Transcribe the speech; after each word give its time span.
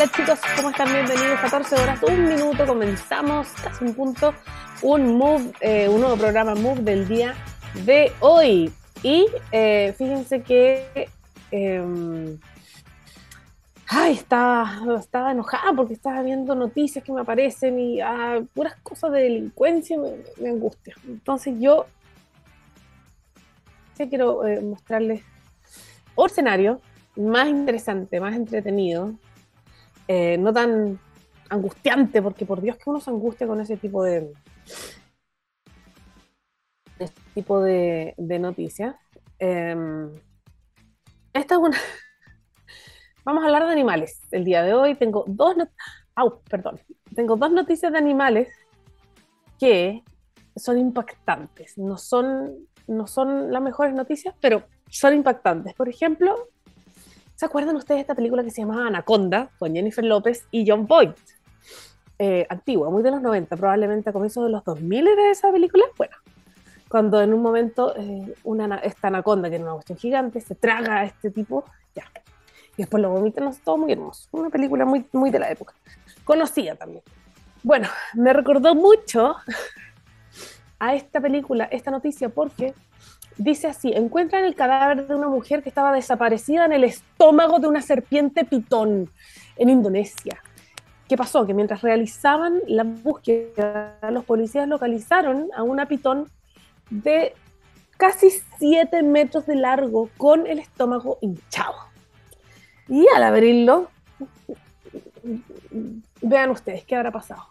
Hola 0.00 0.12
chicos, 0.12 0.40
¿cómo 0.56 0.70
están? 0.70 0.90
Bienvenidos. 0.90 1.40
14 1.40 1.74
horas, 1.74 2.02
un 2.04 2.24
minuto, 2.24 2.66
comenzamos 2.66 3.48
casi 3.62 3.84
un 3.84 3.92
punto, 3.92 4.32
un 4.80 5.18
move, 5.18 5.52
eh, 5.60 5.90
un 5.90 6.00
nuevo 6.00 6.16
programa 6.16 6.54
Move 6.54 6.80
del 6.80 7.06
día 7.06 7.34
de 7.84 8.10
hoy. 8.20 8.72
Y 9.02 9.26
eh, 9.52 9.94
fíjense 9.98 10.40
que 10.40 11.10
eh, 11.50 12.38
ay, 13.88 14.14
estaba, 14.14 14.72
estaba 14.98 15.32
enojada 15.32 15.74
porque 15.74 15.92
estaba 15.92 16.22
viendo 16.22 16.54
noticias 16.54 17.04
que 17.04 17.12
me 17.12 17.20
aparecen 17.20 17.78
y 17.78 18.00
ah, 18.00 18.40
puras 18.54 18.76
cosas 18.82 19.12
de 19.12 19.20
delincuencia 19.20 19.98
me, 19.98 20.12
me 20.40 20.48
angustia. 20.48 20.94
Entonces 21.06 21.56
yo 21.58 21.84
quiero 24.08 24.46
eh, 24.46 24.62
mostrarles 24.62 25.20
otro 26.14 26.32
escenario 26.32 26.80
más 27.16 27.48
interesante, 27.50 28.18
más 28.18 28.34
entretenido, 28.34 29.12
eh, 30.12 30.36
no 30.38 30.52
tan 30.52 30.98
angustiante, 31.50 32.20
porque 32.20 32.44
por 32.44 32.60
Dios 32.60 32.76
que 32.76 32.90
uno 32.90 32.98
se 32.98 33.10
angustia 33.10 33.46
con 33.46 33.60
ese 33.60 33.76
tipo 33.76 34.02
de 34.02 34.32
este 36.98 37.20
tipo 37.32 37.62
de, 37.62 38.14
de 38.18 38.38
noticias. 38.40 38.96
Eh, 39.38 40.08
esta 41.32 41.54
es 41.54 41.60
una 41.60 41.78
Vamos 43.24 43.44
a 43.44 43.46
hablar 43.46 43.64
de 43.66 43.70
animales. 43.70 44.20
El 44.32 44.44
día 44.44 44.64
de 44.64 44.74
hoy 44.74 44.96
tengo 44.96 45.24
dos, 45.28 45.54
perdón. 46.48 46.80
Tengo 47.14 47.36
dos 47.36 47.52
noticias 47.52 47.92
de 47.92 47.98
animales 47.98 48.48
que 49.60 50.02
son 50.56 50.76
impactantes. 50.76 51.78
No 51.78 51.96
son, 51.96 52.66
no 52.88 53.06
son 53.06 53.52
las 53.52 53.62
mejores 53.62 53.94
noticias, 53.94 54.34
pero 54.40 54.64
son 54.88 55.14
impactantes. 55.14 55.72
Por 55.74 55.88
ejemplo, 55.88 56.48
¿se 57.40 57.46
acuerdan 57.46 57.74
ustedes 57.74 57.96
de 57.96 58.00
esta 58.02 58.14
película 58.14 58.44
que 58.44 58.50
se 58.50 58.60
llamaba 58.60 58.88
Anaconda 58.88 59.48
con 59.58 59.72
Jennifer 59.72 60.04
López 60.04 60.46
y 60.50 60.68
John 60.68 60.86
Boyd? 60.86 61.12
Eh, 62.18 62.46
antigua, 62.50 62.90
muy 62.90 63.02
de 63.02 63.12
los 63.12 63.22
90, 63.22 63.56
probablemente 63.56 64.10
a 64.10 64.12
comienzos 64.12 64.44
de 64.44 64.50
los 64.50 64.62
2000 64.62 65.08
era 65.08 65.30
esa 65.30 65.50
película. 65.50 65.86
Bueno, 65.96 66.14
cuando 66.90 67.22
en 67.22 67.32
un 67.32 67.40
momento 67.40 67.96
eh, 67.96 68.34
una, 68.44 68.76
esta 68.80 69.08
anaconda, 69.08 69.48
que 69.48 69.54
era 69.54 69.64
una 69.64 69.72
cuestión 69.72 69.96
gigante, 69.96 70.42
se 70.42 70.54
traga 70.54 70.98
a 70.98 71.04
este 71.04 71.30
tipo, 71.30 71.64
ya, 71.94 72.04
y 72.76 72.82
después 72.82 73.02
lo 73.02 73.08
vomitan, 73.08 73.50
todo 73.64 73.78
muy 73.78 73.90
hermoso. 73.90 74.28
Una 74.32 74.50
película 74.50 74.84
muy, 74.84 75.06
muy 75.10 75.30
de 75.30 75.38
la 75.38 75.50
época. 75.50 75.72
Conocida 76.24 76.74
también. 76.74 77.02
Bueno, 77.62 77.88
me 78.12 78.34
recordó 78.34 78.74
mucho 78.74 79.36
a 80.78 80.94
esta 80.94 81.22
película, 81.22 81.64
esta 81.72 81.90
noticia, 81.90 82.28
porque 82.28 82.74
dice 83.36 83.68
así, 83.68 83.92
encuentran 83.92 84.44
el 84.44 84.54
cadáver 84.54 85.06
de 85.06 85.14
una 85.14 85.28
mujer 85.28 85.62
que 85.62 85.68
estaba 85.68 85.92
desaparecida 85.92 86.64
en 86.64 86.72
el 86.72 86.84
estómago 86.84 87.58
de 87.58 87.68
una 87.68 87.82
serpiente 87.82 88.44
pitón 88.44 89.10
en 89.56 89.68
Indonesia. 89.68 90.42
¿Qué 91.08 91.16
pasó? 91.16 91.46
Que 91.46 91.54
mientras 91.54 91.82
realizaban 91.82 92.60
la 92.68 92.84
búsqueda, 92.84 93.98
los 94.10 94.24
policías 94.24 94.68
localizaron 94.68 95.48
a 95.56 95.62
una 95.62 95.86
pitón 95.86 96.30
de 96.90 97.34
casi 97.96 98.30
7 98.58 99.02
metros 99.02 99.46
de 99.46 99.56
largo 99.56 100.08
con 100.16 100.46
el 100.46 100.58
estómago 100.58 101.18
hinchado. 101.20 101.74
Y 102.88 103.06
al 103.14 103.22
abrirlo, 103.22 103.90
vean 106.20 106.50
ustedes 106.50 106.84
qué 106.84 106.96
habrá 106.96 107.10
pasado. 107.10 107.46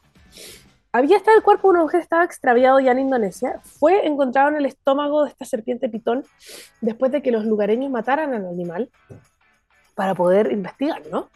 Había 0.91 1.17
estado 1.17 1.37
el 1.37 1.43
cuerpo 1.43 1.67
de 1.67 1.73
una 1.73 1.83
mujer, 1.83 2.01
estaba 2.01 2.23
extraviado 2.23 2.79
ya 2.79 2.91
en 2.91 2.99
Indonesia. 2.99 3.59
Fue 3.63 4.07
encontrado 4.07 4.49
en 4.49 4.55
el 4.55 4.65
estómago 4.65 5.23
de 5.23 5.29
esta 5.29 5.45
serpiente 5.45 5.87
pitón 5.87 6.25
después 6.81 7.11
de 7.11 7.21
que 7.21 7.31
los 7.31 7.45
lugareños 7.45 7.91
mataran 7.91 8.33
al 8.33 8.47
animal 8.47 8.89
para 9.93 10.15
poder 10.15 10.51
investigar, 10.51 11.03
¿no? 11.11 11.29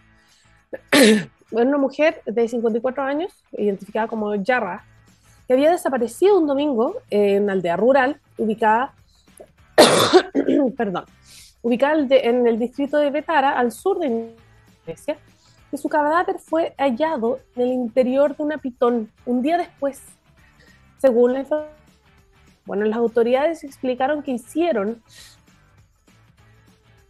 una 1.52 1.78
mujer 1.78 2.24
de 2.26 2.48
54 2.48 3.04
años, 3.04 3.32
identificada 3.52 4.08
como 4.08 4.34
Yarra, 4.34 4.86
que 5.48 5.54
había 5.54 5.70
desaparecido 5.70 6.40
un 6.40 6.48
domingo 6.48 6.96
en 7.12 7.48
aldea 7.48 7.78
rural 7.78 8.20
ubicada, 8.38 8.96
perdón, 10.76 11.06
ubicada 11.62 12.08
en 12.10 12.48
el 12.48 12.58
distrito 12.58 12.98
de 12.98 13.12
Betara, 13.12 13.60
al 13.60 13.72
sur 13.72 14.00
de 14.00 14.08
Indonesia, 14.08 15.18
y 15.74 15.78
su 15.78 15.90
cadáver 15.90 16.38
fue 16.40 16.76
hallado 16.78 17.40
en 17.56 17.64
el 17.64 17.74
interior 17.74 18.38
de 18.38 18.44
una 18.44 18.58
pitón 18.60 19.12
un 19.26 19.42
día 19.42 19.58
después, 19.58 20.02
según 21.00 21.34
la 21.34 21.40
información. 21.40 21.74
Bueno, 22.66 22.86
las 22.86 22.98
autoridades 22.98 23.64
explicaron 23.64 24.22
que 24.22 24.32
hicieron 24.32 25.02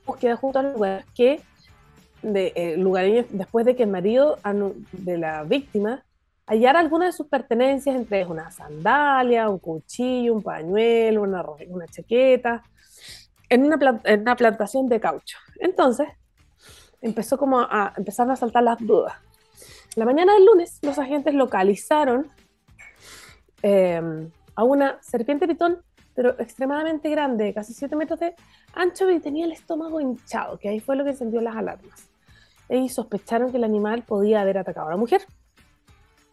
búsqueda 0.06 0.35
junto 0.38 0.59
al 0.59 0.74
lugar 0.74 1.06
que 1.13 1.41
de 2.22 2.53
eh, 2.56 2.78
lugareños 2.78 3.25
después 3.29 3.66
de 3.66 3.75
que 3.75 3.84
el 3.84 3.90
marido 3.90 4.40
de 4.94 5.18
la 5.18 5.44
víctima 5.44 6.03
hallara 6.45 6.80
algunas 6.80 7.09
de 7.09 7.18
sus 7.18 7.28
pertenencias, 7.28 7.95
entre 7.95 8.19
ellas 8.19 8.30
una 8.30 8.50
sandalia, 8.50 9.50
un 9.50 9.59
cuchillo, 9.59 10.34
un 10.34 10.41
pañuelo, 10.41 11.22
una, 11.22 11.44
una 11.68 11.88
chaqueta, 11.88 12.63
en 13.50 13.66
una, 13.66 14.01
en 14.06 14.22
una 14.22 14.35
plantación 14.35 14.88
de 14.88 15.00
caucho. 15.00 15.38
Entonces, 15.59 16.07
empezó 17.03 17.37
como 17.37 17.59
a, 17.59 17.93
empezar 17.97 18.29
a 18.31 18.35
saltar 18.35 18.63
las 18.63 18.79
dudas. 18.79 19.13
La 19.95 20.05
mañana 20.05 20.33
del 20.33 20.45
lunes, 20.45 20.79
los 20.81 20.97
agentes 20.97 21.35
localizaron 21.35 22.27
em, 23.61 24.31
a 24.55 24.63
una 24.63 24.97
serpiente 25.01 25.47
pitón, 25.47 25.81
pero 26.15 26.31
extremadamente 26.39 27.09
grande, 27.09 27.53
casi 27.53 27.73
7 27.73 27.95
metros 27.95 28.19
de 28.19 28.35
ancho, 28.73 29.09
y 29.11 29.19
tenía 29.19 29.45
el 29.45 29.51
estómago 29.51 29.99
hinchado, 29.99 30.57
que 30.57 30.69
ahí 30.69 30.79
fue 30.79 30.95
lo 30.95 31.03
que 31.03 31.11
encendió 31.11 31.41
las 31.41 31.55
alarmas. 31.55 32.09
Y 32.69 32.89
sospecharon 32.89 33.51
que 33.51 33.57
el 33.57 33.63
animal 33.63 34.03
podía 34.03 34.41
haber 34.41 34.57
atacado 34.57 34.87
a 34.87 34.91
la 34.91 34.97
mujer. 34.97 35.21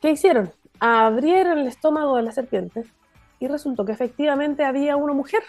¿Qué 0.01 0.11
hicieron? 0.11 0.51
Abrieron 0.79 1.59
el 1.59 1.67
estómago 1.67 2.17
de 2.17 2.23
la 2.23 2.33
serpiente 2.33 2.85
y 3.39 3.49
resultó 3.49 3.85
que 3.85 3.93
efectivamente 3.93 4.65
había 4.65 4.97
una 4.97 5.13
mujer 5.13 5.43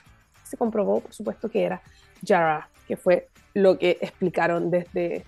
se 0.51 0.57
comprobó, 0.57 0.99
por 0.99 1.13
supuesto, 1.13 1.49
que 1.49 1.63
era 1.63 1.81
Yara, 2.21 2.67
que 2.85 2.97
fue 2.97 3.29
lo 3.53 3.78
que 3.78 3.97
explicaron 4.01 4.72
desde, 4.72 5.25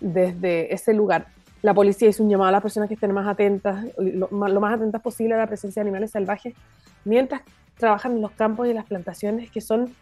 desde 0.00 0.72
ese 0.72 0.94
lugar. 0.94 1.26
La 1.62 1.74
policía 1.74 2.08
hizo 2.08 2.22
un 2.22 2.30
llamado 2.30 2.48
a 2.48 2.52
las 2.52 2.62
personas 2.62 2.88
que 2.88 2.94
estén 2.94 3.12
más 3.12 3.26
atentas, 3.26 3.86
lo, 3.98 4.28
más 4.30 4.74
atentas 4.74 5.00
posible 5.00 5.34
a 5.34 5.38
la 5.38 5.46
presencia 5.46 5.82
de 5.82 5.88
animales 5.88 6.10
salvajes, 6.10 6.54
mientras 7.04 7.42
trabajan 7.76 8.12
en 8.12 8.22
los 8.22 8.32
campos 8.32 8.66
y 8.68 8.74
las 8.74 8.86
plantaciones, 8.86 9.50
que 9.50 9.60
son 9.60 9.94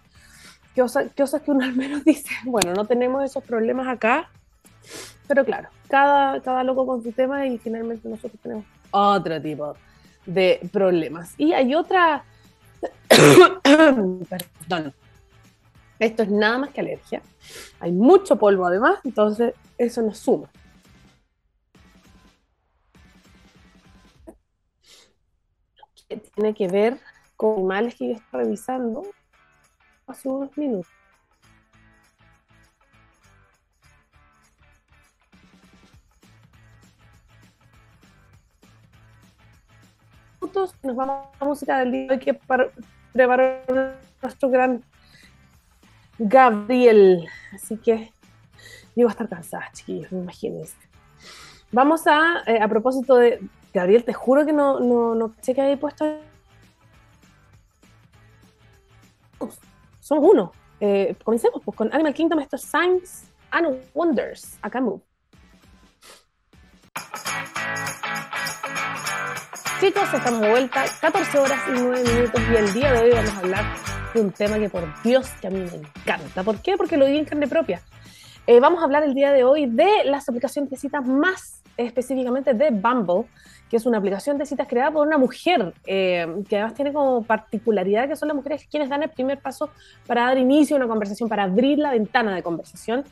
cosas, 0.74 1.12
cosas 1.16 1.42
que 1.42 1.50
uno 1.50 1.64
al 1.64 1.74
menos 1.74 2.04
dice, 2.04 2.30
bueno, 2.44 2.72
no 2.74 2.86
tenemos 2.86 3.24
esos 3.24 3.44
problemas 3.44 3.88
acá, 3.88 4.30
pero 5.28 5.44
claro, 5.44 5.68
cada, 5.88 6.40
cada 6.40 6.64
loco 6.64 6.86
con 6.86 7.02
su 7.02 7.12
tema 7.12 7.46
y 7.46 7.58
finalmente 7.58 8.08
nosotros 8.08 8.40
tenemos 8.42 8.64
otro 8.90 9.40
tipo 9.40 9.74
de 10.26 10.60
problemas. 10.72 11.34
Y 11.36 11.52
hay 11.52 11.74
otra 11.74 12.24
Perdón. 14.68 14.94
Esto 16.00 16.22
es 16.22 16.30
nada 16.30 16.58
más 16.58 16.70
que 16.70 16.80
alergia. 16.80 17.22
Hay 17.78 17.92
mucho 17.92 18.36
polvo 18.36 18.66
además, 18.66 18.98
entonces 19.04 19.54
eso 19.78 20.02
nos 20.02 20.18
suma. 20.18 20.50
tiene 26.34 26.54
que 26.54 26.66
ver 26.66 26.98
con 27.36 27.54
animales 27.54 27.94
que 27.94 28.08
yo 28.08 28.14
estoy 28.14 28.40
revisando 28.42 29.06
hace 30.08 30.28
unos 30.28 30.56
minutos. 30.58 30.90
nos 40.82 40.96
vamos 40.96 41.28
a 41.32 41.44
la 41.44 41.46
música 41.46 41.78
del 41.78 41.92
día 41.92 42.18
que 42.18 42.34
preparó 43.12 43.62
nuestro 44.22 44.50
gran 44.50 44.82
Gabriel. 46.20 47.26
Así 47.52 47.78
que 47.78 48.12
yo 48.94 49.04
voy 49.04 49.06
a 49.06 49.10
estar 49.10 49.28
cansada, 49.28 49.70
chiquillos, 49.72 50.12
me 50.12 50.20
imagínense. 50.20 50.76
Vamos 51.72 52.06
a, 52.06 52.42
eh, 52.46 52.60
a 52.60 52.68
propósito 52.68 53.16
de 53.16 53.40
Gabriel, 53.72 54.04
te 54.04 54.12
juro 54.12 54.44
que 54.44 54.52
no, 54.52 54.80
no, 54.80 55.14
no 55.14 55.34
sé 55.40 55.54
que 55.54 55.62
había 55.62 55.78
puesto. 55.78 56.04
Somos 60.00 60.30
uno. 60.30 60.52
Eh, 60.80 61.14
comencemos 61.22 61.62
pues, 61.64 61.76
con 61.76 61.92
Animal 61.92 62.12
Kingdom, 62.12 62.40
estos 62.40 62.62
Signs 62.62 63.24
and 63.50 63.80
Wonders. 63.94 64.58
Acá 64.60 64.80
Move. 64.80 65.00
Chicos, 69.80 70.12
estamos 70.12 70.40
de 70.42 70.50
vuelta, 70.50 70.84
14 71.00 71.38
horas 71.38 71.58
y 71.68 71.80
9 71.80 72.12
minutos 72.12 72.42
y 72.52 72.56
el 72.56 72.72
día 72.74 72.92
de 72.92 73.00
hoy 73.00 73.10
vamos 73.12 73.30
a 73.30 73.38
hablar 73.38 73.89
un 74.20 74.32
tema 74.32 74.58
que 74.58 74.68
por 74.68 74.84
Dios 75.02 75.28
que 75.40 75.46
a 75.46 75.50
mí 75.50 75.60
me 75.60 75.76
encanta. 75.76 76.42
¿Por 76.42 76.60
qué? 76.60 76.76
Porque 76.76 76.96
lo 76.96 77.06
viví 77.06 77.18
en 77.18 77.24
carne 77.24 77.48
propia. 77.48 77.82
Eh, 78.46 78.60
vamos 78.60 78.80
a 78.80 78.84
hablar 78.84 79.04
el 79.04 79.14
día 79.14 79.32
de 79.32 79.44
hoy 79.44 79.66
de 79.66 80.04
las 80.04 80.28
aplicaciones 80.28 80.70
de 80.70 80.76
citas 80.76 81.06
más 81.06 81.62
específicamente 81.76 82.52
de 82.52 82.70
Bumble, 82.70 83.26
que 83.70 83.76
es 83.76 83.86
una 83.86 83.98
aplicación 83.98 84.36
de 84.38 84.46
citas 84.46 84.66
creada 84.66 84.90
por 84.90 85.06
una 85.06 85.18
mujer, 85.18 85.72
eh, 85.86 86.26
que 86.48 86.56
además 86.56 86.74
tiene 86.74 86.92
como 86.92 87.22
particularidad 87.22 88.08
que 88.08 88.16
son 88.16 88.28
las 88.28 88.34
mujeres 88.34 88.66
quienes 88.68 88.88
dan 88.88 89.02
el 89.02 89.10
primer 89.10 89.38
paso 89.38 89.70
para 90.06 90.24
dar 90.24 90.38
inicio 90.38 90.76
a 90.76 90.78
una 90.78 90.88
conversación, 90.88 91.28
para 91.28 91.44
abrir 91.44 91.78
la 91.78 91.92
ventana 91.92 92.34
de 92.34 92.42
conversación. 92.42 93.04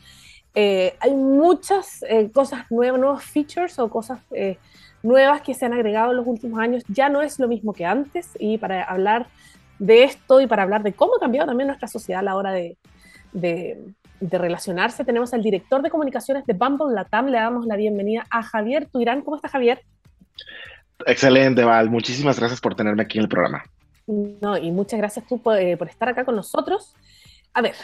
Eh, 0.55 0.95
hay 0.99 1.13
muchas 1.13 2.03
eh, 2.07 2.31
cosas 2.31 2.69
nuevas, 2.71 2.99
nuevos 2.99 3.23
features 3.23 3.77
o 3.79 3.89
cosas 3.89 4.19
eh, 4.31 4.57
nuevas 5.03 5.41
que 5.41 5.53
se 5.53 5.65
han 5.65 5.73
agregado 5.73 6.11
en 6.11 6.17
los 6.17 6.27
últimos 6.27 6.59
años. 6.59 6.83
Ya 6.87 7.09
no 7.09 7.21
es 7.21 7.39
lo 7.39 7.47
mismo 7.47 7.73
que 7.73 7.85
antes 7.85 8.31
y 8.39 8.57
para 8.57 8.83
hablar 8.83 9.27
de 9.79 10.03
esto 10.03 10.41
y 10.41 10.47
para 10.47 10.63
hablar 10.63 10.83
de 10.83 10.93
cómo 10.93 11.15
ha 11.15 11.19
cambiado 11.19 11.47
también 11.47 11.67
nuestra 11.67 11.87
sociedad 11.87 12.19
a 12.19 12.23
la 12.23 12.35
hora 12.35 12.51
de, 12.51 12.77
de, 13.31 13.81
de 14.19 14.37
relacionarse, 14.37 15.05
tenemos 15.05 15.33
al 15.33 15.41
director 15.41 15.81
de 15.81 15.89
comunicaciones 15.89 16.45
de 16.45 16.53
Bumble 16.53 16.93
Latam. 16.93 17.27
Le 17.27 17.37
damos 17.37 17.65
la 17.65 17.75
bienvenida 17.75 18.25
a 18.29 18.43
Javier 18.43 18.87
Tuirán. 18.91 19.21
¿Cómo 19.21 19.37
está 19.37 19.49
Javier? 19.49 19.81
Excelente, 21.05 21.63
Val. 21.63 21.89
Muchísimas 21.89 22.39
gracias 22.39 22.59
por 22.59 22.75
tenerme 22.75 23.03
aquí 23.03 23.17
en 23.17 23.23
el 23.23 23.29
programa. 23.29 23.63
No, 24.07 24.57
y 24.57 24.71
muchas 24.71 24.99
gracias 24.99 25.25
tú 25.27 25.39
por, 25.39 25.55
por 25.77 25.87
estar 25.87 26.09
acá 26.09 26.25
con 26.25 26.35
nosotros. 26.35 26.93
A 27.53 27.61
ver, 27.61 27.75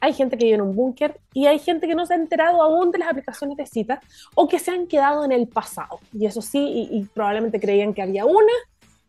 hay 0.00 0.12
gente 0.12 0.36
que 0.36 0.44
vive 0.44 0.56
en 0.56 0.62
un 0.62 0.74
búnker 0.74 1.20
y 1.32 1.46
hay 1.46 1.58
gente 1.58 1.86
que 1.86 1.94
no 1.94 2.06
se 2.06 2.14
ha 2.14 2.16
enterado 2.16 2.62
aún 2.62 2.90
de 2.90 2.98
las 2.98 3.08
aplicaciones 3.08 3.56
de 3.56 3.66
citas 3.66 4.00
o 4.34 4.48
que 4.48 4.58
se 4.58 4.70
han 4.70 4.86
quedado 4.86 5.24
en 5.24 5.32
el 5.32 5.48
pasado. 5.48 6.00
Y 6.12 6.26
eso 6.26 6.42
sí, 6.42 6.88
y, 6.90 7.04
probablemente 7.06 7.60
creían 7.60 7.94
que 7.94 8.02
había 8.02 8.24
una 8.24 8.52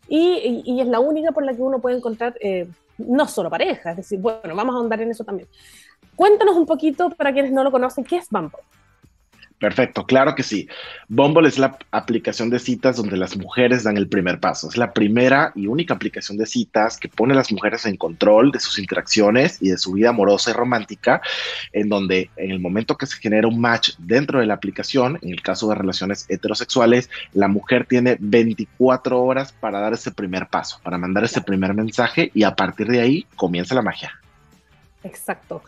y, 0.10 0.80
es 0.80 0.88
la 0.88 1.00
única 1.00 1.32
por 1.32 1.44
la 1.44 1.54
que 1.54 1.62
uno 1.62 1.80
puede 1.80 1.98
encontrar 1.98 2.36
eh, 2.40 2.68
no 2.98 3.28
solo 3.28 3.50
pareja, 3.50 3.92
es 3.92 3.98
decir, 3.98 4.20
bueno, 4.20 4.56
vamos 4.56 4.76
a 4.76 4.78
ahondar 4.78 5.02
en 5.02 5.12
eso 5.12 5.24
también. 5.24 5.48
Cuéntanos 6.16 6.56
un 6.56 6.66
poquito, 6.66 7.10
para 7.12 7.32
quienes 7.32 7.52
no 7.52 7.64
lo 7.64 7.72
conocen, 7.72 8.04
¿qué 8.04 8.18
es 8.18 8.30
Bumble? 8.30 8.60
Perfecto, 9.60 10.06
claro 10.06 10.36
que 10.36 10.44
sí. 10.44 10.68
Bumble 11.08 11.48
es 11.48 11.58
la 11.58 11.80
aplicación 11.90 12.52
de 12.52 12.60
citas 12.60 12.96
donde 12.96 13.18
las 13.18 13.36
mujeres 13.36 13.84
dan 13.84 13.98
el 13.98 14.08
primer 14.08 14.40
paso. 14.40 14.70
Es 14.70 14.78
la 14.78 14.94
primera 14.94 15.52
y 15.56 15.66
única 15.66 15.96
aplicación 15.96 16.38
de 16.38 16.46
citas 16.46 16.98
que 16.98 17.10
pone 17.10 17.34
a 17.34 17.38
las 17.38 17.52
mujeres 17.52 17.88
en 17.88 17.98
control 17.98 18.52
de 18.52 18.60
sus 18.60 18.78
interacciones 18.78 19.58
y 19.60 19.70
de 19.70 19.80
su 19.80 19.94
vida 19.94 20.10
amorosa 20.10 20.52
y 20.52 20.54
romántica, 20.54 21.22
en 21.74 21.90
donde 21.90 22.30
en 22.36 22.52
el 22.52 22.60
momento 22.60 22.98
que 22.98 23.08
se 23.08 23.18
genera 23.18 23.48
un 23.48 23.60
match 23.60 23.96
dentro 23.98 24.40
de 24.40 24.46
la 24.46 24.54
aplicación, 24.54 25.18
en 25.24 25.32
el 25.32 25.42
caso 25.42 25.68
de 25.70 25.76
relaciones 25.76 26.28
heterosexuales, 26.30 27.10
la 27.34 27.48
mujer 27.48 27.88
tiene 27.88 28.18
24 28.20 29.24
horas 29.24 29.54
para 29.54 29.80
dar 29.80 29.94
ese 29.94 30.12
primer 30.12 30.48
paso, 30.48 30.80
para 30.84 31.00
mandar 31.00 31.24
ese 31.24 31.42
primer 31.42 31.74
mensaje 31.74 32.30
y 32.36 32.44
a 32.44 32.56
partir 32.56 32.88
de 32.88 33.02
ahí 33.02 33.26
comienza 33.36 33.74
la 33.74 33.82
magia. 33.82 34.12
Exacto. 35.04 35.64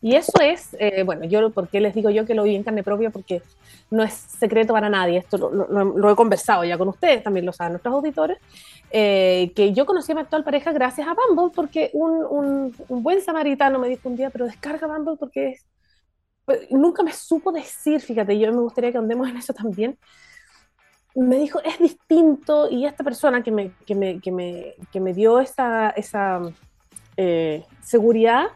Y 0.00 0.14
eso 0.14 0.32
es, 0.40 0.76
eh, 0.78 1.02
bueno, 1.02 1.24
yo, 1.24 1.50
¿por 1.50 1.68
qué 1.68 1.80
les 1.80 1.94
digo 1.94 2.10
yo 2.10 2.24
que 2.24 2.34
lo 2.34 2.44
vi 2.44 2.54
en 2.54 2.62
carne 2.62 2.84
propia? 2.84 3.10
Porque 3.10 3.42
no 3.90 4.02
es 4.02 4.12
secreto 4.12 4.72
para 4.72 4.88
nadie, 4.88 5.18
esto 5.18 5.38
lo, 5.38 6.10
he 6.10 6.16
conversado 6.16 6.64
ya 6.64 6.78
con 6.78 6.88
ustedes, 6.88 7.22
también 7.22 7.46
lo 7.46 7.52
saben 7.52 7.72
nuestros 7.72 7.94
auditores, 7.94 8.38
eh, 8.90 9.50
que 9.56 9.72
yo 9.72 9.86
conocí 9.86 10.12
a 10.12 10.14
mi 10.14 10.20
actual 10.20 10.44
pareja 10.44 10.72
gracias 10.72 11.08
a 11.08 11.14
Bumble, 11.14 11.52
porque 11.54 11.90
un, 11.94 12.72
un, 12.88 13.02
buen 13.02 13.20
samaritano 13.22 13.78
me 13.78 13.88
dijo 13.88 14.08
un 14.08 14.16
día, 14.16 14.30
pero 14.30 14.44
descarga 14.44 14.86
Bumble 14.86 15.16
porque 15.18 15.50
es... 15.50 15.66
Pues, 16.44 16.70
nunca 16.70 17.02
me 17.02 17.12
supo 17.12 17.50
decir, 17.52 18.00
fíjate, 18.00 18.38
yo 18.38 18.52
me 18.52 18.60
gustaría 18.60 18.92
que 18.92 18.98
andemos 18.98 19.28
en 19.28 19.36
eso 19.36 19.52
también, 19.52 19.98
me 21.14 21.36
dijo, 21.38 21.60
es 21.62 21.78
distinto, 21.78 22.70
y 22.70 22.86
esta 22.86 23.02
persona 23.02 23.42
que 23.42 23.50
me, 23.50 23.72
que 23.86 23.94
me, 23.94 24.20
que 24.20 24.30
me, 24.30 24.74
que 24.92 25.00
me 25.00 25.12
dio 25.12 25.40
esa, 25.40 25.90
esa 25.90 26.40
eh, 27.16 27.64
seguridad, 27.82 28.46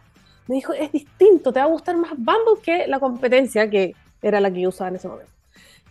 me 0.49 0.56
dijo, 0.56 0.73
es 0.73 0.91
distinto, 0.93 1.53
te 1.53 1.61
va 1.61 1.67
a 1.67 1.69
gustar 1.69 1.97
más 1.97 2.12
Bumble 2.17 2.61
que 2.62 2.87
la 2.87 2.99
competencia 2.99 3.69
que 3.71 3.94
era 4.21 4.41
la 4.41 4.50
que 4.50 4.61
yo 4.61 4.69
usaba 4.69 4.89
en 4.89 4.97
ese 4.97 5.09
momento. 5.09 5.33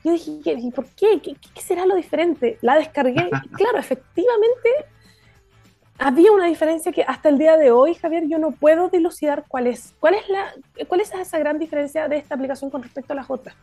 Yo 0.03 0.12
dije, 0.12 0.31
¿y 0.45 0.71
por 0.71 0.86
qué? 0.88 1.21
¿Qué, 1.21 1.62
será 1.62 1.86
lo 1.86 1.95
diferente? 1.95 2.57
La 2.62 2.75
descargué 2.75 3.30
y 3.44 3.50
claro, 3.56 3.77
efectivamente 3.77 4.69
había 6.00 6.31
una 6.31 6.48
diferencia 6.48 6.92
que 6.92 7.03
hasta 7.03 7.30
el 7.30 7.38
día 7.38 7.57
de 7.57 7.71
hoy, 7.71 7.94
Javier, 7.94 8.24
yo 8.27 8.39
no 8.39 8.51
puedo 8.51 8.89
dilucidar 8.89 9.45
cuál 9.48 9.68
es. 9.68 9.94
¿Cuál 10.00 10.15
es, 10.15 10.27
la, 10.30 10.51
cuál 10.88 11.01
es 11.01 11.13
esa 11.13 11.38
gran 11.38 11.59
diferencia 11.59 12.07
de 12.07 12.18
esta 12.18 12.33
aplicación 12.36 12.71
con 12.71 12.81
respecto 12.81 13.13
a 13.13 13.15
las 13.15 13.30
otras? 13.30 13.56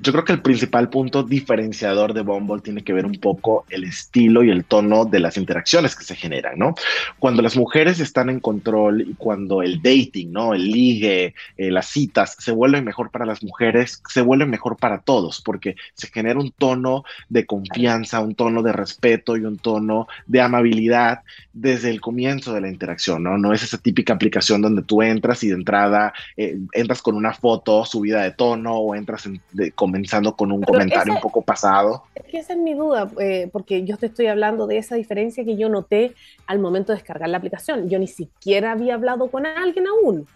Yo 0.00 0.12
creo 0.12 0.24
que 0.24 0.32
el 0.32 0.42
principal 0.42 0.90
punto 0.90 1.22
diferenciador 1.22 2.14
de 2.14 2.22
Bumble 2.22 2.60
tiene 2.60 2.82
que 2.82 2.92
ver 2.92 3.06
un 3.06 3.14
poco 3.14 3.64
el 3.70 3.84
estilo 3.84 4.42
y 4.42 4.50
el 4.50 4.64
tono 4.64 5.04
de 5.04 5.20
las 5.20 5.36
interacciones 5.36 5.94
que 5.94 6.04
se 6.04 6.16
generan, 6.16 6.58
¿no? 6.58 6.74
Cuando 7.18 7.42
las 7.42 7.56
mujeres 7.56 8.00
están 8.00 8.28
en 8.28 8.40
control 8.40 9.02
y 9.02 9.14
cuando 9.14 9.62
el 9.62 9.80
dating, 9.80 10.32
¿no? 10.32 10.52
El 10.52 10.68
ligue, 10.68 11.34
eh, 11.56 11.70
las 11.70 11.86
citas 11.86 12.36
se 12.38 12.52
vuelven 12.52 12.84
mejor 12.84 13.10
para 13.10 13.24
las 13.24 13.42
mujeres, 13.42 14.02
se 14.08 14.20
vuelven 14.20 14.50
mejor 14.50 14.76
para 14.76 14.98
todos, 14.98 15.40
porque 15.40 15.76
se 15.94 16.08
genera 16.08 16.40
un 16.40 16.50
tono 16.50 17.04
de 17.28 17.46
confianza, 17.46 18.20
un 18.20 18.34
tono 18.34 18.62
de 18.62 18.72
respeto 18.72 19.36
y 19.36 19.44
un 19.44 19.58
tono 19.58 20.08
de 20.26 20.40
amabilidad 20.40 21.20
desde 21.52 21.90
el 21.90 22.00
comienzo 22.00 22.52
de 22.52 22.60
la 22.60 22.68
interacción, 22.68 23.22
¿no? 23.22 23.38
No 23.38 23.52
es 23.52 23.62
esa 23.62 23.78
típica 23.78 24.12
aplicación 24.12 24.60
donde 24.60 24.82
tú 24.82 25.02
entras 25.02 25.44
y 25.44 25.48
de 25.48 25.54
entrada 25.54 26.12
eh, 26.36 26.58
entras 26.72 27.00
con 27.00 27.14
una 27.14 27.32
foto 27.32 27.84
subida 27.84 28.22
de 28.22 28.32
tono 28.32 28.74
o 28.74 28.94
entras 28.94 29.26
en, 29.26 29.40
comenzando 29.84 30.34
con 30.34 30.50
un 30.50 30.62
comentario 30.62 31.12
un 31.12 31.20
poco 31.20 31.42
pasado. 31.42 32.04
Es 32.14 32.24
que 32.24 32.38
esa 32.38 32.54
es 32.54 32.58
mi 32.58 32.72
duda, 32.72 33.10
eh, 33.20 33.50
porque 33.52 33.84
yo 33.84 33.98
te 33.98 34.06
estoy 34.06 34.28
hablando 34.28 34.66
de 34.66 34.78
esa 34.78 34.94
diferencia 34.94 35.44
que 35.44 35.58
yo 35.58 35.68
noté 35.68 36.14
al 36.46 36.58
momento 36.58 36.92
de 36.92 36.96
descargar 36.96 37.28
la 37.28 37.36
aplicación. 37.36 37.90
Yo 37.90 37.98
ni 37.98 38.06
siquiera 38.06 38.72
había 38.72 38.94
hablado 38.94 39.30
con 39.30 39.44
alguien 39.44 39.86
aún. 39.86 40.26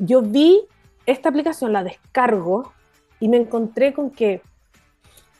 Yo 0.00 0.22
vi 0.22 0.62
esta 1.06 1.28
aplicación, 1.28 1.72
la 1.72 1.84
descargo 1.84 2.72
y 3.20 3.28
me 3.28 3.36
encontré 3.36 3.92
con 3.92 4.10
que 4.10 4.42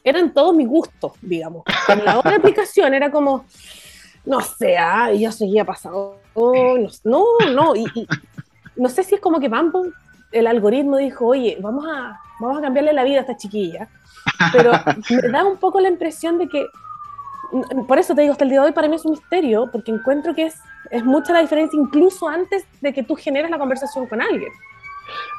eran 0.04 0.32
todos 0.32 0.54
mis 0.54 0.68
gustos, 0.68 1.14
digamos. 1.20 1.64
En 1.88 2.04
la 2.04 2.20
otra 2.20 2.36
aplicación 2.36 2.94
era 2.94 3.10
como, 3.10 3.46
no 4.24 4.40
sé, 4.42 4.78
ah, 4.78 5.12
y 5.12 5.22
yo 5.22 5.32
seguía 5.32 5.64
pasado. 5.64 6.20
no, 7.02 7.24
no, 7.52 7.74
y, 7.74 7.84
y, 7.96 8.06
no 8.76 8.88
sé 8.88 9.02
si 9.02 9.16
es 9.16 9.20
como 9.20 9.40
que 9.40 9.48
Bumble 9.48 9.90
el 10.32 10.46
algoritmo 10.46 10.96
dijo, 10.96 11.26
oye, 11.26 11.58
vamos 11.60 11.84
a, 11.86 12.20
vamos 12.40 12.58
a 12.58 12.60
cambiarle 12.60 12.92
la 12.92 13.04
vida 13.04 13.18
a 13.18 13.20
esta 13.20 13.36
chiquilla. 13.36 13.88
Pero 14.52 14.72
me 15.22 15.28
da 15.28 15.44
un 15.44 15.56
poco 15.58 15.80
la 15.80 15.88
impresión 15.88 16.38
de 16.38 16.48
que, 16.48 16.66
por 17.88 17.98
eso 17.98 18.14
te 18.14 18.22
digo, 18.22 18.32
hasta 18.32 18.44
el 18.44 18.50
día 18.50 18.60
de 18.60 18.66
hoy 18.66 18.72
para 18.72 18.88
mí 18.88 18.96
es 18.96 19.04
un 19.04 19.12
misterio, 19.12 19.68
porque 19.70 19.90
encuentro 19.90 20.34
que 20.34 20.46
es, 20.46 20.56
es 20.90 21.04
mucha 21.04 21.32
la 21.32 21.40
diferencia 21.40 21.78
incluso 21.78 22.28
antes 22.28 22.64
de 22.80 22.92
que 22.92 23.02
tú 23.02 23.14
generes 23.16 23.50
la 23.50 23.58
conversación 23.58 24.06
con 24.06 24.20
alguien. 24.20 24.52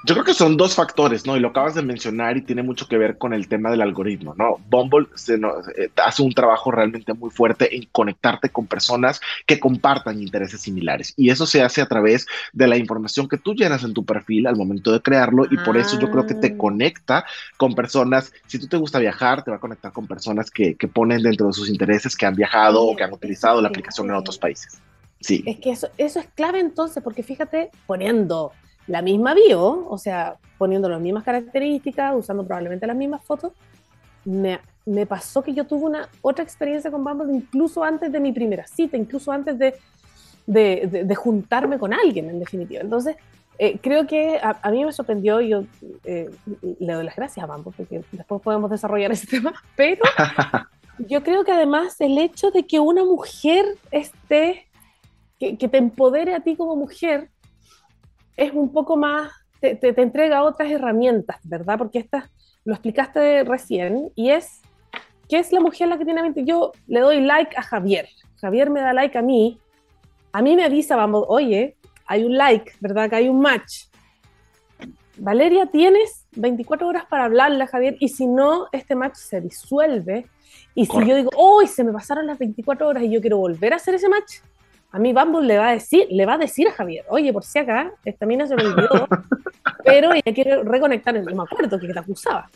Yo 0.04 0.16
creo 0.16 0.26
que 0.26 0.34
son 0.34 0.58
dos 0.58 0.76
factores, 0.76 1.28
¿no? 1.28 1.38
Y 1.38 1.40
lo 1.40 1.50
acabas 1.50 1.76
de 1.76 1.84
mencionar 1.84 2.36
y 2.36 2.42
tiene 2.42 2.64
mucho 2.64 2.88
que 2.88 2.98
ver 2.98 3.18
con 3.18 3.34
el 3.34 3.48
tema 3.48 3.70
del 3.70 3.82
algoritmo, 3.82 4.34
¿no? 4.36 4.58
Bumble 4.70 5.08
se, 5.16 5.36
eh, 5.36 5.92
hace 6.04 6.24
un 6.24 6.34
trabajo 6.34 6.72
realmente 6.72 7.14
muy 7.14 7.30
fuerte 7.30 7.76
en 7.76 7.88
conectarte 7.92 8.50
con 8.50 8.66
personas 8.66 9.22
que 9.46 9.60
compartan 9.60 10.22
intereses 10.22 10.62
similares. 10.62 11.14
Y 11.18 11.30
eso 11.30 11.46
se 11.46 11.62
hace 11.62 11.82
a 11.82 11.86
través 11.86 12.26
de 12.52 12.68
la 12.68 12.78
información 12.78 13.28
que 13.28 13.38
tú 13.38 13.54
llenas 13.54 13.84
en 13.84 13.94
tu 13.94 14.04
perfil 14.04 14.48
al 14.48 14.56
momento 14.56 14.92
de 14.92 15.02
crearlo. 15.02 15.46
Y 15.52 15.58
por 15.58 15.78
eso 15.78 16.00
yo 16.00 16.10
creo 16.10 16.26
que 16.26 16.36
te 16.36 16.48
ah. 16.48 16.58
conecta 16.58 17.26
con 17.58 17.76
personas. 17.76 18.34
Si 18.48 18.58
tú 18.58 18.68
te 18.68 18.78
gusta 18.78 18.98
viajar, 18.98 19.44
te 19.44 19.52
va 19.52 19.58
a 19.58 19.62
conectar 19.62 19.92
con 19.92 20.08
personas 20.08 20.50
que, 20.50 20.76
que 20.76 20.88
ponen 20.88 21.22
dentro 21.22 21.48
de 21.48 21.54
sus 21.54 21.70
intereses 21.70 22.16
que 22.16 22.26
han 22.26 22.36
viajado 22.36 22.84
o 22.84 22.96
que 22.96 23.04
han 23.04 23.14
utilizado 23.14 23.62
la 23.62 23.68
aplicación 23.68 24.10
en 24.10 24.16
otros 24.16 24.40
países. 24.40 24.82
Sí. 25.20 25.44
Es 25.46 25.60
que 25.60 25.72
eso, 25.72 25.90
eso 25.98 26.20
es 26.20 26.28
clave 26.34 26.60
entonces, 26.60 27.04
porque 27.04 27.22
fíjate, 27.22 27.70
poniendo 27.86 28.52
la 28.92 29.02
misma 29.02 29.34
bio, 29.34 29.88
o 29.90 29.98
sea, 29.98 30.36
poniendo 30.58 30.90
las 30.90 31.00
mismas 31.00 31.24
características, 31.24 32.14
usando 32.14 32.46
probablemente 32.46 32.86
las 32.86 32.96
mismas 32.96 33.24
fotos, 33.24 33.54
me, 34.26 34.60
me, 34.86 35.06
pasó 35.06 35.42
que 35.42 35.54
yo 35.54 35.66
tuve 35.66 35.86
una 35.86 36.10
otra 36.22 36.44
experiencia 36.44 36.92
con 36.92 37.04
Bumble 37.04 37.34
incluso 37.34 37.84
antes 37.84 38.12
de 38.12 38.20
mi 38.20 38.34
primera 38.34 38.68
cita, 38.68 38.98
incluso 38.98 39.32
antes 39.32 39.58
de, 39.58 39.74
de, 40.46 41.16
juntarme 41.16 41.80
con 41.80 41.94
alguien, 41.94 42.30
en 42.30 42.40
definitiva. 42.40 42.82
Entonces, 42.82 43.16
eh, 43.58 43.80
creo 43.82 44.06
que 44.06 44.40
a, 44.42 44.70
mí 44.70 44.84
me 44.84 44.92
sorprendió, 44.92 45.40
yo 45.40 45.64
eh, 46.04 46.30
le 46.80 46.94
doy 46.94 47.06
las 47.06 47.16
gracias 47.16 47.44
a 47.44 47.48
Bumble, 47.48 47.72
porque 47.76 48.04
después 48.12 48.42
podemos 48.42 48.70
desarrollar 48.70 49.14
ese 49.14 49.28
tema, 49.38 49.54
pero 49.78 50.04
yo 50.98 51.24
creo 51.24 51.46
que 51.46 51.54
además 51.54 52.00
el 52.02 52.18
hecho 52.18 52.52
de 52.52 52.68
que 52.68 52.82
una 52.82 53.06
mujer 53.06 53.66
esté, 53.90 54.68
que, 55.40 55.58
que 55.58 55.70
te 55.70 55.78
empodere 55.78 56.36
a 56.36 56.42
ti 56.42 56.58
como 56.58 56.76
mujer, 56.76 57.30
es 58.42 58.54
un 58.54 58.72
poco 58.72 58.98
más, 58.98 59.32
te, 59.60 59.76
te, 59.76 60.02
entrega 60.02 60.44
otras 60.44 60.72
herramientas, 60.72 61.38
¿verdad? 61.44 61.78
Porque 61.78 62.00
esta, 62.00 62.30
lo 62.66 62.74
explicaste 62.74 63.44
recién, 63.44 64.12
y 64.16 64.32
es, 64.32 64.62
¿qué 65.30 65.40
es 65.40 65.52
la 65.52 65.60
mujer 65.60 65.88
la 65.88 65.98
que 65.98 66.06
tiene 66.06 66.22
mente? 66.22 66.44
Yo 66.44 66.72
le 66.88 67.00
doy 67.02 67.22
like 67.22 67.56
a 67.56 67.62
Javier, 67.62 68.08
Javier 68.38 68.70
me 68.70 68.82
da 68.82 68.94
like 68.94 69.18
a 69.18 69.22
mí, 69.22 69.60
a 70.34 70.42
mí 70.42 70.56
me 70.56 70.64
avisa, 70.64 70.96
vamos, 70.96 71.26
oye, 71.28 71.76
hay 72.08 72.24
un 72.24 72.36
like, 72.36 72.74
¿verdad? 72.80 73.10
Que 73.10 73.18
hay 73.18 73.30
un 73.30 73.40
match. 73.40 73.86
Valeria, 75.18 75.68
tienes 75.68 76.26
24 76.32 76.88
horas 76.88 77.06
para 77.06 77.26
hablarle 77.26 77.64
a 77.64 77.68
Javier 77.68 77.96
y 78.00 78.10
si 78.10 78.26
no, 78.26 78.68
este 78.72 78.96
match 78.96 79.16
se 79.16 79.40
disuelve. 79.40 80.26
Y 80.74 80.86
si 80.86 81.06
yo 81.06 81.16
digo, 81.16 81.30
hoy 81.36 81.68
se 81.68 81.84
me 81.84 81.92
pasaron 81.92 82.26
las 82.26 82.40
24 82.40 82.88
horas 82.88 83.04
y 83.04 83.12
yo 83.12 83.22
quiero 83.22 83.38
volver 83.38 83.74
a 83.74 83.76
hacer 83.76 83.96
ese 83.96 84.10
match, 84.10 84.40
a 84.92 85.00
mí 85.00 85.14
Bumble 85.14 85.48
le 85.48 85.58
va 85.58 85.70
a 85.70 85.72
decir, 85.72 86.08
le 86.10 86.26
va 86.26 86.34
a 86.34 86.38
decir 86.38 86.68
a 86.68 86.72
Javier, 86.72 87.06
oye, 87.10 87.32
por 87.32 87.44
si 87.44 87.60
acá, 87.60 87.92
esta 88.04 88.26
mina 88.26 88.46
se 88.46 88.56
me 88.56 88.64
olvidó, 88.64 89.08
pero 89.86 90.12
ella 90.14 90.34
quiere 90.34 90.64
reconectar, 90.64 91.14
no 91.14 91.36
me 91.36 91.44
acuerdo 91.44 91.80
que 91.80 91.88
te 91.88 92.00
acusaba. 92.00 92.50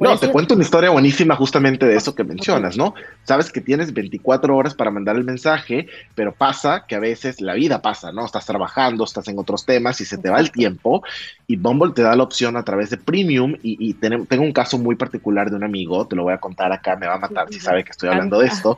No, 0.00 0.18
te 0.18 0.30
cuento 0.30 0.54
una 0.54 0.62
historia 0.62 0.90
buenísima 0.90 1.36
justamente 1.36 1.86
de 1.86 1.96
eso 1.96 2.14
que 2.14 2.24
mencionas, 2.24 2.76
¿no? 2.76 2.94
Sabes 3.24 3.50
que 3.52 3.60
tienes 3.60 3.92
24 3.92 4.56
horas 4.56 4.74
para 4.74 4.90
mandar 4.90 5.16
el 5.16 5.24
mensaje, 5.24 5.86
pero 6.14 6.32
pasa 6.32 6.84
que 6.86 6.94
a 6.94 7.00
veces 7.00 7.40
la 7.40 7.54
vida 7.54 7.82
pasa, 7.82 8.12
¿no? 8.12 8.24
Estás 8.24 8.46
trabajando, 8.46 9.04
estás 9.04 9.28
en 9.28 9.38
otros 9.38 9.64
temas 9.64 10.00
y 10.00 10.04
se 10.04 10.18
te 10.18 10.30
va 10.30 10.40
el 10.40 10.50
tiempo 10.50 11.02
y 11.46 11.56
Bumble 11.56 11.92
te 11.94 12.02
da 12.02 12.14
la 12.14 12.22
opción 12.22 12.56
a 12.56 12.64
través 12.64 12.90
de 12.90 12.98
Premium 12.98 13.56
y, 13.62 13.94
tengo, 13.94 14.44
un 14.44 14.52
caso 14.52 14.78
muy 14.78 14.96
particular 14.96 15.50
de 15.50 15.56
un 15.56 15.64
amigo, 15.64 16.06
te 16.06 16.14
lo 16.14 16.24
voy 16.24 16.34
a 16.34 16.38
contar 16.38 16.72
acá, 16.72 16.96
me 16.96 17.06
va 17.06 17.14
a 17.14 17.18
matar 17.18 17.48
si 17.50 17.58
sabe 17.58 17.84
que 17.84 17.90
estoy 17.90 18.10
hablando 18.10 18.38
de 18.38 18.46
esto, 18.48 18.76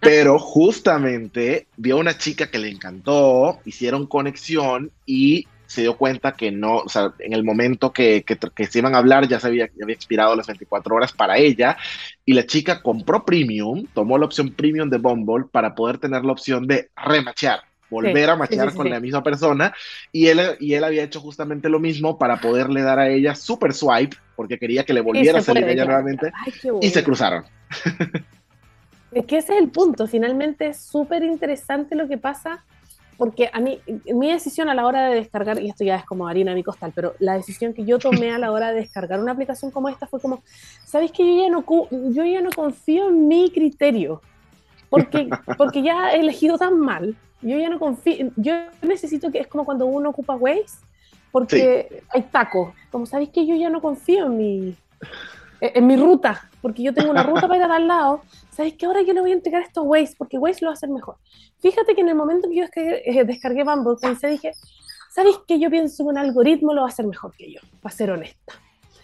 pero 0.00 0.38
justamente 0.38 1.66
vio 1.76 1.96
a 1.96 2.00
una 2.00 2.16
chica 2.16 2.50
que 2.50 2.58
le 2.58 2.70
encantó, 2.70 3.58
hicieron 3.64 4.06
conexión 4.06 4.90
y 5.04 5.46
se 5.72 5.82
dio 5.82 5.96
cuenta 5.96 6.32
que 6.32 6.52
no, 6.52 6.78
o 6.78 6.88
sea, 6.88 7.12
en 7.18 7.32
el 7.32 7.44
momento 7.44 7.92
que, 7.92 8.24
que, 8.24 8.66
se 8.66 8.78
iban 8.78 8.94
a 8.94 8.98
hablar 8.98 9.26
ya 9.26 9.40
se 9.40 9.46
había, 9.46 9.68
había, 9.82 9.94
expirado 9.94 10.36
las 10.36 10.46
24 10.46 10.94
horas 10.94 11.12
para 11.12 11.38
ella 11.38 11.76
y 12.24 12.34
la 12.34 12.46
chica 12.46 12.82
compró 12.82 13.24
Premium, 13.24 13.86
tomó 13.94 14.18
la 14.18 14.26
opción 14.26 14.50
Premium 14.50 14.90
de 14.90 14.98
Bumble 14.98 15.46
para 15.50 15.74
poder 15.74 15.98
tener 15.98 16.24
la 16.24 16.32
opción 16.32 16.66
de 16.66 16.90
remachear 16.96 17.60
volver 17.92 18.30
a 18.30 18.36
machear 18.36 18.72
con 18.72 18.88
la 18.88 19.00
misma 19.00 19.22
persona 19.22 19.74
y 20.10 20.28
él, 20.28 20.40
y 20.60 20.72
él 20.72 20.82
había 20.82 21.04
hecho 21.04 21.20
justamente 21.20 21.68
lo 21.68 21.78
mismo 21.78 22.18
para 22.18 22.38
poderle 22.40 22.80
dar 22.80 22.98
a 22.98 23.08
ella 23.08 23.34
super 23.34 23.74
swipe 23.74 24.16
porque 24.34 24.58
quería 24.58 24.84
que 24.84 24.94
le 24.94 25.02
volviera 25.02 25.40
a 25.40 25.42
salir 25.42 25.68
ella 25.68 25.84
nuevamente 25.84 26.32
y 26.80 26.88
se 26.88 27.04
cruzaron. 27.04 27.44
Es 29.12 29.26
que 29.26 29.36
ese 29.36 29.52
es 29.52 29.60
el 29.60 29.68
punto, 29.68 30.06
finalmente 30.06 30.68
es 30.68 30.78
súper 30.78 31.22
interesante 31.22 31.94
lo 31.94 32.08
que 32.08 32.16
pasa 32.16 32.64
porque 33.22 33.48
a 33.52 33.60
mí, 33.60 33.78
mi 34.12 34.32
decisión 34.32 34.68
a 34.68 34.74
la 34.74 34.84
hora 34.84 35.06
de 35.06 35.14
descargar, 35.14 35.62
y 35.62 35.68
esto 35.68 35.84
ya 35.84 35.94
es 35.94 36.04
como 36.04 36.26
harina 36.26 36.50
a 36.50 36.54
mi 36.56 36.64
costal, 36.64 36.90
pero 36.92 37.14
la 37.20 37.34
decisión 37.34 37.72
que 37.72 37.84
yo 37.84 38.00
tomé 38.00 38.32
a 38.32 38.38
la 38.40 38.50
hora 38.50 38.72
de 38.72 38.80
descargar 38.80 39.20
una 39.20 39.30
aplicación 39.30 39.70
como 39.70 39.88
esta 39.88 40.08
fue 40.08 40.18
como, 40.18 40.42
¿sabéis 40.84 41.12
que 41.12 41.24
yo 41.24 41.40
ya 41.40 41.48
no, 41.48 41.64
yo 42.10 42.24
ya 42.24 42.40
no 42.40 42.50
confío 42.50 43.10
en 43.10 43.28
mi 43.28 43.52
criterio? 43.52 44.20
Porque, 44.90 45.30
porque 45.56 45.82
ya 45.82 46.10
he 46.10 46.18
elegido 46.18 46.58
tan 46.58 46.80
mal, 46.80 47.14
yo 47.42 47.56
ya 47.58 47.68
no 47.68 47.78
confío, 47.78 48.32
yo 48.34 48.54
necesito 48.82 49.30
que 49.30 49.38
es 49.38 49.46
como 49.46 49.64
cuando 49.64 49.86
uno 49.86 50.10
ocupa 50.10 50.34
Waze, 50.34 50.80
porque 51.30 52.02
hay 52.08 52.22
tacos, 52.22 52.74
como 52.90 53.06
sabéis 53.06 53.30
que 53.30 53.46
yo 53.46 53.54
ya 53.54 53.70
no 53.70 53.80
confío 53.80 54.26
en 54.26 54.36
mi, 54.36 54.76
en 55.60 55.86
mi 55.86 55.96
ruta, 55.96 56.50
porque 56.62 56.82
yo 56.82 56.94
tengo 56.94 57.10
una 57.10 57.24
ruta 57.24 57.42
para 57.42 57.56
ir 57.56 57.62
a 57.64 57.74
al 57.74 57.88
lado, 57.88 58.22
¿sabes 58.50 58.74
qué? 58.74 58.86
Ahora 58.86 59.02
yo 59.02 59.12
le 59.12 59.20
voy 59.20 59.32
a 59.32 59.34
entregar 59.34 59.62
esto 59.62 59.80
a 59.80 59.82
Waze, 59.82 60.14
porque 60.16 60.38
Waze 60.38 60.60
lo 60.62 60.68
va 60.68 60.72
a 60.72 60.74
hacer 60.74 60.88
mejor. 60.88 61.16
Fíjate 61.60 61.94
que 61.94 62.00
en 62.00 62.08
el 62.08 62.14
momento 62.14 62.48
que 62.48 62.54
yo 62.54 62.62
descargué, 62.62 63.02
eh, 63.04 63.24
descargué 63.24 63.64
Bumble, 63.64 63.96
pensé, 64.00 64.28
dije, 64.28 64.52
¿sabes 65.10 65.34
qué? 65.46 65.58
Yo 65.58 65.68
pienso 65.68 66.04
que 66.04 66.08
un 66.08 66.18
algoritmo 66.18 66.72
lo 66.72 66.82
va 66.82 66.86
a 66.86 66.90
hacer 66.90 67.06
mejor 67.06 67.34
que 67.36 67.52
yo, 67.52 67.60
para 67.82 67.94
ser 67.94 68.12
honesta. 68.12 68.54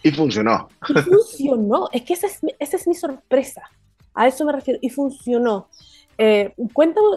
Y 0.01 0.11
funcionó. 0.11 0.69
Y 0.87 0.93
funcionó, 0.93 1.89
es 1.91 2.03
que 2.03 2.13
esa 2.13 2.27
es, 2.27 2.39
esa 2.57 2.77
es 2.77 2.87
mi 2.87 2.95
sorpresa, 2.95 3.63
a 4.13 4.27
eso 4.27 4.45
me 4.45 4.53
refiero, 4.53 4.79
y 4.81 4.89
funcionó. 4.89 5.67
Eh, 6.17 6.53
cuéntame 6.73 7.07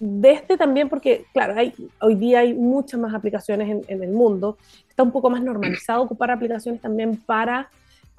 de 0.00 0.32
este 0.32 0.56
también, 0.56 0.88
porque 0.88 1.26
claro, 1.32 1.54
hay, 1.56 1.72
hoy 2.00 2.16
día 2.16 2.40
hay 2.40 2.54
muchas 2.54 2.98
más 2.98 3.14
aplicaciones 3.14 3.70
en, 3.70 3.82
en 3.86 4.02
el 4.02 4.10
mundo, 4.10 4.58
está 4.88 5.04
un 5.04 5.12
poco 5.12 5.30
más 5.30 5.42
normalizado 5.42 6.02
ocupar 6.02 6.32
aplicaciones 6.32 6.80
también 6.80 7.16
para 7.16 7.70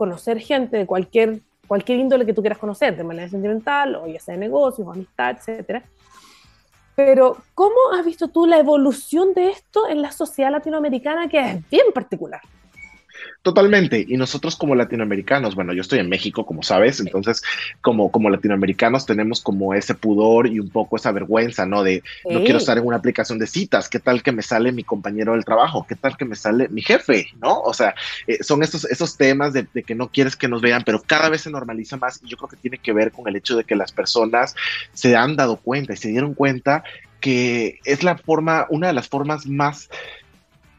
conocer 0.04 0.40
gente 0.40 0.78
de 0.78 0.86
cualquier 0.86 1.40
cualquier 1.68 2.00
índole 2.00 2.26
que 2.26 2.34
tú 2.34 2.42
quieras 2.42 2.60
conocer, 2.60 2.96
de 2.96 3.04
manera 3.04 3.30
sentimental, 3.30 3.96
o 3.96 4.08
ya 4.08 4.20
sea 4.20 4.34
de 4.36 4.40
negocios, 4.42 4.88
amistad, 4.88 5.38
etcétera. 5.38 5.82
Pero, 6.96 7.38
¿cómo 7.56 7.76
has 7.98 8.06
visto 8.06 8.28
tú 8.28 8.46
la 8.46 8.60
evolución 8.60 9.34
de 9.34 9.50
esto 9.50 9.88
en 9.88 10.02
la 10.02 10.12
sociedad 10.12 10.52
latinoamericana, 10.52 11.28
que 11.28 11.40
es 11.40 11.70
bien 11.70 11.88
particular? 11.94 12.42
Totalmente. 13.44 14.06
Y 14.08 14.16
nosotros 14.16 14.56
como 14.56 14.74
latinoamericanos, 14.74 15.54
bueno, 15.54 15.74
yo 15.74 15.82
estoy 15.82 16.00
en 16.00 16.08
México, 16.08 16.46
como 16.46 16.64
sabes, 16.64 17.02
entonces 17.02 17.44
como, 17.82 18.10
como 18.10 18.30
latinoamericanos 18.30 19.06
tenemos 19.06 19.42
como 19.42 19.74
ese 19.74 19.96
pudor 19.96 20.48
y 20.48 20.62
un 20.62 20.70
poco 20.70 20.96
esa 20.96 21.12
vergüenza, 21.12 21.66
¿no? 21.66 21.84
De 21.84 22.04
no 22.24 22.42
quiero 22.46 22.58
estar 22.58 22.78
en 22.78 22.86
una 22.86 22.96
aplicación 22.96 23.40
de 23.40 23.48
citas, 23.48 23.90
¿qué 23.90 24.00
tal 24.00 24.24
que 24.24 24.32
me 24.32 24.44
sale 24.44 24.72
mi 24.72 24.86
compañero 24.86 25.34
del 25.34 25.44
trabajo? 25.44 25.86
¿Qué 25.86 25.96
tal 25.96 26.16
que 26.16 26.24
me 26.24 26.38
sale 26.38 26.70
mi 26.70 26.82
jefe? 26.82 27.28
¿No? 27.42 27.60
O 27.60 27.74
sea, 27.74 27.94
eh, 28.28 28.42
son 28.42 28.64
esos, 28.64 28.86
esos 28.86 29.18
temas 29.18 29.52
de, 29.52 29.68
de, 29.74 29.84
que 29.84 29.94
no 29.94 30.08
quieres 30.08 30.38
que 30.38 30.48
nos 30.48 30.62
vean, 30.62 30.84
pero 30.86 31.04
cada 31.06 31.28
vez 31.28 31.42
se 31.42 31.52
normaliza 31.52 31.98
más 31.98 32.22
y 32.24 32.30
yo 32.30 32.38
creo 32.38 32.48
que 32.48 32.56
tiene 32.56 32.78
que 32.78 32.94
ver 32.94 33.12
con 33.12 33.28
el 33.28 33.36
hecho 33.36 33.58
de 33.58 33.66
que 33.66 33.76
las 33.76 33.92
personas 33.92 34.56
se 34.94 35.18
han 35.18 35.36
dado 35.36 35.58
cuenta 35.58 35.92
y 35.92 35.98
se 35.98 36.08
dieron 36.08 36.34
cuenta 36.34 36.86
que 37.20 37.80
es 37.84 38.04
la 38.04 38.18
forma, 38.18 38.68
una 38.70 38.88
de 38.88 38.94
las 38.94 39.10
formas 39.10 39.48
más 39.48 39.90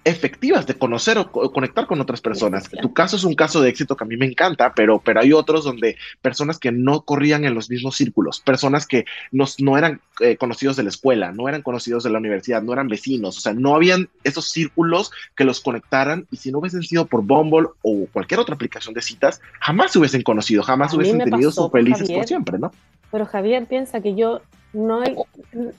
efectivas 0.04 0.66
de 0.66 0.74
conocer 0.74 1.18
o, 1.18 1.30
conectar 1.30 1.86
con 1.86 2.00
otras 2.00 2.20
personas. 2.20 2.68
Tu 2.68 2.92
caso 2.92 3.16
es 3.16 3.24
un 3.24 3.34
caso 3.34 3.60
de 3.60 3.70
éxito 3.70 3.96
que 3.96 4.04
a 4.04 4.06
mí 4.06 4.16
me 4.16 4.26
encanta, 4.26 4.72
pero, 4.74 5.00
pero 5.00 5.20
hay 5.20 5.32
otros 5.32 5.64
donde 5.64 5.96
personas 6.20 6.58
que 6.58 6.72
no 6.72 7.02
corrían 7.02 7.44
en 7.44 7.54
los 7.54 7.70
mismos 7.70 7.96
círculos, 7.96 8.40
personas 8.40 8.86
que 8.86 9.06
no 9.32 9.78
eran 9.78 10.00
eh, 10.20 10.36
conocidos 10.36 10.76
de 10.76 10.82
la 10.82 10.90
escuela, 10.90 11.32
no 11.32 11.48
eran 11.48 11.62
conocidos 11.62 12.04
de 12.04 12.10
la 12.10 12.18
universidad, 12.18 12.62
no 12.62 12.72
eran 12.72 12.88
vecinos, 12.88 13.38
o 13.38 13.40
sea, 13.40 13.54
no 13.54 13.74
habían 13.74 14.08
esos 14.24 14.50
círculos 14.50 15.10
que 15.36 15.44
los 15.44 15.60
conectaran 15.60 16.26
y 16.30 16.36
si 16.36 16.52
no 16.52 16.58
hubiesen 16.58 16.82
sido 16.82 17.06
por 17.06 17.22
Bumble 17.22 17.68
o 17.82 18.06
cualquier 18.12 18.40
otra 18.40 18.54
aplicación 18.54 18.94
de 18.94 19.00
citas, 19.00 19.40
jamás 19.60 19.92
se 19.92 19.98
hubiesen 19.98 20.22
conocido, 20.22 20.62
jamás 20.62 20.92
hubiesen 20.92 21.18
tenido 21.18 21.50
sus 21.50 21.70
felices 21.70 22.10
por 22.10 22.26
siempre, 22.26 22.58
¿no? 22.58 22.70
Pero 23.10 23.26
Javier 23.26 23.66
piensa 23.66 24.00
que 24.00 24.14
yo 24.14 24.42
no 24.74 25.00
hay 25.00 25.16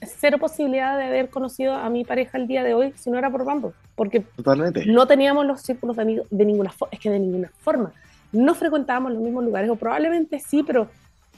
cero 0.01 0.37
posibilidad 0.39 0.97
de 0.97 1.03
haber 1.03 1.29
conocido 1.29 1.73
a 1.73 1.89
mi 1.89 2.03
pareja 2.05 2.37
el 2.37 2.47
día 2.47 2.63
de 2.63 2.73
hoy 2.73 2.93
si 2.95 3.11
no 3.11 3.17
era 3.17 3.29
por 3.29 3.43
Bumble, 3.43 3.71
porque 3.95 4.25
no 4.87 5.05
teníamos 5.05 5.45
los 5.45 5.61
círculos 5.61 5.97
de 5.97 6.01
amigos 6.01 6.27
de 6.31 6.45
ninguna 6.45 6.71
forma, 6.71 6.91
es 6.93 6.99
que 6.99 7.09
de 7.09 7.19
ninguna 7.19 7.51
forma, 7.59 7.91
no 8.31 8.55
frecuentábamos 8.55 9.11
los 9.13 9.21
mismos 9.21 9.43
lugares, 9.43 9.69
o 9.69 9.75
probablemente 9.75 10.39
sí, 10.39 10.63
pero 10.63 10.89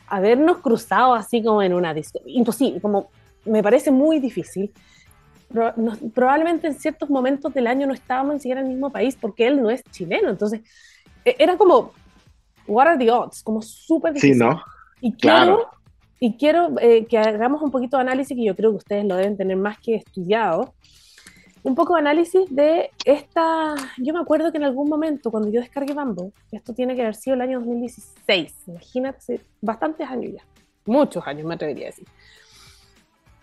habernos 0.08 0.60
cruzado 0.60 1.14
así 1.14 1.44
como 1.44 1.62
en 1.62 1.74
una 1.74 1.94
disco, 1.94 2.20
imposible, 2.26 2.80
como 2.80 3.10
me 3.46 3.64
parece 3.64 3.92
muy 3.92 4.20
difícil. 4.20 4.72
probablemente 6.14 6.68
en 6.68 6.76
ciertos 6.76 7.10
momentos 7.10 7.54
del 7.54 7.68
año 7.68 7.88
no 7.88 7.94
estábamos 7.94 8.36
ni 8.36 8.40
siquiera 8.40 8.62
en 8.62 8.68
el 8.68 8.74
mismo 8.74 8.92
país 8.92 9.18
porque 9.20 9.48
él 9.48 9.62
no 9.62 9.70
es 9.70 9.84
chileno, 9.92 10.30
entonces 10.30 10.62
e, 11.26 11.36
era 11.40 11.58
como, 11.58 11.92
what 12.68 12.88
are 12.88 13.04
the 13.04 13.12
odds? 13.12 13.42
Como 13.42 13.62
súper 13.62 14.14
difícil. 14.14 14.36
Sí, 14.36 14.40
¿no? 14.40 14.62
Y 15.02 15.14
claro 15.14 15.77
y 16.20 16.36
quiero 16.38 16.74
eh, 16.80 17.06
que 17.06 17.18
hagamos 17.18 17.62
un 17.62 17.72
poquito 17.72 17.98
de 17.98 18.02
análisis, 18.02 18.36
que 18.36 18.44
yo 18.44 18.56
creo 18.56 18.72
que 18.72 18.78
ustedes 18.78 19.06
lo 19.06 19.16
deben 19.16 19.38
tener 19.38 19.58
más 19.58 19.78
que 19.80 19.96
estudiado. 19.96 20.74
Un 21.64 21.76
poco 21.76 21.94
de 21.96 22.00
análisis 22.00 22.44
de 22.50 22.92
esta. 23.04 23.76
Yo 23.98 24.14
me 24.14 24.20
acuerdo 24.20 24.52
que 24.52 24.58
en 24.58 24.64
algún 24.64 24.90
momento, 24.90 25.30
cuando 25.30 25.50
yo 25.50 25.60
descargué 25.60 25.94
Bambo, 25.94 26.32
esto 26.52 26.74
tiene 26.74 26.96
que 26.96 27.02
haber 27.02 27.16
sido 27.16 27.36
el 27.36 27.42
año 27.42 27.60
2016, 27.60 28.54
imagínate, 28.68 29.42
bastantes 29.62 30.10
años 30.10 30.34
ya, 30.34 30.44
muchos 30.86 31.26
años 31.28 31.46
me 31.46 31.56
atrevería 31.56 31.88
a 31.88 31.90
decir. 31.90 32.08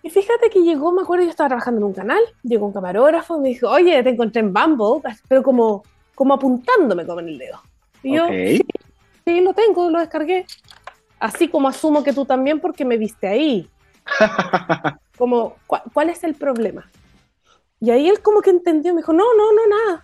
Y 0.01 0.09
fíjate 0.09 0.49
que 0.49 0.61
llegó, 0.61 0.91
me 0.91 1.01
acuerdo, 1.01 1.23
yo 1.23 1.31
estaba 1.31 1.49
trabajando 1.49 1.79
en 1.79 1.85
un 1.85 1.93
canal, 1.93 2.21
llegó 2.43 2.67
un 2.67 2.73
camarógrafo 2.73 3.39
me 3.39 3.49
dijo, 3.49 3.69
oye, 3.69 4.03
te 4.03 4.09
encontré 4.09 4.41
en 4.41 4.53
Bumble, 4.53 5.01
pero 5.27 5.41
como, 5.41 5.83
como 6.13 6.33
apuntándome 6.33 7.05
con 7.05 7.27
el 7.27 7.37
dedo. 7.37 7.59
Y 8.03 8.15
yo, 8.15 8.27
sí, 8.27 9.41
lo 9.41 9.53
tengo, 9.53 9.89
lo 9.89 9.99
descargué 9.99 10.45
así 11.19 11.47
como 11.47 11.67
asumo 11.67 12.03
que 12.03 12.13
tú 12.13 12.25
también 12.25 12.59
porque 12.59 12.85
me 12.85 12.97
viste 12.97 13.27
ahí. 13.27 13.69
como, 15.17 15.55
¿cuál, 15.67 16.09
es 16.09 16.23
el 16.23 16.35
problema? 16.35 16.89
Y 17.79 17.91
ahí 17.91 18.07
él 18.09 18.21
como 18.21 18.41
que 18.41 18.49
entendió, 18.49 18.93
me 18.93 19.01
dijo, 19.01 19.13
no, 19.13 19.23
no, 19.35 19.51
no, 19.53 19.61
nada. 19.77 20.03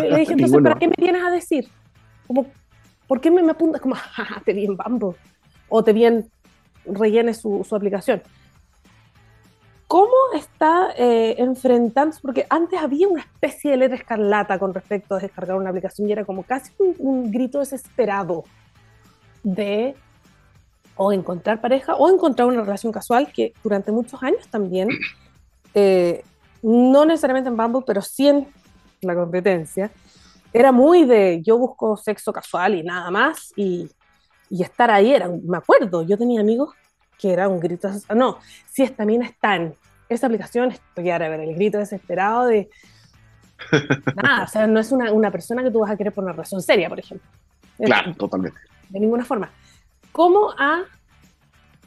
Le, 0.00 0.18
dije, 0.18 0.32
entonces, 0.32 0.62
¿para 0.62 0.78
qué 0.78 0.88
me 0.88 0.94
vienes 0.98 1.22
a 1.22 1.30
decir? 1.30 1.68
Como, 2.26 2.46
¿por 3.06 3.20
qué 3.20 3.30
me, 3.30 3.42
me 3.42 3.52
apuntas? 3.52 3.80
Como, 3.80 3.94
jaja, 3.94 4.42
te 4.44 4.52
vi 4.52 4.66
en 4.66 4.76
Bumble. 4.76 5.16
O 5.68 5.82
te 5.82 5.92
vi 5.92 6.04
en 6.04 6.30
rellene 6.84 7.34
su, 7.34 7.64
su 7.68 7.74
aplicación. 7.74 8.22
¿Cómo 9.88 10.14
está 10.34 10.90
eh, 10.96 11.36
enfrentándose? 11.38 12.20
Porque 12.20 12.44
antes 12.50 12.80
había 12.80 13.06
una 13.06 13.20
especie 13.20 13.70
de 13.70 13.76
letra 13.76 13.96
escarlata 13.96 14.58
con 14.58 14.74
respecto 14.74 15.14
a 15.14 15.20
descargar 15.20 15.56
una 15.56 15.70
aplicación 15.70 16.08
y 16.08 16.12
era 16.12 16.24
como 16.24 16.42
casi 16.42 16.72
un 16.98 17.30
grito 17.30 17.60
desesperado 17.60 18.44
de 19.46 19.94
o 20.96 21.12
encontrar 21.12 21.60
pareja 21.60 21.94
o 21.94 22.10
encontrar 22.10 22.48
una 22.48 22.62
relación 22.62 22.92
casual 22.92 23.30
que 23.32 23.52
durante 23.62 23.92
muchos 23.92 24.20
años 24.22 24.48
también, 24.48 24.88
eh, 25.72 26.24
no 26.62 27.04
necesariamente 27.04 27.48
en 27.48 27.56
Bumble, 27.56 27.84
pero 27.86 28.02
sí 28.02 28.28
en 28.28 28.48
la 29.02 29.14
competencia, 29.14 29.90
era 30.52 30.72
muy 30.72 31.04
de 31.04 31.42
yo 31.44 31.58
busco 31.58 31.96
sexo 31.96 32.32
casual 32.32 32.74
y 32.74 32.82
nada 32.82 33.10
más 33.10 33.52
y, 33.54 33.88
y 34.50 34.62
estar 34.62 34.90
ahí 34.90 35.12
era, 35.12 35.28
me 35.28 35.58
acuerdo, 35.58 36.02
yo 36.02 36.18
tenía 36.18 36.40
amigos 36.40 36.74
que 37.16 37.32
era 37.32 37.48
un 37.48 37.60
grito, 37.60 37.88
no, 38.14 38.38
si 38.68 38.82
esta 38.82 39.04
mina 39.04 39.26
está 39.26 39.56
en 39.56 39.74
esa 40.08 40.26
aplicación, 40.26 40.72
estoy 40.72 41.10
a 41.10 41.18
ver 41.18 41.40
el 41.40 41.54
grito 41.54 41.78
desesperado 41.78 42.46
de 42.46 42.68
nada, 44.16 44.44
o 44.44 44.48
sea, 44.48 44.66
no 44.66 44.80
es 44.80 44.90
una, 44.90 45.12
una 45.12 45.30
persona 45.30 45.62
que 45.62 45.70
tú 45.70 45.80
vas 45.80 45.90
a 45.92 45.96
querer 45.96 46.12
por 46.12 46.24
una 46.24 46.32
relación 46.32 46.60
seria, 46.60 46.88
por 46.88 46.98
ejemplo. 46.98 47.28
Claro, 47.78 48.14
totalmente 48.14 48.58
de 48.88 49.00
ninguna 49.00 49.24
forma. 49.24 49.50
¿Cómo 50.12 50.52
ha 50.58 50.84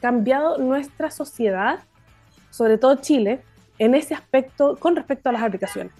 cambiado 0.00 0.58
nuestra 0.58 1.10
sociedad, 1.10 1.80
sobre 2.50 2.78
todo 2.78 2.96
Chile, 2.96 3.42
en 3.78 3.94
ese 3.94 4.14
aspecto 4.14 4.76
con 4.76 4.96
respecto 4.96 5.28
a 5.28 5.32
las 5.32 5.42
aplicaciones? 5.42 5.92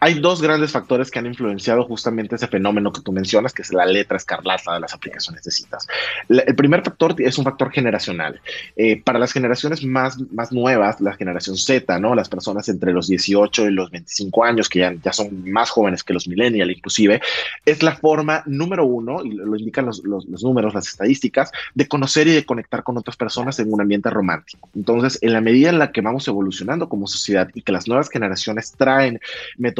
Hay 0.00 0.14
dos 0.14 0.42
grandes 0.42 0.72
factores 0.72 1.10
que 1.10 1.18
han 1.18 1.26
influenciado 1.26 1.84
justamente 1.84 2.36
ese 2.36 2.46
fenómeno 2.46 2.92
que 2.92 3.00
tú 3.00 3.12
mencionas, 3.12 3.52
que 3.52 3.62
es 3.62 3.72
la 3.72 3.86
letra 3.86 4.16
escarlata 4.16 4.74
de 4.74 4.80
las 4.80 4.92
aplicaciones 4.92 5.42
de 5.42 5.50
citas. 5.50 5.86
el 6.28 6.54
primer 6.54 6.82
factor 6.82 7.14
es 7.18 7.38
un 7.38 7.44
factor 7.44 7.70
generacional. 7.72 8.40
Eh, 8.76 9.02
para 9.02 9.18
las 9.18 9.32
generaciones 9.32 9.84
más, 9.84 10.18
más 10.32 10.52
nuevas, 10.52 11.00
la 11.00 11.14
generación 11.14 11.56
Z, 11.56 11.98
¿no? 11.98 12.14
Las 12.14 12.28
personas 12.28 12.68
entre 12.68 12.92
los 12.92 13.08
18 13.08 13.66
y 13.66 13.70
los 13.70 13.90
25 13.90 14.44
años, 14.44 14.68
que 14.68 14.80
ya, 14.80 14.92
ya 15.02 15.12
son 15.12 15.50
más 15.50 15.70
jóvenes 15.70 16.04
que 16.04 16.12
los 16.12 16.28
millennials 16.28 16.76
inclusive, 16.76 17.20
es 17.64 17.82
la 17.82 17.96
forma 17.96 18.42
número 18.46 18.84
uno, 18.84 19.24
y 19.24 19.30
lo 19.30 19.56
indican 19.56 19.86
los, 19.86 20.04
los, 20.04 20.26
los 20.26 20.42
números, 20.42 20.74
las 20.74 20.88
estadísticas, 20.88 21.50
de 21.74 21.88
conocer 21.88 22.28
y 22.28 22.32
de 22.32 22.44
conectar 22.44 22.82
con 22.82 22.98
otras 22.98 23.16
personas 23.16 23.58
en 23.58 23.72
un 23.72 23.80
ambiente 23.80 24.10
romántico. 24.10 24.68
Entonces, 24.74 25.18
en 25.22 25.32
la 25.32 25.40
medida 25.40 25.70
en 25.70 25.78
la 25.78 25.92
que 25.92 26.00
vamos 26.00 26.28
evolucionando 26.28 26.88
como 26.88 27.06
sociedad 27.06 27.48
y 27.54 27.62
que 27.62 27.72
las 27.72 27.88
nuevas 27.88 28.10
generaciones 28.10 28.72
traen 28.72 29.20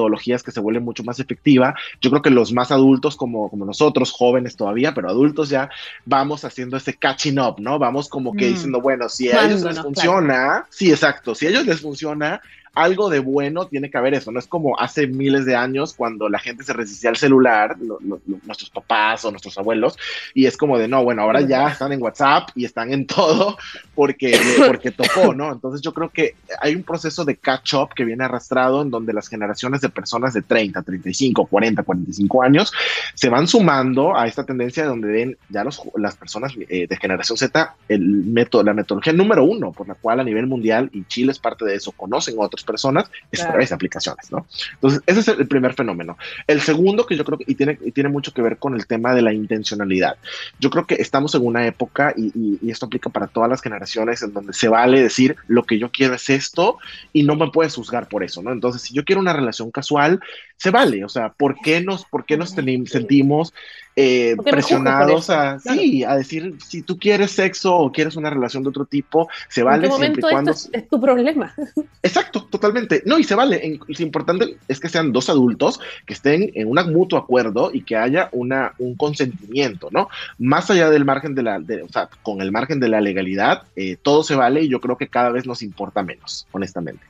metodologías 0.06 0.42
que 0.42 0.52
se 0.52 0.60
vuelven 0.60 0.84
mucho 0.84 1.04
más 1.04 1.20
efectiva. 1.20 1.74
Yo 2.00 2.10
creo 2.10 2.22
que 2.22 2.30
los 2.30 2.52
más 2.52 2.70
adultos 2.70 3.16
como, 3.16 3.50
como 3.50 3.64
nosotros, 3.64 4.12
jóvenes 4.12 4.56
todavía, 4.56 4.94
pero 4.94 5.08
adultos 5.08 5.48
ya, 5.48 5.68
vamos 6.04 6.44
haciendo 6.44 6.76
ese 6.76 6.94
catching 6.94 7.38
up, 7.38 7.56
¿no? 7.58 7.78
Vamos 7.78 8.08
como 8.08 8.32
que 8.32 8.46
mm. 8.46 8.52
diciendo, 8.52 8.80
bueno, 8.80 9.08
si 9.08 9.30
a 9.30 9.46
ellos 9.46 9.62
les 9.62 9.80
funciona, 9.80 10.66
sí, 10.70 10.90
exacto, 10.90 11.34
si 11.34 11.46
a 11.46 11.50
ellos 11.50 11.66
les 11.66 11.80
funciona, 11.80 12.40
algo 12.76 13.08
de 13.08 13.20
bueno 13.20 13.66
tiene 13.66 13.90
que 13.90 13.96
haber 13.96 14.14
eso, 14.14 14.30
no 14.30 14.38
es 14.38 14.46
como 14.46 14.78
hace 14.78 15.06
miles 15.06 15.46
de 15.46 15.56
años 15.56 15.94
cuando 15.94 16.28
la 16.28 16.38
gente 16.38 16.62
se 16.62 16.74
resistía 16.74 17.08
al 17.08 17.16
celular, 17.16 17.76
nuestros 17.78 18.68
papás 18.68 19.24
o 19.24 19.30
nuestros 19.30 19.56
abuelos, 19.56 19.96
y 20.34 20.44
es 20.44 20.58
como 20.58 20.78
de, 20.78 20.86
no, 20.86 21.02
bueno, 21.02 21.22
ahora 21.22 21.40
ya 21.40 21.68
están 21.68 21.92
en 21.92 22.02
WhatsApp 22.02 22.50
y 22.54 22.66
están 22.66 22.92
en 22.92 23.06
todo 23.16 23.56
porque, 23.94 24.38
porque 24.66 24.90
tocó, 24.90 25.34
¿no? 25.34 25.50
Entonces 25.52 25.80
yo 25.80 25.94
creo 25.94 26.10
que 26.10 26.34
hay 26.60 26.74
un 26.74 26.82
proceso 26.82 27.24
de 27.24 27.36
catch-up 27.36 27.94
que 27.94 28.04
viene 28.04 28.24
arrastrado 28.24 28.82
en 28.82 28.90
donde 28.90 29.14
las 29.14 29.28
generaciones 29.28 29.80
de 29.80 29.88
personas 29.88 30.34
de 30.34 30.42
30, 30.42 30.82
35, 30.82 31.46
40, 31.46 31.82
45 31.82 32.42
años 32.42 32.72
se 33.14 33.30
van 33.30 33.48
sumando 33.48 34.14
a 34.14 34.26
esta 34.26 34.44
tendencia 34.44 34.84
donde 34.84 35.08
ven 35.08 35.38
ya 35.48 35.64
los, 35.64 35.80
las 35.96 36.14
personas 36.16 36.52
eh, 36.68 36.86
de 36.86 36.96
generación 36.96 37.38
Z 37.38 37.74
el 37.88 38.02
método, 38.02 38.62
la 38.62 38.74
metodología 38.74 39.14
número 39.14 39.44
uno 39.44 39.72
por 39.72 39.88
la 39.88 39.94
cual 39.94 40.20
a 40.20 40.24
nivel 40.24 40.46
mundial, 40.46 40.90
y 40.92 41.04
Chile 41.04 41.32
es 41.32 41.38
parte 41.38 41.64
de 41.64 41.74
eso, 41.74 41.92
conocen 41.92 42.34
otros 42.36 42.65
personas 42.66 43.10
es 43.32 43.40
a 43.42 43.48
través 43.48 43.70
de 43.70 43.74
aplicaciones, 43.74 44.30
¿no? 44.30 44.46
Entonces, 44.74 45.02
ese 45.06 45.20
es 45.20 45.28
el 45.28 45.48
primer 45.48 45.74
fenómeno. 45.74 46.18
El 46.46 46.60
segundo 46.60 47.06
que 47.06 47.16
yo 47.16 47.24
creo 47.24 47.38
que 47.38 47.44
y 47.46 47.54
tiene, 47.54 47.78
y 47.82 47.92
tiene 47.92 48.10
mucho 48.10 48.32
que 48.32 48.42
ver 48.42 48.58
con 48.58 48.74
el 48.74 48.86
tema 48.86 49.14
de 49.14 49.22
la 49.22 49.32
intencionalidad. 49.32 50.16
Yo 50.60 50.70
creo 50.70 50.86
que 50.86 50.96
estamos 50.96 51.34
en 51.34 51.46
una 51.46 51.66
época, 51.66 52.12
y, 52.16 52.58
y, 52.60 52.70
esto 52.70 52.86
aplica 52.86 53.08
para 53.08 53.28
todas 53.28 53.48
las 53.48 53.62
generaciones, 53.62 54.22
en 54.22 54.34
donde 54.34 54.52
se 54.52 54.68
vale 54.68 55.02
decir 55.02 55.36
lo 55.46 55.64
que 55.64 55.78
yo 55.78 55.90
quiero 55.90 56.14
es 56.14 56.28
esto 56.28 56.78
y 57.12 57.22
no 57.22 57.36
me 57.36 57.50
puedes 57.50 57.74
juzgar 57.74 58.08
por 58.08 58.24
eso, 58.24 58.42
¿no? 58.42 58.52
Entonces, 58.52 58.82
si 58.82 58.94
yo 58.94 59.04
quiero 59.04 59.20
una 59.20 59.32
relación 59.32 59.70
casual, 59.70 60.20
se 60.56 60.70
vale, 60.70 61.04
o 61.04 61.08
sea, 61.08 61.30
¿por 61.30 61.56
qué 61.60 61.80
nos, 61.80 62.04
por 62.04 62.24
qué 62.24 62.36
nos 62.36 62.50
sentimos 62.50 63.54
eh, 63.98 64.36
presionados 64.44 65.30
a, 65.30 65.58
sí, 65.58 66.04
a 66.04 66.16
decir, 66.16 66.56
si 66.66 66.82
tú 66.82 66.98
quieres 66.98 67.30
sexo 67.30 67.74
o 67.74 67.90
quieres 67.90 68.16
una 68.16 68.28
relación 68.28 68.62
de 68.62 68.68
otro 68.68 68.84
tipo, 68.84 69.28
se 69.48 69.62
vale 69.62 69.90
siempre 69.90 70.20
y 70.20 70.30
cuando... 70.30 70.50
Es, 70.50 70.68
es, 70.72 70.86
tu 70.88 71.00
problema. 71.00 71.54
Exacto, 72.02 72.46
totalmente. 72.50 73.02
No, 73.06 73.18
y 73.18 73.24
se 73.24 73.34
vale. 73.34 73.80
Lo 73.86 74.04
importante 74.04 74.58
es 74.68 74.80
que 74.80 74.90
sean 74.90 75.12
dos 75.12 75.30
adultos 75.30 75.80
que 76.04 76.12
estén 76.12 76.52
en 76.54 76.68
un 76.68 76.76
mutuo 76.92 77.18
acuerdo 77.18 77.70
y 77.72 77.82
que 77.82 77.96
haya 77.96 78.28
una, 78.32 78.74
un 78.78 78.96
consentimiento, 78.96 79.88
¿no? 79.90 80.08
Más 80.38 80.70
allá 80.70 80.90
del 80.90 81.06
margen 81.06 81.34
de 81.34 81.42
la, 81.42 81.56
o 81.58 81.92
sea, 81.92 82.10
con 82.22 82.42
el 82.42 82.52
margen 82.52 82.80
de 82.80 82.88
la 82.88 83.00
legalidad, 83.00 83.62
eh, 83.76 83.96
todo 84.00 84.22
se 84.22 84.36
vale 84.36 84.62
y 84.62 84.68
yo 84.68 84.80
creo 84.80 84.98
que 84.98 85.08
cada 85.08 85.30
vez 85.30 85.46
nos 85.46 85.62
importa 85.62 86.02
menos, 86.02 86.46
honestamente. 86.52 87.02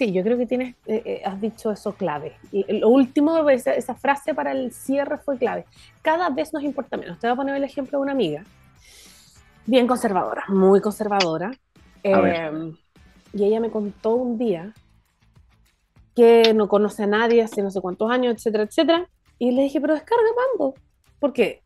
Sí, 0.00 0.12
yo 0.12 0.22
creo 0.22 0.38
que 0.38 0.46
tienes, 0.46 0.76
eh, 0.86 1.02
eh, 1.04 1.22
has 1.26 1.38
dicho 1.38 1.70
eso 1.70 1.92
clave. 1.92 2.32
Lo 2.70 2.88
último, 2.88 3.46
esa, 3.50 3.74
esa, 3.74 3.94
frase 3.94 4.32
para 4.32 4.52
el 4.52 4.72
cierre 4.72 5.18
fue 5.18 5.36
clave. 5.36 5.66
Cada 6.00 6.30
vez 6.30 6.54
nos 6.54 6.62
importa 6.62 6.96
menos. 6.96 7.18
Te 7.18 7.26
voy 7.26 7.34
a 7.34 7.36
poner 7.36 7.54
el 7.54 7.64
ejemplo 7.64 7.98
de 7.98 8.02
una 8.04 8.12
amiga, 8.12 8.42
bien 9.66 9.86
conservadora, 9.86 10.44
muy 10.48 10.80
conservadora. 10.80 11.50
Eh, 12.02 12.72
y 13.34 13.44
ella 13.44 13.60
me 13.60 13.70
contó 13.70 14.14
un 14.14 14.38
día 14.38 14.72
que 16.16 16.54
no 16.54 16.66
conoce 16.66 17.02
a 17.02 17.06
nadie 17.06 17.42
hace 17.42 17.60
no 17.60 17.70
sé 17.70 17.82
cuántos 17.82 18.10
años, 18.10 18.34
etcétera, 18.34 18.64
etcétera. 18.64 19.06
Y 19.38 19.50
le 19.50 19.64
dije, 19.64 19.82
pero 19.82 19.92
descarga 19.92 20.24
Mambo. 20.34 20.76
Porque, 21.18 21.60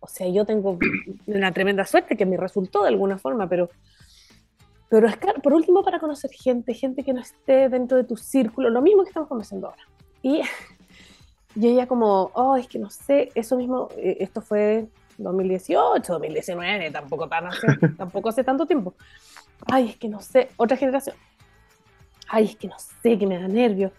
o 0.00 0.06
sea, 0.06 0.26
yo 0.26 0.46
tengo 0.46 0.78
una 1.26 1.52
tremenda 1.52 1.84
suerte 1.84 2.16
que 2.16 2.24
me 2.24 2.38
resultó 2.38 2.84
de 2.84 2.88
alguna 2.88 3.18
forma, 3.18 3.46
pero 3.46 3.68
pero 4.94 5.08
es 5.08 5.16
por 5.42 5.52
último, 5.52 5.82
para 5.82 5.98
conocer 5.98 6.30
gente, 6.30 6.72
gente 6.72 7.02
que 7.02 7.12
no 7.12 7.20
esté 7.20 7.68
dentro 7.68 7.96
de 7.96 8.04
tu 8.04 8.16
círculo, 8.16 8.70
lo 8.70 8.80
mismo 8.80 9.02
que 9.02 9.08
estamos 9.08 9.28
conversando 9.28 9.66
ahora. 9.66 9.82
Y, 10.22 10.40
y 11.56 11.66
ella 11.66 11.88
como, 11.88 12.30
oh, 12.32 12.56
es 12.56 12.68
que 12.68 12.78
no 12.78 12.90
sé, 12.90 13.28
eso 13.34 13.56
mismo, 13.56 13.88
eh, 13.96 14.18
esto 14.20 14.40
fue 14.40 14.86
2018, 15.18 16.12
2019, 16.12 16.92
tampoco, 16.92 17.28
tan 17.28 17.48
hace, 17.48 17.66
tampoco 17.98 18.28
hace 18.28 18.44
tanto 18.44 18.66
tiempo. 18.66 18.94
Ay, 19.66 19.88
es 19.88 19.96
que 19.96 20.08
no 20.08 20.20
sé, 20.20 20.50
otra 20.56 20.76
generación. 20.76 21.16
Ay, 22.28 22.44
es 22.44 22.54
que 22.54 22.68
no 22.68 22.76
sé, 22.78 23.18
que 23.18 23.26
me 23.26 23.36
da 23.36 23.48
nervio. 23.48 23.90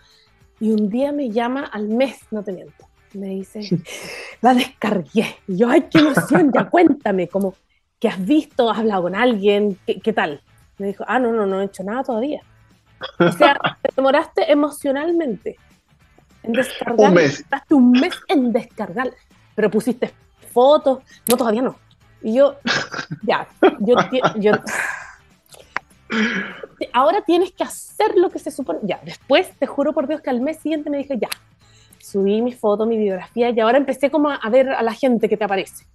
Y 0.61 0.71
un 0.71 0.87
día 0.87 1.11
me 1.11 1.29
llama 1.29 1.65
al 1.65 1.89
mes, 1.89 2.19
no 2.31 2.41
te 2.41 2.53
miento. 2.53 2.87
Me 3.13 3.27
dice, 3.31 3.59
la 4.41 4.53
descargué. 4.53 5.35
Y 5.45 5.57
yo, 5.57 5.67
ay, 5.67 5.89
qué 5.91 5.99
emoción, 5.99 6.53
ya 6.53 6.69
cuéntame, 6.69 7.27
como, 7.27 7.53
que 7.99 8.07
has 8.07 8.25
visto? 8.25 8.69
¿Has 8.69 8.79
hablado 8.79 9.03
con 9.03 9.15
alguien? 9.15 9.77
¿Qué, 9.85 9.99
qué 9.99 10.13
tal? 10.13 10.41
Me 10.77 10.87
dijo, 10.87 11.03
ah, 11.07 11.19
no, 11.19 11.31
no, 11.31 11.45
no 11.45 11.61
he 11.61 11.65
hecho 11.65 11.83
nada 11.83 12.03
todavía. 12.03 12.41
O 13.19 13.31
sea, 13.31 13.57
te 13.81 13.89
demoraste 13.95 14.51
emocionalmente 14.51 15.57
en 16.43 16.53
descargar. 16.53 17.09
Un 17.09 17.13
mes. 17.13 17.45
un 17.69 17.91
mes 17.91 18.13
en 18.27 18.51
descargar. 18.51 19.11
Pero 19.55 19.71
pusiste 19.71 20.13
fotos. 20.51 20.99
No, 21.29 21.37
todavía 21.37 21.61
no. 21.61 21.77
Y 22.21 22.33
yo, 22.33 22.55
ya, 23.23 23.47
yo, 23.79 23.95
yo, 24.37 24.51
ahora 26.93 27.21
tienes 27.21 27.51
que 27.51 27.63
hacer 27.63 28.15
lo 28.15 28.29
que 28.29 28.39
se 28.39 28.51
supone. 28.51 28.79
Ya, 28.83 28.99
después 29.03 29.51
te 29.57 29.67
juro 29.67 29.93
por 29.93 30.07
Dios 30.07 30.21
que 30.21 30.29
al 30.29 30.41
mes 30.41 30.57
siguiente 30.57 30.89
me 30.89 30.97
dije, 30.97 31.17
ya, 31.19 31.29
subí 31.99 32.41
mi 32.41 32.53
foto, 32.53 32.85
mi 32.85 32.97
biografía 32.97 33.49
y 33.49 33.59
ahora 33.59 33.77
empecé 33.77 34.09
como 34.09 34.29
a 34.29 34.49
ver 34.49 34.69
a 34.69 34.81
la 34.81 34.93
gente 34.93 35.29
que 35.29 35.37
te 35.37 35.43
aparece. 35.43 35.85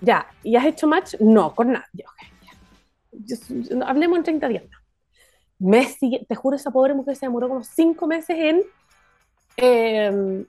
Ya, 0.00 0.26
¿y 0.42 0.56
has 0.56 0.66
hecho 0.66 0.86
match? 0.86 1.14
No, 1.18 1.54
con 1.54 1.72
nadie 1.72 2.04
hablemos 3.84 4.18
en 4.18 4.24
30 4.24 4.48
días. 4.48 4.64
Mes 5.58 5.96
te 5.98 6.34
juro, 6.34 6.56
esa 6.56 6.70
pobre 6.70 6.94
mujer 6.94 7.16
se 7.16 7.26
demoró 7.26 7.48
como 7.48 7.64
5 7.64 8.06
meses 8.06 8.36
en, 8.38 8.62
em, 9.56 10.46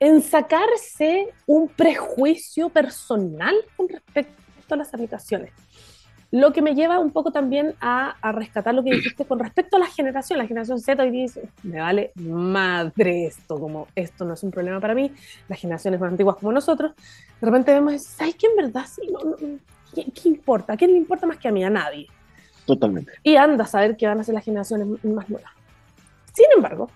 en 0.00 0.22
sacarse 0.22 1.28
un 1.46 1.68
prejuicio 1.68 2.68
personal 2.70 3.54
con 3.76 3.88
respecto 3.88 4.74
a 4.74 4.76
las 4.76 4.92
aplicaciones. 4.94 5.52
Lo 6.30 6.52
que 6.52 6.62
me 6.62 6.74
lleva 6.74 6.98
un 6.98 7.12
poco 7.12 7.30
también 7.30 7.76
a, 7.80 8.16
a, 8.20 8.32
rescatar 8.32 8.74
lo 8.74 8.82
que 8.82 8.90
dijiste 8.90 9.24
con 9.24 9.38
respecto 9.38 9.76
a 9.76 9.78
la 9.78 9.86
generación. 9.86 10.36
La 10.38 10.48
generación 10.48 10.80
Z 10.80 11.00
hoy 11.00 11.12
dice, 11.12 11.48
me 11.62 11.78
vale 11.78 12.10
madre 12.16 13.26
esto, 13.26 13.60
como 13.60 13.86
esto 13.94 14.24
no 14.24 14.34
es 14.34 14.42
un 14.42 14.50
problema 14.50 14.80
para 14.80 14.96
mí. 14.96 15.12
Las 15.48 15.60
generaciones 15.60 16.00
más 16.00 16.10
antiguas 16.10 16.36
como 16.36 16.50
nosotros, 16.50 16.92
de 17.40 17.46
repente 17.46 17.72
vemos, 17.72 18.02
¿sabes 18.02 18.34
que 18.34 18.48
en 18.48 18.56
verdad 18.56 18.84
sí? 18.84 19.02
No, 19.12 19.20
no, 19.20 19.36
¿qué, 19.94 20.28
importa? 20.28 20.74
¿A 20.74 20.76
quién 20.76 20.92
le 20.92 20.98
importa 20.98 21.26
más 21.26 21.38
que 21.38 21.48
a 21.48 21.52
mí? 21.52 21.64
A 21.64 21.70
nadie. 21.70 22.06
Totalmente. 22.66 23.12
Y 23.22 23.36
anda 23.36 23.64
a 23.64 23.66
saber 23.66 23.96
qué 23.96 24.06
van 24.06 24.20
a 24.20 24.24
ser 24.24 24.34
las 24.34 24.44
generaciones 24.44 24.86
más 25.04 25.28
nuevas. 25.28 25.52
Sin 26.32 26.46
embargo, 26.56 26.90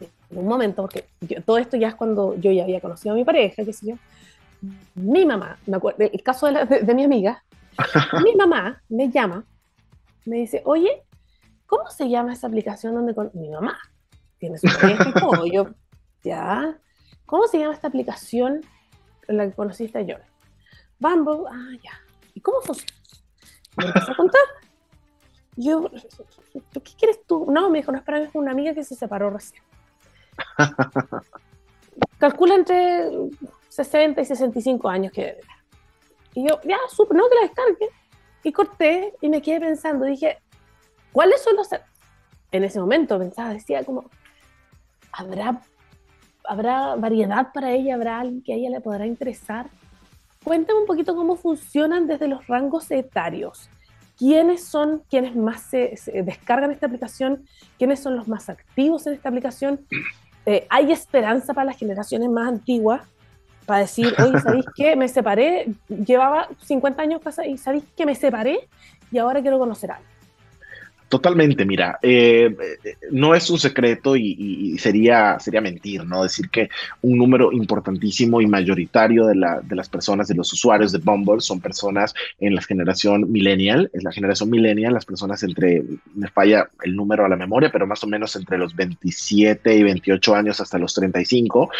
en 0.00 0.38
un 0.38 0.46
momento, 0.46 0.82
porque 0.82 1.06
todo 1.44 1.58
esto 1.58 1.76
ya 1.76 1.88
es 1.88 1.94
cuando 1.94 2.34
yo 2.36 2.50
ya 2.50 2.64
había 2.64 2.80
conocido 2.80 3.14
a 3.14 3.16
mi 3.16 3.24
pareja, 3.24 3.64
qué 3.64 3.72
sé 3.72 3.88
yo, 3.88 3.96
mi 4.94 5.24
mamá, 5.24 5.58
me 5.66 5.76
acuerdo, 5.76 6.04
el 6.04 6.22
caso 6.22 6.46
de, 6.46 6.94
mi 6.94 7.04
amiga, 7.04 7.44
mi 8.24 8.34
mamá 8.34 8.82
me 8.88 9.10
llama, 9.10 9.44
me 10.26 10.36
dice, 10.38 10.62
oye, 10.64 11.02
¿cómo 11.66 11.88
se 11.90 12.08
llama 12.08 12.32
esa 12.32 12.48
aplicación 12.48 12.94
donde 12.94 13.14
con 13.14 13.30
mi 13.34 13.48
mamá 13.48 13.78
tiene 14.38 14.58
su 14.58 14.66
pareja 14.66 15.08
y 15.08 15.12
todo? 15.12 15.46
Yo, 15.46 15.68
ya, 16.22 16.76
¿cómo 17.24 17.46
se 17.46 17.58
llama 17.58 17.74
esta 17.74 17.88
aplicación 17.88 18.62
en 19.28 19.36
la 19.36 19.46
que 19.46 19.52
conociste 19.52 19.98
a 19.98 20.04
John? 20.06 20.22
Bumble, 20.98 21.44
ah, 21.48 21.76
ya. 21.82 22.07
¿Y 22.38 22.40
cómo 22.40 22.60
funciona? 22.60 22.92
Me 23.76 23.86
empezó 23.86 24.12
a 24.12 24.16
contar. 24.16 24.40
Yo, 25.56 25.90
¿qué 26.72 26.92
quieres 26.96 27.18
tú? 27.26 27.46
No, 27.50 27.68
me 27.68 27.78
dijo, 27.78 27.90
no, 27.90 27.98
espera, 27.98 28.20
es 28.20 28.30
una 28.32 28.52
amiga 28.52 28.74
que 28.74 28.84
se 28.84 28.94
separó 28.94 29.28
recién. 29.30 29.60
Calcula 32.18 32.54
entre 32.54 33.10
60 33.70 34.20
y 34.20 34.24
65 34.24 34.88
años 34.88 35.10
que 35.10 35.22
debe 35.22 35.40
Y 36.34 36.48
yo, 36.48 36.60
ya, 36.62 36.78
súper, 36.88 37.16
no, 37.16 37.28
que 37.28 37.34
la 37.34 37.40
descargue. 37.40 37.88
Y 38.44 38.52
corté 38.52 39.14
y 39.20 39.28
me 39.28 39.42
quedé 39.42 39.58
pensando, 39.58 40.04
dije, 40.04 40.38
¿cuáles 41.10 41.42
son 41.42 41.56
los... 41.56 41.68
En 42.52 42.62
ese 42.62 42.78
momento 42.78 43.18
pensaba, 43.18 43.52
decía 43.52 43.82
como, 43.84 44.04
¿habrá, 45.10 45.60
¿habrá 46.44 46.94
variedad 46.94 47.52
para 47.52 47.72
ella? 47.72 47.96
¿Habrá 47.96 48.20
alguien 48.20 48.42
que 48.44 48.52
a 48.52 48.56
ella 48.56 48.70
le 48.70 48.80
podrá 48.80 49.06
interesar? 49.06 49.68
Cuéntame 50.48 50.80
un 50.80 50.86
poquito 50.86 51.14
cómo 51.14 51.36
funcionan 51.36 52.06
desde 52.06 52.26
los 52.26 52.46
rangos 52.46 52.90
etarios. 52.90 53.68
quiénes 54.16 54.64
son 54.64 55.02
quienes 55.10 55.36
más 55.36 55.60
se, 55.60 55.94
descargan 56.24 56.70
esta 56.70 56.86
aplicación, 56.86 57.44
quiénes 57.76 58.00
son 58.00 58.16
los 58.16 58.26
más 58.28 58.48
activos 58.48 59.06
en 59.06 59.12
esta 59.12 59.28
aplicación. 59.28 59.80
Eh, 60.46 60.66
¿Hay 60.70 60.90
esperanza 60.90 61.52
para 61.52 61.66
las 61.66 61.76
generaciones 61.76 62.30
más 62.30 62.48
antiguas? 62.48 63.02
Para 63.66 63.80
decir, 63.80 64.14
oye, 64.18 64.40
¿sabéis 64.42 64.64
qué? 64.74 64.96
Me 64.96 65.06
separé, 65.08 65.66
llevaba 65.86 66.48
50 66.62 67.02
años 67.02 67.20
y 67.46 67.58
¿sabéis 67.58 67.84
que 67.94 68.06
me 68.06 68.14
separé? 68.14 68.70
Y 69.12 69.18
ahora 69.18 69.42
quiero 69.42 69.58
conocer 69.58 69.90
a 69.90 69.96
alguien. 69.96 70.17
Totalmente, 71.08 71.64
mira, 71.64 71.98
eh, 72.02 72.54
no 73.10 73.34
es 73.34 73.48
un 73.48 73.58
secreto 73.58 74.14
y, 74.14 74.76
sería, 74.78 75.38
sería 75.40 75.62
mentir, 75.62 76.04
¿no? 76.04 76.22
Decir 76.22 76.50
que 76.50 76.68
un 77.00 77.16
número 77.16 77.50
importantísimo 77.50 78.42
y 78.42 78.46
mayoritario 78.46 79.26
de, 79.26 79.34
la, 79.34 79.60
de 79.60 79.74
las 79.74 79.88
personas, 79.88 80.28
de 80.28 80.34
los 80.34 80.52
usuarios 80.52 80.92
de 80.92 80.98
Bumble, 80.98 81.40
son 81.40 81.60
personas 81.60 82.14
en 82.40 82.54
la 82.54 82.60
generación 82.60 83.32
millennial, 83.32 83.90
es 83.94 84.04
la 84.04 84.12
generación 84.12 84.50
millennial, 84.50 84.92
las 84.92 85.06
personas 85.06 85.42
entre, 85.42 85.82
me 86.14 86.28
falla 86.28 86.68
el 86.82 86.94
número 86.94 87.24
a 87.24 87.28
la 87.30 87.36
memoria, 87.36 87.70
pero 87.72 87.86
más 87.86 88.04
o 88.04 88.06
menos 88.06 88.36
entre 88.36 88.58
los 88.58 88.76
27 88.76 89.74
y 89.74 89.82
28 89.82 90.34
años 90.34 90.60
hasta 90.60 90.76
los 90.76 90.92
35. 90.92 91.70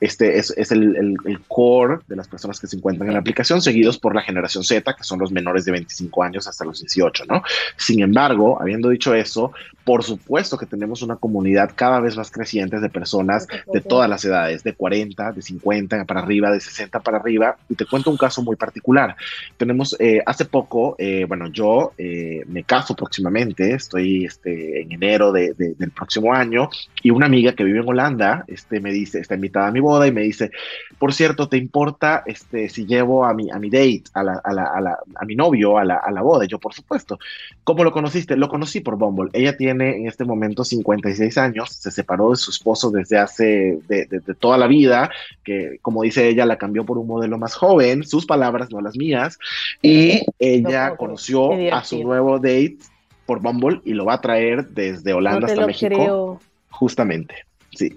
Este 0.00 0.38
es, 0.38 0.50
el, 0.70 0.96
el, 0.96 1.40
core 1.46 1.98
de 2.08 2.16
las 2.16 2.26
personas 2.26 2.58
que 2.58 2.66
se 2.66 2.76
encuentran 2.76 3.08
en 3.08 3.14
la 3.14 3.20
aplicación, 3.20 3.60
seguidos 3.60 3.98
por 3.98 4.14
la 4.14 4.22
generación 4.22 4.64
Z, 4.64 4.94
que 4.94 5.04
son 5.04 5.18
los 5.18 5.30
menores 5.30 5.66
de 5.66 5.72
25 5.72 6.22
años 6.22 6.48
hasta 6.48 6.64
los 6.64 6.80
18, 6.80 7.24
¿no? 7.26 7.42
Sin 7.76 8.00
embargo, 8.00 8.58
había 8.86 8.98
dicho 8.98 9.14
eso, 9.14 9.52
por 9.84 10.04
supuesto 10.04 10.58
que 10.58 10.66
tenemos 10.66 11.02
una 11.02 11.16
comunidad 11.16 11.72
cada 11.74 12.00
vez 12.00 12.16
más 12.16 12.30
creciente 12.30 12.78
de 12.78 12.88
personas 12.90 13.46
de 13.72 13.80
todas 13.80 14.08
las 14.08 14.24
edades, 14.24 14.62
de 14.62 14.74
40, 14.74 15.32
de 15.32 15.42
50 15.42 16.04
para 16.04 16.20
arriba, 16.20 16.50
de 16.50 16.60
60 16.60 17.00
para 17.00 17.18
arriba. 17.18 17.56
Y 17.68 17.74
te 17.74 17.86
cuento 17.86 18.10
un 18.10 18.16
caso 18.16 18.42
muy 18.42 18.56
particular. 18.56 19.16
Tenemos, 19.56 19.96
eh, 19.98 20.22
hace 20.26 20.44
poco, 20.44 20.94
eh, 20.98 21.24
bueno, 21.26 21.48
yo 21.48 21.92
eh, 21.96 22.42
me 22.46 22.64
caso 22.64 22.94
próximamente, 22.94 23.72
estoy 23.74 24.24
este, 24.24 24.82
en 24.82 24.92
enero 24.92 25.32
de, 25.32 25.54
del 25.54 25.90
próximo 25.90 26.34
año, 26.34 26.68
y 27.02 27.10
una 27.10 27.26
amiga 27.26 27.52
que 27.52 27.64
vive 27.64 27.80
en 27.80 27.88
Holanda 27.88 28.44
este, 28.46 28.80
me 28.80 28.92
dice, 28.92 29.20
está 29.20 29.34
invitada 29.34 29.68
a 29.68 29.72
mi 29.72 29.80
boda 29.80 30.06
y 30.06 30.12
me 30.12 30.22
dice, 30.22 30.50
por 30.98 31.14
cierto, 31.14 31.48
¿te 31.48 31.56
importa 31.56 32.22
este, 32.26 32.68
si 32.68 32.86
llevo 32.86 33.24
a 33.24 33.32
mi, 33.32 33.50
a 33.50 33.58
mi 33.58 33.70
date, 33.70 34.04
a, 34.12 34.22
la, 34.22 34.40
a, 34.44 34.52
la, 34.52 34.64
a, 34.64 34.80
la, 34.80 34.98
a 35.14 35.24
mi 35.24 35.34
novio 35.34 35.78
a 35.78 35.84
la, 35.84 35.96
a 35.96 36.10
la 36.10 36.22
boda? 36.22 36.44
yo, 36.46 36.58
por 36.58 36.74
supuesto. 36.74 37.18
¿Cómo 37.64 37.84
lo 37.84 37.92
conociste? 37.92 38.36
Lo 38.36 38.48
conocí 38.48 38.67
por 38.82 38.96
Bumble. 38.96 39.30
Ella 39.32 39.56
tiene 39.56 39.96
en 39.96 40.06
este 40.06 40.24
momento 40.24 40.64
56 40.64 41.38
años, 41.38 41.70
se 41.70 41.90
separó 41.90 42.30
de 42.30 42.36
su 42.36 42.50
esposo 42.50 42.90
desde 42.90 43.18
hace, 43.18 43.78
de, 43.88 44.20
toda 44.38 44.58
la 44.58 44.66
vida, 44.66 45.10
que 45.44 45.78
como 45.82 46.02
dice 46.02 46.28
ella, 46.28 46.46
la 46.46 46.58
cambió 46.58 46.84
por 46.84 46.98
un 46.98 47.06
modelo 47.06 47.38
más 47.38 47.54
joven, 47.54 48.04
sus 48.04 48.26
palabras, 48.26 48.70
no 48.70 48.80
las 48.80 48.96
mías, 48.96 49.38
y 49.82 50.22
ella 50.38 50.96
conoció 50.96 51.50
a 51.72 51.84
su 51.84 52.02
nuevo 52.02 52.38
date 52.38 52.78
por 53.26 53.40
Bumble 53.40 53.80
y 53.84 53.92
lo 53.92 54.04
va 54.04 54.14
a 54.14 54.20
traer 54.20 54.68
desde 54.68 55.12
Holanda 55.12 55.46
hasta 55.46 55.66
México. 55.66 56.40
Justamente, 56.70 57.34
sí. 57.74 57.92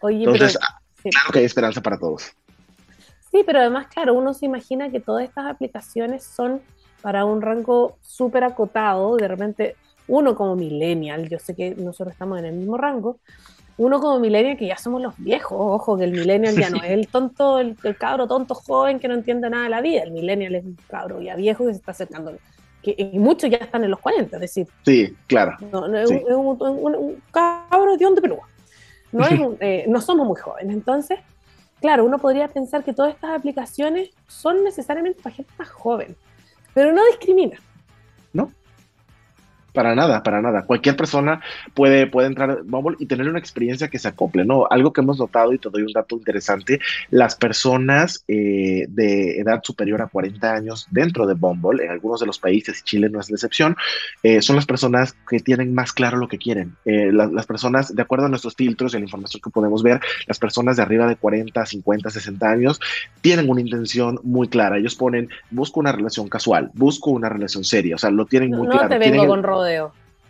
Oye, 0.00 0.18
Entonces, 0.18 0.58
claro 1.02 1.30
que 1.32 1.38
hay 1.40 1.44
esperanza 1.44 1.80
para 1.80 1.98
todos. 1.98 2.32
Sí, 3.30 3.42
pero 3.44 3.60
además, 3.60 3.88
claro, 3.88 4.14
uno 4.14 4.32
se 4.32 4.46
imagina 4.46 4.90
que 4.90 5.00
todas 5.00 5.24
estas 5.24 5.46
aplicaciones 5.46 6.24
son 6.24 6.62
para 7.06 7.24
un 7.24 7.40
rango 7.40 7.98
súper 8.00 8.42
acotado, 8.42 9.14
de 9.14 9.28
repente 9.28 9.76
uno 10.08 10.34
como 10.34 10.56
millennial, 10.56 11.28
yo 11.28 11.38
sé 11.38 11.54
que 11.54 11.72
nosotros 11.76 12.14
estamos 12.14 12.36
en 12.40 12.46
el 12.46 12.54
mismo 12.54 12.76
rango, 12.76 13.18
uno 13.76 14.00
como 14.00 14.18
millennial 14.18 14.56
que 14.56 14.66
ya 14.66 14.76
somos 14.76 15.00
los 15.00 15.16
viejos, 15.16 15.56
ojo 15.56 15.96
que 15.96 16.02
el 16.02 16.10
millennial 16.10 16.56
ya 16.56 16.68
no 16.68 16.78
es 16.78 16.90
el 16.90 17.06
tonto, 17.06 17.60
el, 17.60 17.76
cabro 17.96 18.26
tonto 18.26 18.56
joven 18.56 18.98
que 18.98 19.06
no 19.06 19.14
entiende 19.14 19.48
nada 19.48 19.62
de 19.62 19.70
la 19.70 19.80
vida, 19.82 20.02
el 20.02 20.10
millennial 20.10 20.56
es 20.56 20.64
un 20.64 20.76
cabro 20.88 21.22
ya 21.22 21.36
viejo 21.36 21.64
que 21.64 21.74
se 21.74 21.78
está 21.78 21.92
acercando, 21.92 22.36
que, 22.82 22.96
y 22.98 23.20
muchos 23.20 23.50
ya 23.50 23.58
están 23.58 23.84
en 23.84 23.92
los 23.92 24.00
40, 24.00 24.38
es 24.38 24.40
decir. 24.40 24.66
Sí, 24.84 25.14
claro. 25.28 25.56
No, 25.70 25.86
es, 25.96 26.10
Un, 26.10 27.22
cabro 27.30 27.96
de 27.96 28.04
donde 28.04 28.20
Perú. 28.20 28.40
No, 29.12 29.24
eh, 29.60 29.84
no 29.86 30.00
somos 30.00 30.26
muy 30.26 30.40
jóvenes, 30.40 30.74
entonces, 30.74 31.20
claro, 31.80 32.04
uno 32.04 32.18
podría 32.18 32.48
pensar 32.48 32.82
que 32.82 32.92
todas 32.92 33.14
estas 33.14 33.30
aplicaciones 33.30 34.10
son 34.26 34.64
necesariamente 34.64 35.22
para 35.22 35.36
gente 35.36 35.52
más 35.56 35.68
joven, 35.68 36.16
pero 36.76 36.92
no 36.92 37.02
discrimina. 37.06 37.56
¿No? 38.34 38.52
Para 39.76 39.94
nada, 39.94 40.22
para 40.22 40.40
nada. 40.40 40.62
Cualquier 40.62 40.96
persona 40.96 41.42
puede, 41.74 42.06
puede 42.06 42.28
entrar 42.28 42.50
a 42.50 42.58
Bumble 42.64 42.96
y 42.98 43.04
tener 43.04 43.28
una 43.28 43.38
experiencia 43.38 43.88
que 43.88 43.98
se 43.98 44.08
acople, 44.08 44.46
¿no? 44.46 44.66
Algo 44.70 44.90
que 44.90 45.02
hemos 45.02 45.18
notado, 45.18 45.52
y 45.52 45.58
te 45.58 45.68
doy 45.68 45.82
un 45.82 45.92
dato 45.92 46.16
interesante, 46.16 46.80
las 47.10 47.36
personas 47.36 48.24
eh, 48.26 48.86
de 48.88 49.38
edad 49.38 49.60
superior 49.62 50.00
a 50.00 50.06
40 50.06 50.50
años 50.50 50.86
dentro 50.90 51.26
de 51.26 51.34
Bumble, 51.34 51.84
en 51.84 51.90
algunos 51.90 52.20
de 52.20 52.26
los 52.26 52.38
países, 52.38 52.84
Chile 52.84 53.10
no 53.10 53.20
es 53.20 53.28
la 53.28 53.34
excepción, 53.34 53.76
eh, 54.22 54.40
son 54.40 54.56
las 54.56 54.64
personas 54.64 55.14
que 55.28 55.40
tienen 55.40 55.74
más 55.74 55.92
claro 55.92 56.16
lo 56.16 56.28
que 56.28 56.38
quieren. 56.38 56.74
Eh, 56.86 57.12
las 57.12 57.44
personas, 57.44 57.94
de 57.94 58.00
acuerdo 58.00 58.24
a 58.24 58.28
nuestros 58.30 58.54
filtros 58.54 58.94
y 58.94 58.96
a 58.96 59.00
la 59.00 59.04
información 59.04 59.42
que 59.44 59.50
podemos 59.50 59.82
ver, 59.82 60.00
las 60.26 60.38
personas 60.38 60.78
de 60.78 60.84
arriba 60.84 61.06
de 61.06 61.16
40, 61.16 61.66
50, 61.66 62.08
60 62.08 62.48
años 62.48 62.80
tienen 63.20 63.50
una 63.50 63.60
intención 63.60 64.20
muy 64.22 64.48
clara. 64.48 64.78
Ellos 64.78 64.94
ponen, 64.94 65.28
busco 65.50 65.80
una 65.80 65.92
relación 65.92 66.30
casual, 66.30 66.70
busco 66.72 67.10
una 67.10 67.28
relación 67.28 67.62
seria, 67.62 67.96
o 67.96 67.98
sea, 67.98 68.08
lo 68.10 68.24
tienen 68.24 68.52
muy 68.52 68.68
claro. 68.68 68.84
No 68.84 68.88
te 68.88 68.98
vengo 68.98 69.26
con 69.26 69.42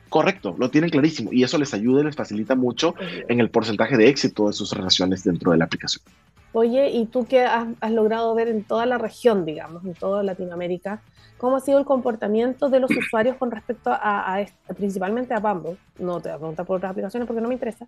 Correcto, 0.08 0.54
lo 0.58 0.70
tienen 0.70 0.90
clarísimo 0.90 1.32
y 1.32 1.42
eso 1.42 1.58
les 1.58 1.74
ayuda 1.74 2.00
y 2.00 2.04
les 2.04 2.16
facilita 2.16 2.54
mucho 2.54 2.94
en 3.00 3.40
el 3.40 3.50
porcentaje 3.50 3.96
de 3.96 4.08
éxito 4.08 4.46
de 4.46 4.52
sus 4.52 4.72
relaciones 4.72 5.24
dentro 5.24 5.50
de 5.50 5.58
la 5.58 5.64
aplicación. 5.64 6.04
Oye, 6.52 6.88
¿y 6.88 7.04
tú 7.06 7.26
qué 7.26 7.42
has, 7.42 7.66
logrado 7.90 8.34
ver 8.34 8.48
en 8.48 8.64
toda 8.64 8.86
la 8.86 8.96
región, 8.96 9.44
digamos, 9.44 9.84
en 9.84 9.92
toda 9.92 10.22
Latinoamérica? 10.22 11.02
¿Cómo 11.36 11.56
ha 11.56 11.60
sido 11.60 11.78
el 11.78 11.84
comportamiento 11.84 12.70
de 12.70 12.80
los 12.80 12.90
usuarios 12.96 13.36
con 13.36 13.50
respecto 13.50 13.90
a, 13.92 14.42
principalmente 14.74 15.34
a 15.34 15.40
Bumble? 15.40 15.76
No 15.98 16.18
te 16.20 16.30
voy 16.30 16.36
a 16.36 16.38
preguntar 16.38 16.64
por 16.64 16.78
otras 16.78 16.92
aplicaciones 16.92 17.26
porque 17.26 17.42
no 17.42 17.48
me 17.48 17.54
interesa. 17.54 17.86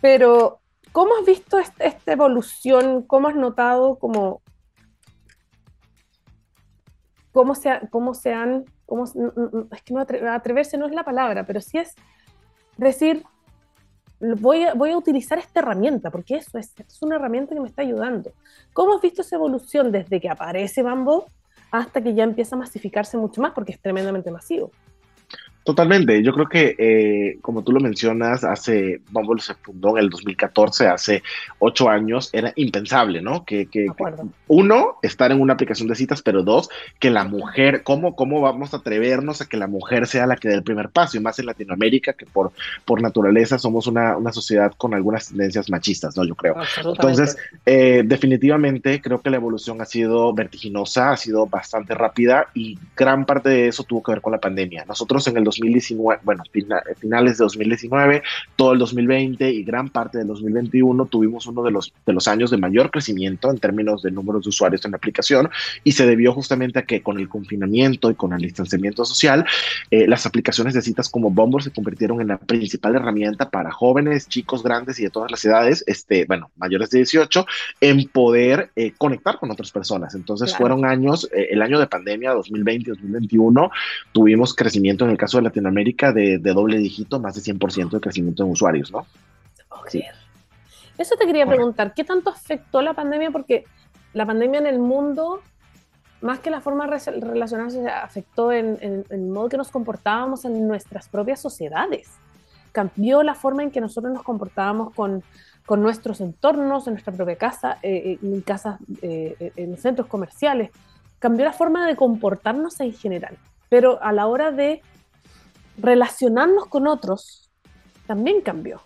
Pero, 0.00 0.58
¿cómo 0.90 1.12
has 1.20 1.26
visto 1.26 1.58
esta 1.60 2.12
evolución? 2.12 3.02
¿Cómo 3.02 3.28
has 3.28 3.36
notado 3.36 4.00
cómo, 4.00 4.42
cómo, 7.30 7.54
se, 7.54 7.70
cómo 7.90 8.14
se 8.14 8.32
han 8.32 8.64
es 9.72 9.82
que 9.82 9.94
no 9.94 10.00
atreverse 10.00 10.78
no 10.78 10.86
es 10.86 10.92
la 10.92 11.04
palabra, 11.04 11.44
pero 11.46 11.60
sí 11.60 11.78
es 11.78 11.94
decir, 12.76 13.24
voy 14.20 14.64
a, 14.64 14.74
voy 14.74 14.90
a 14.90 14.96
utilizar 14.96 15.38
esta 15.38 15.60
herramienta, 15.60 16.10
porque 16.10 16.36
eso 16.36 16.58
es, 16.58 16.72
es 16.78 17.02
una 17.02 17.16
herramienta 17.16 17.54
que 17.54 17.60
me 17.60 17.68
está 17.68 17.82
ayudando. 17.82 18.32
¿Cómo 18.72 18.94
has 18.94 19.02
visto 19.02 19.22
esa 19.22 19.36
evolución 19.36 19.92
desde 19.92 20.20
que 20.20 20.28
aparece 20.28 20.82
Bambo 20.82 21.26
hasta 21.70 22.00
que 22.00 22.14
ya 22.14 22.24
empieza 22.24 22.56
a 22.56 22.58
masificarse 22.58 23.16
mucho 23.16 23.40
más, 23.40 23.52
porque 23.52 23.72
es 23.72 23.80
tremendamente 23.80 24.30
masivo? 24.30 24.70
Totalmente, 25.66 26.22
yo 26.22 26.32
creo 26.32 26.48
que 26.48 26.76
eh, 26.78 27.38
como 27.42 27.64
tú 27.64 27.72
lo 27.72 27.80
mencionas, 27.80 28.44
hace, 28.44 29.00
Bumble 29.10 29.42
se 29.42 29.54
fundó 29.54 29.98
en 29.98 30.04
el 30.04 30.10
2014, 30.10 30.86
hace 30.86 31.24
ocho 31.58 31.90
años, 31.90 32.30
era 32.32 32.52
impensable, 32.54 33.20
¿no? 33.20 33.44
Que, 33.44 33.66
que, 33.66 33.88
uno, 34.46 34.98
estar 35.02 35.32
en 35.32 35.40
una 35.40 35.54
aplicación 35.54 35.88
de 35.88 35.96
citas, 35.96 36.22
pero 36.22 36.44
dos, 36.44 36.68
que 37.00 37.10
la 37.10 37.24
mujer, 37.24 37.82
¿cómo, 37.82 38.14
¿cómo 38.14 38.40
vamos 38.40 38.74
a 38.74 38.76
atrevernos 38.76 39.40
a 39.40 39.48
que 39.48 39.56
la 39.56 39.66
mujer 39.66 40.06
sea 40.06 40.28
la 40.28 40.36
que 40.36 40.46
dé 40.46 40.54
el 40.54 40.62
primer 40.62 40.90
paso? 40.90 41.16
Y 41.16 41.20
más 41.20 41.36
en 41.40 41.46
Latinoamérica, 41.46 42.12
que 42.12 42.26
por, 42.26 42.52
por 42.84 43.02
naturaleza 43.02 43.58
somos 43.58 43.88
una, 43.88 44.16
una 44.16 44.32
sociedad 44.32 44.72
con 44.78 44.94
algunas 44.94 45.30
tendencias 45.30 45.68
machistas, 45.68 46.16
¿no? 46.16 46.24
Yo 46.24 46.36
creo. 46.36 46.54
Entonces, 46.84 47.36
eh, 47.64 48.04
definitivamente 48.04 49.00
creo 49.00 49.20
que 49.20 49.30
la 49.30 49.36
evolución 49.38 49.80
ha 49.82 49.84
sido 49.84 50.32
vertiginosa, 50.32 51.10
ha 51.10 51.16
sido 51.16 51.48
bastante 51.48 51.92
rápida 51.92 52.50
y 52.54 52.78
gran 52.96 53.26
parte 53.26 53.48
de 53.48 53.66
eso 53.66 53.82
tuvo 53.82 54.04
que 54.04 54.12
ver 54.12 54.20
con 54.20 54.30
la 54.30 54.38
pandemia. 54.38 54.84
Nosotros 54.86 55.26
en 55.26 55.36
el 55.38 55.55
2019, 55.56 56.20
bueno, 56.24 56.42
finales 56.98 57.38
de 57.38 57.44
2019, 57.44 58.22
todo 58.56 58.72
el 58.72 58.78
2020 58.78 59.50
y 59.50 59.64
gran 59.64 59.88
parte 59.88 60.18
del 60.18 60.28
2021 60.28 61.06
tuvimos 61.06 61.46
uno 61.46 61.62
de 61.62 61.70
los, 61.70 61.92
de 62.04 62.12
los 62.12 62.28
años 62.28 62.50
de 62.50 62.56
mayor 62.56 62.90
crecimiento 62.90 63.50
en 63.50 63.58
términos 63.58 64.02
de 64.02 64.10
números 64.10 64.44
de 64.44 64.50
usuarios 64.50 64.84
en 64.84 64.92
la 64.92 64.96
aplicación 64.96 65.48
y 65.84 65.92
se 65.92 66.06
debió 66.06 66.32
justamente 66.32 66.78
a 66.78 66.82
que 66.82 67.02
con 67.02 67.18
el 67.18 67.28
confinamiento 67.28 68.10
y 68.10 68.14
con 68.14 68.32
el 68.32 68.42
distanciamiento 68.42 69.04
social, 69.04 69.44
eh, 69.90 70.06
las 70.06 70.26
aplicaciones 70.26 70.74
de 70.74 70.82
citas 70.82 71.08
como 71.08 71.30
Bumble 71.30 71.62
se 71.62 71.70
convirtieron 71.70 72.20
en 72.20 72.28
la 72.28 72.38
principal 72.38 72.96
herramienta 72.96 73.50
para 73.50 73.70
jóvenes, 73.70 74.28
chicos, 74.28 74.62
grandes 74.62 74.98
y 74.98 75.04
de 75.04 75.10
todas 75.10 75.30
las 75.30 75.44
edades, 75.44 75.84
este, 75.86 76.24
bueno, 76.26 76.50
mayores 76.56 76.90
de 76.90 76.98
18, 76.98 77.46
en 77.80 78.08
poder 78.08 78.70
eh, 78.76 78.92
conectar 78.96 79.38
con 79.38 79.50
otras 79.50 79.70
personas. 79.70 80.14
Entonces 80.14 80.56
fueron 80.56 80.84
años, 80.84 81.28
eh, 81.34 81.48
el 81.50 81.62
año 81.62 81.78
de 81.78 81.86
pandemia 81.86 82.34
2020-2021, 82.34 83.70
tuvimos 84.12 84.54
crecimiento 84.54 85.04
en 85.04 85.10
el 85.10 85.16
caso 85.16 85.38
de 85.38 85.44
Latinoamérica 85.46 86.12
de, 86.12 86.38
doble 86.38 86.78
dígito, 86.78 87.20
más 87.20 87.34
de 87.34 87.52
100% 87.52 87.90
de 87.90 88.00
crecimiento 88.00 88.44
en 88.44 88.50
usuarios, 88.50 88.92
¿no? 88.92 89.06
Sí. 89.88 90.02
Eso 90.98 91.16
te 91.16 91.26
quería 91.26 91.46
preguntar, 91.46 91.92
¿qué 91.94 92.04
tanto 92.04 92.30
afectó 92.30 92.80
la 92.80 92.94
pandemia? 92.94 93.30
Porque 93.30 93.64
la 94.14 94.24
pandemia 94.24 94.60
en 94.60 94.66
el 94.66 94.78
mundo, 94.78 95.42
más 96.22 96.38
que 96.38 96.50
la 96.50 96.60
forma 96.60 96.86
de 96.86 97.20
relacionarse, 97.20 97.86
afectó 97.86 98.50
en, 98.50 99.04
el 99.08 99.20
modo 99.22 99.48
que 99.48 99.58
nos 99.58 99.70
comportábamos 99.70 100.44
en 100.44 100.66
nuestras 100.66 101.08
propias 101.08 101.40
sociedades. 101.40 102.10
Cambió 102.72 103.22
la 103.22 103.34
forma 103.34 103.62
en 103.62 103.70
que 103.70 103.80
nosotros 103.80 104.12
nos 104.12 104.22
comportábamos 104.22 104.94
con, 104.94 105.22
con 105.66 105.82
nuestros 105.82 106.20
entornos, 106.20 106.86
en 106.86 106.94
nuestra 106.94 107.12
propia 107.12 107.36
casa, 107.36 107.78
eh, 107.82 108.12
eh, 108.12 108.18
en 108.22 108.40
casas, 108.40 108.78
eh, 109.02 109.52
en 109.56 109.76
centros 109.76 110.06
comerciales. 110.06 110.70
Cambió 111.18 111.44
la 111.44 111.52
forma 111.52 111.86
de 111.86 111.96
comportarnos 111.96 112.80
en 112.80 112.92
general. 112.94 113.36
pero 113.68 114.00
a 114.00 114.12
la 114.12 114.28
hora 114.28 114.52
de 114.52 114.80
relacionarnos 115.78 116.66
con 116.66 116.86
otros, 116.86 117.50
también 118.06 118.40
cambió. 118.40 118.80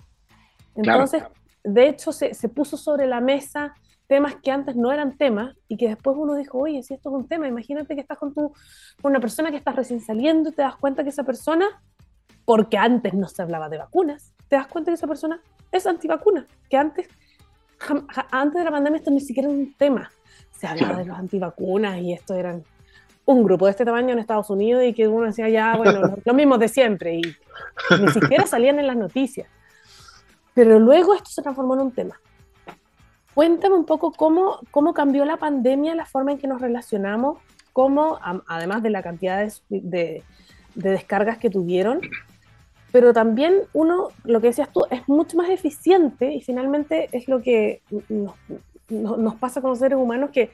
Entonces, 0.74 1.24
de 1.62 1.88
hecho, 1.88 2.12
se, 2.12 2.34
se, 2.34 2.48
puso 2.48 2.76
sobre 2.76 3.06
la 3.06 3.20
mesa 3.20 3.74
temas 4.10 4.34
que 4.42 4.50
antes 4.50 4.74
no 4.74 4.90
eran 4.90 5.16
temas 5.16 5.56
y 5.68 5.76
que 5.76 5.88
después 5.88 6.16
uno 6.18 6.34
dijo, 6.34 6.58
oye, 6.58 6.82
si 6.82 6.94
esto 6.94 7.10
es 7.10 7.14
un 7.14 7.28
tema, 7.28 7.46
imagínate 7.46 7.94
que 7.94 8.00
estás 8.00 8.18
con, 8.18 8.34
tu, 8.34 8.52
con 9.00 9.12
una 9.12 9.20
persona 9.20 9.52
que 9.52 9.56
estás 9.56 9.76
recién 9.76 10.00
saliendo 10.00 10.50
y 10.50 10.52
te 10.52 10.62
das 10.62 10.74
cuenta 10.74 11.04
que 11.04 11.10
esa 11.10 11.22
persona, 11.22 11.66
porque 12.44 12.76
antes 12.76 13.14
no 13.14 13.28
se 13.28 13.40
hablaba 13.40 13.68
de 13.68 13.78
vacunas, 13.78 14.34
te 14.48 14.56
das 14.56 14.66
cuenta 14.66 14.90
que 14.90 14.96
esa 14.96 15.06
persona 15.06 15.40
es 15.70 15.86
antivacuna, 15.86 16.44
que 16.68 16.76
antes, 16.76 17.08
antes 18.32 18.58
de 18.58 18.64
la 18.64 18.72
pandemia 18.72 18.98
esto 18.98 19.12
ni 19.12 19.20
siquiera 19.20 19.48
era 19.48 19.56
un 19.56 19.74
tema. 19.74 20.10
Se 20.50 20.66
hablaba 20.66 20.98
de 20.98 21.04
los 21.04 21.16
antivacunas 21.16 22.00
y 22.00 22.12
esto 22.12 22.34
eran 22.34 22.64
un 23.30 23.44
grupo 23.44 23.66
de 23.66 23.70
este 23.70 23.84
tamaño 23.84 24.10
en 24.12 24.18
Estados 24.18 24.50
Unidos 24.50 24.82
y 24.84 24.92
que 24.92 25.06
uno 25.06 25.26
decía 25.26 25.48
ya, 25.48 25.76
bueno, 25.76 26.16
lo, 26.24 26.34
mismo 26.34 26.58
de 26.58 26.68
siempre 26.68 27.14
y 27.14 27.22
ni 28.00 28.08
siquiera 28.08 28.46
salían 28.46 28.78
en 28.78 28.86
las 28.86 28.96
noticias. 28.96 29.48
Pero 30.54 30.80
luego 30.80 31.14
esto 31.14 31.30
se 31.30 31.42
transformó 31.42 31.74
en 31.74 31.80
un 31.80 31.92
tema. 31.92 32.20
Cuéntame 33.34 33.76
un 33.76 33.84
poco 33.84 34.12
cómo, 34.12 34.58
cómo 34.72 34.92
cambió 34.92 35.24
la 35.24 35.36
pandemia, 35.36 35.94
la 35.94 36.06
forma 36.06 36.32
en 36.32 36.38
que 36.38 36.48
nos 36.48 36.60
relacionamos, 36.60 37.38
cómo, 37.72 38.18
además 38.48 38.82
de 38.82 38.90
la 38.90 39.02
cantidad 39.02 39.38
de, 39.38 39.52
de, 39.68 40.24
de 40.74 40.90
descargas 40.90 41.38
que 41.38 41.50
tuvieron, 41.50 42.00
pero 42.90 43.12
también 43.12 43.54
uno, 43.72 44.08
lo 44.24 44.40
que 44.40 44.48
decías 44.48 44.72
tú, 44.72 44.84
es 44.90 45.08
mucho 45.08 45.36
más 45.36 45.48
eficiente 45.48 46.34
y 46.34 46.40
finalmente 46.40 47.08
es 47.12 47.28
lo 47.28 47.40
que 47.40 47.82
nos, 48.08 48.34
nos 48.88 49.34
pasa 49.36 49.60
con 49.60 49.70
los 49.70 49.78
seres 49.78 49.96
humanos 49.96 50.30
que 50.30 50.50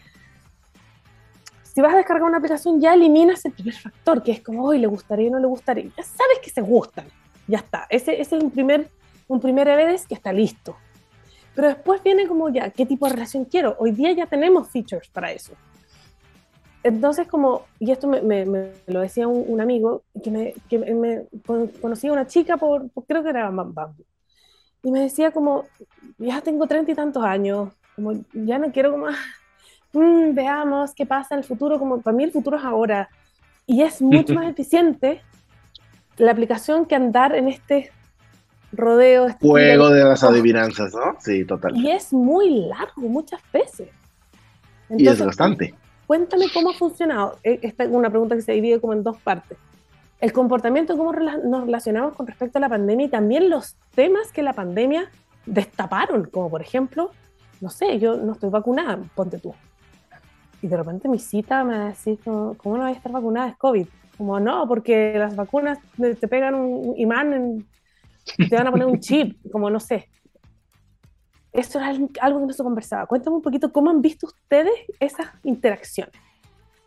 si 1.76 1.82
vas 1.82 1.92
a 1.92 1.98
descargar 1.98 2.22
una 2.26 2.38
aplicación 2.38 2.80
ya 2.80 2.94
eliminas 2.94 3.44
el 3.44 3.52
primer 3.52 3.74
factor, 3.74 4.22
que 4.22 4.32
es 4.32 4.40
como, 4.40 4.64
hoy 4.64 4.78
le 4.78 4.86
gustaría 4.86 5.28
o 5.28 5.32
no 5.32 5.38
le 5.38 5.46
gustaría. 5.46 5.84
Ya 5.94 6.02
sabes 6.04 6.38
que 6.42 6.48
se 6.48 6.62
gustan, 6.62 7.04
ya 7.46 7.58
está. 7.58 7.86
Ese, 7.90 8.18
ese 8.18 8.38
es 8.38 8.42
un 8.42 8.50
primer, 8.50 8.88
un 9.28 9.40
primer 9.40 9.68
evidence 9.68 10.06
que 10.08 10.14
está 10.14 10.32
listo. 10.32 10.74
Pero 11.54 11.68
después 11.68 12.02
viene 12.02 12.26
como 12.26 12.48
ya, 12.48 12.70
¿qué 12.70 12.86
tipo 12.86 13.04
de 13.06 13.12
relación 13.12 13.44
quiero? 13.44 13.76
Hoy 13.78 13.90
día 13.90 14.10
ya 14.12 14.24
tenemos 14.24 14.70
features 14.70 15.10
para 15.10 15.30
eso. 15.32 15.52
Entonces, 16.82 17.28
como, 17.28 17.66
y 17.78 17.90
esto 17.90 18.08
me, 18.08 18.22
me, 18.22 18.72
lo 18.86 19.00
decía 19.00 19.28
un, 19.28 19.60
amigo, 19.60 20.02
que 20.24 20.30
me, 20.30 20.54
que 20.70 20.78
me 20.78 21.26
conocía 21.82 22.10
una 22.10 22.26
chica 22.26 22.56
por, 22.56 22.88
creo 23.06 23.22
que 23.22 23.28
era 23.28 23.50
Bambu, 23.50 24.02
y 24.82 24.90
me 24.90 25.00
decía 25.00 25.30
como, 25.30 25.64
ya 26.16 26.40
tengo 26.40 26.66
treinta 26.66 26.92
y 26.92 26.94
tantos 26.94 27.22
años, 27.22 27.68
como 27.94 28.14
ya 28.32 28.58
no 28.58 28.72
quiero 28.72 28.92
como 28.92 29.08
Mm, 29.96 30.35
veamos 30.35 30.94
qué 30.94 31.06
pasa 31.06 31.35
en 31.35 31.38
el 31.38 31.44
futuro, 31.44 31.78
como 31.78 32.02
para 32.02 32.14
mí 32.14 32.24
el 32.24 32.32
futuro 32.32 32.59
es 32.59 32.64
ahora. 32.64 33.09
Y 33.66 33.80
es 33.82 34.02
mucho 34.02 34.35
más 34.35 34.46
eficiente 34.50 35.22
la 36.18 36.32
aplicación 36.32 36.85
que 36.85 36.94
andar 36.94 37.35
en 37.35 37.48
este 37.48 37.90
rodeo. 38.72 39.26
Este 39.26 39.46
Juego 39.46 39.88
de 39.88 40.04
las 40.04 40.22
adivinanzas, 40.22 40.92
¿no? 40.94 41.16
Sí, 41.18 41.46
total. 41.46 41.74
Y 41.76 41.90
es 41.90 42.12
muy 42.12 42.66
largo 42.66 43.09
muchas 43.09 43.40
veces. 43.52 43.88
y 44.90 45.09
es 45.09 45.24
bastante. 45.24 45.74
Cuéntame 46.06 46.46
cómo 46.52 46.70
ha 46.70 46.74
funcionado. 46.74 47.38
E, 47.42 47.59
esta 47.62 47.85
es 47.85 47.90
una 47.90 48.11
pregunta 48.11 48.37
que 48.37 48.42
se 48.42 48.52
divide 48.52 48.80
como 48.80 48.92
en 48.92 49.02
dos 49.02 49.16
partes. 49.16 49.56
El 50.20 50.32
comportamiento, 50.32 50.96
cómo 50.96 51.12
nos 51.12 51.64
relacionamos 51.64 52.14
con 52.14 52.26
respecto 52.26 52.59
a 52.59 52.61
la 52.61 52.68
pandemia 52.68 53.06
y 53.06 53.11
también 53.11 53.48
los 53.48 53.76
temas 53.94 54.30
que 54.30 54.42
la 54.42 54.52
pandemia 54.52 55.11
destaparon, 55.46 56.24
como 56.24 56.50
por 56.50 56.61
ejemplo, 56.61 57.11
no 57.61 57.70
sé, 57.70 57.98
yo 57.98 58.16
no 58.16 58.32
estoy 58.32 58.50
vacunada, 58.50 58.98
ponte 59.14 59.38
tú. 59.38 59.54
Y 60.62 60.69
de 60.69 60.77
repente 60.77 61.09
mi 61.09 61.19
cita 61.19 61.64
me 61.64 61.79
decía, 61.79 62.16
¿cómo 62.25 62.77
no 62.77 62.83
voy 62.83 62.92
a 62.92 62.97
estar 62.97 63.12
vacunada? 63.12 63.49
Es 63.49 63.57
COVID. 63.57 63.87
Como 64.16 64.40
no, 64.40 64.66
porque 64.66 65.14
las 65.19 65.37
vacunas 65.37 65.79
te 65.99 66.29
pegan 66.29 66.55
un 66.55 66.95
imán 66.97 67.66
y 68.38 68.49
te 68.49 68.57
van 68.57 68.66
a 68.66 68.71
poner 68.71 68.87
un 68.87 68.99
chip, 68.99 69.37
como 69.53 69.69
no 69.69 69.79
sé. 69.79 70.09
Eso 71.53 71.79
era 71.79 71.88
algo 72.21 72.40
que 72.40 72.47
no 72.47 72.53
se 72.53 72.62
conversaba. 72.62 73.07
Cuéntame 73.07 73.37
un 73.37 73.42
poquito 73.42 73.73
cómo 73.73 73.90
han 73.90 74.01
visto 74.01 74.27
ustedes 74.27 74.73
esas 75.01 75.29
interacciones. 75.45 76.14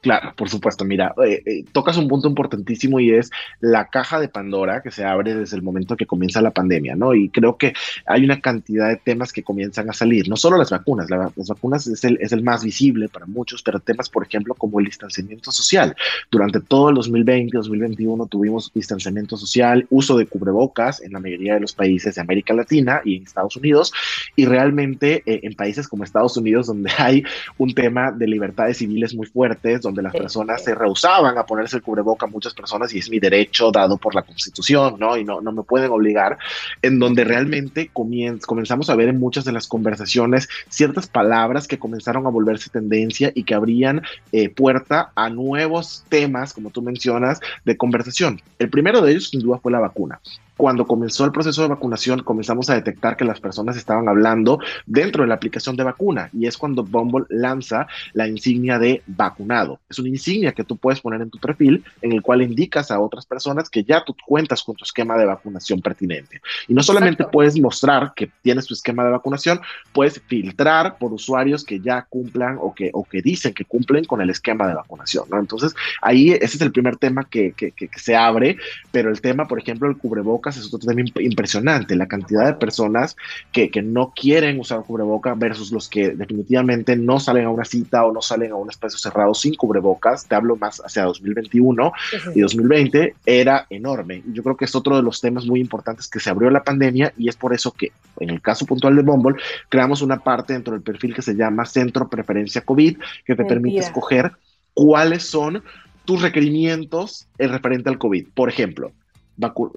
Claro, 0.01 0.33
por 0.35 0.49
supuesto. 0.49 0.85
Mira, 0.85 1.13
eh, 1.25 1.41
eh, 1.45 1.65
tocas 1.73 1.97
un 1.97 2.07
punto 2.07 2.29
importantísimo 2.29 3.01
y 3.01 3.11
es 3.11 3.29
la 3.59 3.89
caja 3.89 4.19
de 4.19 4.29
Pandora 4.29 4.81
que 4.81 4.91
se 4.91 5.03
abre 5.03 5.35
desde 5.35 5.57
el 5.57 5.61
momento 5.61 5.97
que 5.97 6.05
comienza 6.05 6.41
la 6.41 6.51
pandemia, 6.51 6.95
¿no? 6.95 7.13
Y 7.13 7.29
creo 7.29 7.57
que 7.57 7.73
hay 8.05 8.23
una 8.23 8.39
cantidad 8.39 8.87
de 8.87 8.95
temas 8.95 9.33
que 9.33 9.43
comienzan 9.43 9.89
a 9.89 9.93
salir, 9.93 10.29
no 10.29 10.37
solo 10.37 10.57
las 10.57 10.69
vacunas, 10.69 11.09
las 11.09 11.47
vacunas 11.49 11.85
es 11.87 12.03
el, 12.05 12.17
es 12.21 12.31
el 12.31 12.43
más 12.43 12.63
visible 12.63 13.09
para 13.09 13.25
muchos, 13.25 13.61
pero 13.61 13.79
temas, 13.81 14.09
por 14.09 14.25
ejemplo, 14.25 14.55
como 14.55 14.79
el 14.79 14.85
distanciamiento 14.85 15.51
social. 15.51 15.95
Durante 16.31 16.61
todo 16.61 16.89
el 16.89 16.95
2020, 16.95 17.57
2021 17.57 18.25
tuvimos 18.27 18.71
distanciamiento 18.73 19.35
social, 19.35 19.85
uso 19.89 20.17
de 20.17 20.27
cubrebocas 20.27 21.01
en 21.01 21.11
la 21.11 21.19
mayoría 21.19 21.55
de 21.55 21.59
los 21.59 21.73
países 21.73 22.15
de 22.15 22.21
América 22.21 22.53
Latina 22.53 23.01
y 23.03 23.17
en 23.17 23.23
Estados 23.23 23.57
Unidos, 23.57 23.91
y 24.37 24.45
realmente 24.45 25.23
eh, 25.25 25.41
en 25.43 25.55
países 25.55 25.89
como 25.89 26.05
Estados 26.05 26.37
Unidos, 26.37 26.67
donde 26.67 26.89
hay 26.97 27.23
un 27.57 27.73
tema 27.73 28.11
de 28.11 28.27
libertades 28.27 28.77
civiles 28.77 29.13
muy 29.13 29.27
fuertes, 29.27 29.81
donde 29.89 30.01
las 30.01 30.13
personas 30.13 30.63
se 30.63 30.75
rehusaban 30.75 31.37
a 31.37 31.45
ponerse 31.45 31.77
el 31.77 31.83
cubreboca, 31.83 32.27
muchas 32.27 32.53
personas, 32.53 32.93
y 32.93 32.99
es 32.99 33.09
mi 33.09 33.19
derecho 33.19 33.71
dado 33.71 33.97
por 33.97 34.15
la 34.15 34.21
Constitución, 34.21 34.95
¿no? 34.99 35.17
Y 35.17 35.23
no, 35.23 35.41
no 35.41 35.51
me 35.51 35.63
pueden 35.63 35.91
obligar, 35.91 36.37
en 36.81 36.99
donde 36.99 37.23
realmente 37.23 37.89
comenzamos 37.91 38.89
a 38.89 38.95
ver 38.95 39.09
en 39.09 39.19
muchas 39.19 39.45
de 39.45 39.51
las 39.51 39.67
conversaciones 39.67 40.47
ciertas 40.69 41.07
palabras 41.07 41.67
que 41.67 41.79
comenzaron 41.79 42.25
a 42.25 42.29
volverse 42.29 42.69
tendencia 42.69 43.31
y 43.33 43.43
que 43.43 43.55
abrían 43.55 44.01
eh, 44.31 44.49
puerta 44.49 45.11
a 45.15 45.29
nuevos 45.29 46.05
temas, 46.09 46.53
como 46.53 46.69
tú 46.69 46.81
mencionas, 46.81 47.39
de 47.65 47.77
conversación. 47.77 48.41
El 48.59 48.69
primero 48.69 49.01
de 49.01 49.11
ellos, 49.11 49.29
sin 49.29 49.41
duda, 49.41 49.59
fue 49.59 49.71
la 49.71 49.79
vacuna 49.79 50.19
cuando 50.59 50.85
comenzó 50.85 51.23
el 51.23 51.31
proceso 51.31 51.61
de 51.61 51.69
vacunación, 51.69 52.21
comenzamos 52.21 52.69
a 52.69 52.73
detectar 52.73 53.15
que 53.15 53.23
las 53.23 53.39
personas 53.39 53.77
estaban 53.77 54.09
hablando 54.09 54.59
dentro 54.85 55.23
de 55.23 55.29
la 55.29 55.35
aplicación 55.35 55.77
de 55.77 55.85
vacuna 55.85 56.29
y 56.33 56.47
es 56.47 56.57
cuando 56.57 56.83
Bumble 56.83 57.23
lanza 57.29 57.87
la 58.11 58.27
insignia 58.27 58.77
de 58.77 59.01
vacunado. 59.07 59.79
Es 59.89 59.99
una 59.99 60.09
insignia 60.09 60.51
que 60.51 60.65
tú 60.65 60.75
puedes 60.75 60.99
poner 60.99 61.21
en 61.21 61.29
tu 61.29 61.37
perfil 61.37 61.81
en 62.01 62.11
el 62.11 62.21
cual 62.21 62.41
indicas 62.41 62.91
a 62.91 62.99
otras 62.99 63.25
personas 63.25 63.69
que 63.69 63.85
ya 63.85 64.03
tú 64.03 64.13
cuentas 64.25 64.61
con 64.61 64.75
tu 64.75 64.83
esquema 64.83 65.17
de 65.17 65.27
vacunación 65.27 65.79
pertinente. 65.81 66.41
Y 66.67 66.73
no 66.73 66.83
solamente 66.83 67.23
puedes 67.23 67.57
mostrar 67.57 68.11
que 68.13 68.29
tienes 68.41 68.65
tu 68.65 68.73
esquema 68.73 69.05
de 69.05 69.11
vacunación, 69.11 69.61
puedes 69.93 70.21
filtrar 70.27 70.97
por 70.97 71.13
usuarios 71.13 71.63
que 71.63 71.79
ya 71.79 72.05
cumplan 72.09 72.57
o 72.59 72.75
que, 72.75 72.89
o 72.93 73.05
que 73.05 73.21
dicen 73.21 73.53
que 73.53 73.63
cumplen 73.63 74.03
con 74.03 74.19
el 74.19 74.29
esquema 74.29 74.67
de 74.67 74.73
vacunación. 74.73 75.23
¿no? 75.31 75.39
Entonces, 75.39 75.73
ahí 76.01 76.31
ese 76.31 76.57
es 76.57 76.61
el 76.61 76.73
primer 76.73 76.97
tema 76.97 77.23
que, 77.23 77.53
que, 77.53 77.71
que 77.71 77.87
se 77.95 78.17
abre, 78.17 78.57
pero 78.91 79.09
el 79.09 79.21
tema, 79.21 79.47
por 79.47 79.57
ejemplo, 79.57 79.89
el 79.89 79.95
cubreboca 79.95 80.48
es 80.57 80.73
otro 80.73 80.87
tema 80.87 81.01
impresionante, 81.19 81.95
la 81.95 82.07
cantidad 82.07 82.45
de 82.45 82.53
personas 82.53 83.15
que, 83.51 83.69
que 83.69 83.81
no 83.81 84.13
quieren 84.15 84.59
usar 84.59 84.83
cubreboca 84.83 85.33
versus 85.33 85.71
los 85.71 85.89
que 85.89 86.09
definitivamente 86.09 86.95
no 86.95 87.19
salen 87.19 87.45
a 87.45 87.49
una 87.49 87.65
cita 87.65 88.05
o 88.05 88.11
no 88.11 88.21
salen 88.21 88.51
a 88.51 88.55
un 88.55 88.69
espacio 88.69 88.97
cerrado 88.97 89.33
sin 89.33 89.55
cubrebocas, 89.55 90.27
te 90.27 90.35
hablo 90.35 90.55
más 90.55 90.81
hacia 90.83 91.03
2021 91.03 91.91
y 92.35 92.41
2020, 92.41 93.15
era 93.25 93.65
enorme. 93.69 94.23
Yo 94.33 94.43
creo 94.43 94.57
que 94.57 94.65
es 94.65 94.75
otro 94.75 94.95
de 94.95 95.03
los 95.03 95.21
temas 95.21 95.45
muy 95.45 95.59
importantes 95.59 96.07
que 96.07 96.19
se 96.19 96.29
abrió 96.29 96.49
la 96.49 96.63
pandemia 96.63 97.13
y 97.17 97.29
es 97.29 97.35
por 97.35 97.53
eso 97.53 97.71
que 97.71 97.91
en 98.19 98.29
el 98.29 98.41
caso 98.41 98.65
puntual 98.65 98.95
de 98.95 99.01
Bumble, 99.01 99.41
creamos 99.69 100.01
una 100.01 100.19
parte 100.19 100.53
dentro 100.53 100.73
del 100.73 100.83
perfil 100.83 101.15
que 101.15 101.21
se 101.21 101.35
llama 101.35 101.65
Centro 101.65 102.09
Preferencia 102.09 102.61
COVID, 102.61 102.97
que 103.25 103.35
te 103.35 103.45
permite 103.45 103.79
escoger 103.79 104.31
cuáles 104.73 105.23
son 105.23 105.63
tus 106.05 106.21
requerimientos 106.21 107.27
en 107.37 107.51
referente 107.51 107.89
al 107.89 107.97
COVID. 107.97 108.27
Por 108.33 108.49
ejemplo, 108.49 108.91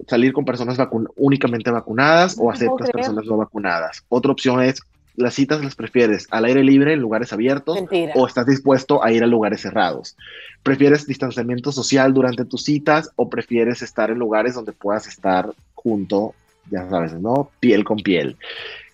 salir 0.08 0.32
con 0.32 0.44
personas 0.44 0.78
únicamente 1.16 1.70
vacunadas 1.70 2.36
o 2.38 2.50
aceptas 2.50 2.90
personas 2.90 3.24
no 3.26 3.36
vacunadas. 3.36 4.04
Otra 4.08 4.32
opción 4.32 4.62
es, 4.62 4.82
las 5.14 5.34
citas 5.34 5.62
las 5.62 5.74
prefieres 5.74 6.26
al 6.30 6.46
aire 6.46 6.64
libre 6.64 6.94
en 6.94 7.00
lugares 7.00 7.32
abiertos 7.32 7.78
o 8.14 8.26
estás 8.26 8.46
dispuesto 8.46 9.04
a 9.04 9.12
ir 9.12 9.22
a 9.22 9.26
lugares 9.26 9.60
cerrados. 9.60 10.16
¿Prefieres 10.62 11.06
distanciamiento 11.06 11.70
social 11.70 12.14
durante 12.14 12.44
tus 12.44 12.64
citas 12.64 13.10
o 13.16 13.28
prefieres 13.28 13.82
estar 13.82 14.10
en 14.10 14.18
lugares 14.18 14.54
donde 14.54 14.72
puedas 14.72 15.06
estar 15.06 15.52
junto, 15.74 16.34
ya 16.70 16.88
sabes, 16.88 17.12
¿no? 17.14 17.50
Piel 17.60 17.84
con 17.84 17.98
piel. 17.98 18.36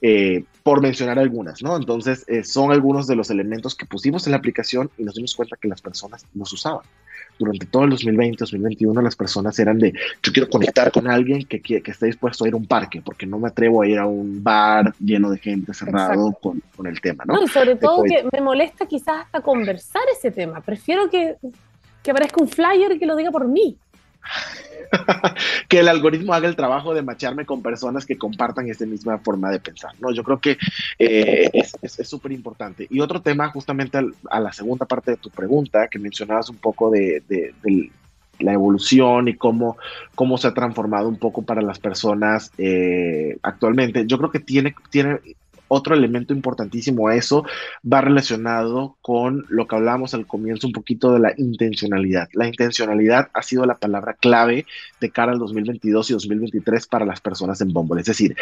Eh, 0.00 0.44
por 0.62 0.82
mencionar 0.82 1.18
algunas, 1.18 1.62
¿no? 1.62 1.76
Entonces, 1.76 2.24
eh, 2.28 2.44
son 2.44 2.72
algunos 2.72 3.06
de 3.06 3.16
los 3.16 3.30
elementos 3.30 3.74
que 3.74 3.86
pusimos 3.86 4.26
en 4.26 4.32
la 4.32 4.38
aplicación 4.38 4.90
y 4.98 5.04
nos 5.04 5.14
dimos 5.14 5.34
cuenta 5.34 5.56
que 5.56 5.68
las 5.68 5.80
personas 5.80 6.26
los 6.34 6.52
usaban 6.52 6.82
durante 7.38 7.66
todo 7.66 7.84
el 7.84 7.90
2020, 7.90 8.38
2021, 8.38 9.00
las 9.02 9.16
personas 9.16 9.58
eran 9.58 9.78
de, 9.78 9.92
yo 10.22 10.32
quiero 10.32 10.48
conectar 10.48 10.90
con 10.90 11.08
alguien 11.08 11.44
que, 11.44 11.60
que, 11.60 11.82
esté 11.84 12.06
dispuesto 12.06 12.44
a 12.44 12.48
ir 12.48 12.54
a 12.54 12.56
un 12.56 12.66
parque, 12.66 13.00
porque 13.02 13.26
no 13.26 13.38
me 13.38 13.48
atrevo 13.48 13.82
a 13.82 13.86
ir 13.86 13.98
a 13.98 14.06
un 14.06 14.42
bar 14.42 14.94
lleno 14.98 15.30
de 15.30 15.38
gente 15.38 15.72
cerrado 15.74 16.32
con, 16.40 16.62
con, 16.76 16.86
el 16.86 17.00
tema, 17.00 17.24
¿no? 17.26 17.42
y 17.42 17.48
sobre 17.48 17.76
todo 17.76 18.02
que 18.04 18.24
me 18.32 18.40
molesta 18.40 18.86
quizás 18.86 19.24
hasta 19.24 19.40
conversar 19.40 20.02
ese 20.12 20.30
tema. 20.30 20.60
Prefiero 20.60 21.08
que, 21.10 21.36
que 22.02 22.10
aparezca 22.10 22.42
un 22.42 22.48
flyer 22.48 22.92
y 22.92 22.98
que 22.98 23.06
lo 23.06 23.16
diga 23.16 23.30
por 23.30 23.46
mí. 23.46 23.76
que 25.68 25.80
el 25.80 25.88
algoritmo 25.88 26.34
haga 26.34 26.48
el 26.48 26.56
trabajo 26.56 26.94
de 26.94 27.02
macharme 27.02 27.44
con 27.44 27.62
personas 27.62 28.06
que 28.06 28.18
compartan 28.18 28.68
esta 28.68 28.86
misma 28.86 29.18
forma 29.18 29.50
de 29.50 29.60
pensar, 29.60 29.92
¿no? 30.00 30.12
Yo 30.12 30.22
creo 30.22 30.40
que 30.40 30.56
eh, 30.98 31.50
es 31.52 32.08
súper 32.08 32.32
importante. 32.32 32.86
Y 32.90 33.00
otro 33.00 33.20
tema, 33.20 33.48
justamente 33.50 33.98
a 34.30 34.40
la 34.40 34.52
segunda 34.52 34.86
parte 34.86 35.12
de 35.12 35.16
tu 35.16 35.30
pregunta, 35.30 35.88
que 35.88 35.98
mencionabas 35.98 36.48
un 36.50 36.56
poco 36.56 36.90
de, 36.90 37.22
la 38.40 38.52
evolución 38.52 39.26
y 39.26 39.34
cómo, 39.34 39.76
cómo 40.14 40.38
se 40.38 40.46
ha 40.46 40.54
transformado 40.54 41.08
un 41.08 41.18
poco 41.18 41.42
para 41.42 41.60
las 41.60 41.80
personas 41.80 42.52
eh, 42.56 43.36
actualmente. 43.42 44.06
Yo 44.06 44.16
creo 44.16 44.30
que 44.30 44.38
tiene, 44.38 44.74
tiene 44.90 45.18
otro 45.68 45.94
elemento 45.94 46.32
importantísimo 46.32 47.08
a 47.08 47.14
eso 47.14 47.44
va 47.90 48.00
relacionado 48.00 48.96
con 49.00 49.46
lo 49.48 49.66
que 49.66 49.76
hablábamos 49.76 50.14
al 50.14 50.26
comienzo 50.26 50.66
un 50.66 50.72
poquito 50.72 51.12
de 51.12 51.20
la 51.20 51.32
intencionalidad. 51.36 52.28
La 52.32 52.46
intencionalidad 52.46 53.28
ha 53.32 53.42
sido 53.42 53.64
la 53.66 53.76
palabra 53.76 54.14
clave 54.14 54.66
de 55.00 55.10
cara 55.10 55.32
al 55.32 55.38
2022 55.38 56.10
y 56.10 56.12
2023 56.14 56.86
para 56.86 57.06
las 57.06 57.20
personas 57.20 57.60
en 57.60 57.72
Bumble. 57.72 58.00
Es 58.00 58.06
decir, 58.06 58.34